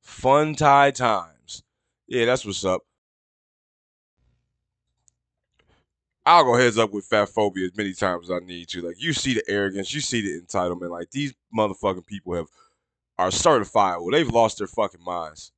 fun 0.00 0.54
tie 0.54 0.92
times. 0.92 1.62
Yeah, 2.06 2.24
that's 2.24 2.46
what's 2.46 2.64
up. 2.64 2.80
I'll 6.24 6.44
go 6.44 6.56
heads 6.56 6.78
up 6.78 6.94
with 6.94 7.04
fat 7.04 7.28
phobia 7.28 7.66
as 7.66 7.76
many 7.76 7.92
times 7.92 8.30
as 8.30 8.40
I 8.42 8.42
need 8.42 8.68
to. 8.68 8.80
Like 8.80 9.02
you 9.02 9.12
see 9.12 9.34
the 9.34 9.44
arrogance, 9.48 9.92
you 9.92 10.00
see 10.00 10.22
the 10.22 10.40
entitlement. 10.40 10.88
Like 10.88 11.10
these 11.10 11.34
motherfucking 11.54 12.06
people 12.06 12.32
have 12.32 12.46
are 13.18 13.28
certifiable. 13.28 14.10
They've 14.12 14.28
lost 14.28 14.58
their 14.58 14.66
fucking 14.66 15.04
minds. 15.04 15.52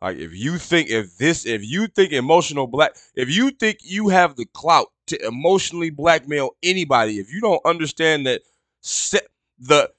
Like 0.00 0.16
if 0.16 0.34
you 0.34 0.56
think 0.58 0.88
if 0.90 1.18
this 1.18 1.44
if 1.44 1.62
you 1.64 1.86
think 1.86 2.12
emotional 2.12 2.66
black 2.66 2.96
if 3.14 3.28
you 3.28 3.50
think 3.50 3.78
you 3.82 4.08
have 4.08 4.36
the 4.36 4.46
clout 4.46 4.88
to 5.08 5.26
emotionally 5.26 5.90
blackmail 5.90 6.50
anybody 6.62 7.18
if 7.18 7.32
you 7.32 7.40
don't 7.40 7.60
understand 7.66 8.26
that 8.26 8.40
se- 8.80 9.26
the 9.58 9.90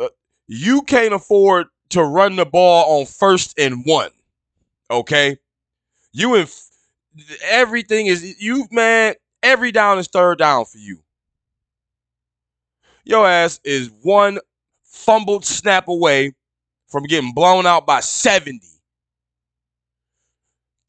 uh, 0.00 0.08
you 0.46 0.82
can't 0.82 1.12
afford 1.12 1.66
to 1.90 2.02
run 2.02 2.36
the 2.36 2.46
ball 2.46 3.00
on 3.00 3.06
first 3.06 3.58
and 3.58 3.84
one 3.84 4.10
okay 4.90 5.36
you 6.12 6.34
in 6.36 6.46
everything 7.44 8.06
is 8.06 8.40
you 8.40 8.66
man 8.70 9.14
every 9.42 9.70
down 9.70 9.98
is 9.98 10.08
third 10.08 10.38
down 10.38 10.64
for 10.64 10.78
you 10.78 10.98
your 13.04 13.26
ass 13.26 13.60
is 13.64 13.90
one 14.02 14.38
fumbled 14.92 15.44
snap 15.44 15.88
away 15.88 16.32
from 16.88 17.04
getting 17.04 17.32
blown 17.32 17.66
out 17.66 17.86
by 17.86 18.00
70 18.00 18.60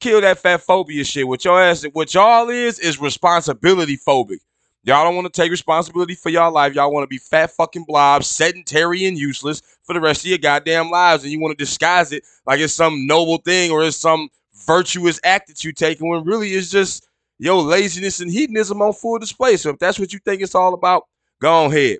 kill 0.03 0.19
that 0.19 0.37
fat 0.37 0.61
phobia 0.61 1.03
shit. 1.05 1.27
What 1.27 1.45
your 1.45 1.61
ass, 1.61 1.85
what 1.93 2.13
y'all 2.13 2.49
is, 2.49 2.77
is 2.77 2.99
responsibility 2.99 3.97
phobic. 3.97 4.39
Y'all 4.83 5.05
don't 5.05 5.15
want 5.15 5.33
to 5.33 5.41
take 5.41 5.49
responsibility 5.49 6.13
for 6.13 6.27
y'all 6.27 6.51
life. 6.51 6.75
Y'all 6.75 6.91
want 6.91 7.03
to 7.03 7.07
be 7.07 7.17
fat 7.17 7.51
fucking 7.51 7.85
blobs, 7.87 8.27
sedentary 8.27 9.05
and 9.05 9.17
useless 9.17 9.61
for 9.83 9.93
the 9.93 10.01
rest 10.01 10.21
of 10.21 10.25
your 10.25 10.37
goddamn 10.37 10.89
lives, 10.89 11.23
and 11.23 11.31
you 11.31 11.39
want 11.39 11.57
to 11.57 11.63
disguise 11.63 12.11
it 12.11 12.25
like 12.45 12.59
it's 12.59 12.73
some 12.73 13.07
noble 13.07 13.37
thing 13.37 13.71
or 13.71 13.85
it's 13.85 13.95
some 13.95 14.27
virtuous 14.67 15.21
act 15.23 15.47
that 15.47 15.63
you're 15.63 15.71
taking 15.71 16.09
when 16.09 16.25
really 16.25 16.49
it's 16.49 16.69
just 16.69 17.07
your 17.39 17.61
laziness 17.61 18.19
and 18.19 18.29
hedonism 18.29 18.81
on 18.81 18.91
full 18.91 19.17
display. 19.19 19.55
So 19.55 19.69
if 19.69 19.79
that's 19.79 19.97
what 19.97 20.11
you 20.11 20.19
think 20.19 20.41
it's 20.41 20.55
all 20.55 20.73
about, 20.73 21.03
go 21.39 21.65
ahead, 21.65 21.99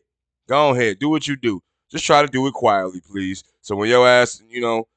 go 0.49 0.71
ahead, 0.71 0.99
do 0.99 1.07
what 1.07 1.25
you 1.25 1.37
do. 1.37 1.61
Just 1.93 2.05
try 2.05 2.23
to 2.23 2.27
do 2.27 2.47
it 2.47 2.53
quietly, 2.53 3.01
please. 3.07 3.43
So 3.61 3.75
when 3.75 3.87
your 3.87 4.07
ass, 4.07 4.41
you 4.49 4.61
know, 4.61 4.87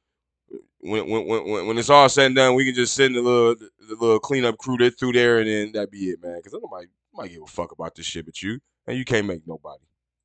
when 0.81 1.11
when 1.11 1.27
when 1.27 1.67
when 1.67 1.77
it's 1.77 1.91
all 1.91 2.09
said 2.09 2.29
and 2.29 2.37
done, 2.37 2.55
we 2.55 2.65
can 2.65 2.75
just 2.75 2.95
send 2.95 3.15
the 3.15 3.21
little 3.21 3.55
the 3.55 3.97
little 4.01 4.19
cleanup 4.19 4.57
crew 4.57 4.79
that 4.79 4.99
through 4.99 5.13
there, 5.13 5.39
and 5.39 5.47
then 5.47 5.73
that 5.73 5.91
be 5.91 6.09
it, 6.09 6.23
man. 6.23 6.39
Because 6.39 6.55
nobody 6.55 6.87
nobody 7.13 7.35
give 7.35 7.43
a 7.43 7.47
fuck 7.47 7.73
about 7.73 7.95
this 7.95 8.07
shit 8.07 8.25
but 8.25 8.43
you, 8.43 8.61
and 8.87 8.97
you 8.97 9.05
can't 9.05 9.27
make 9.27 9.47
nobody. 9.47 9.85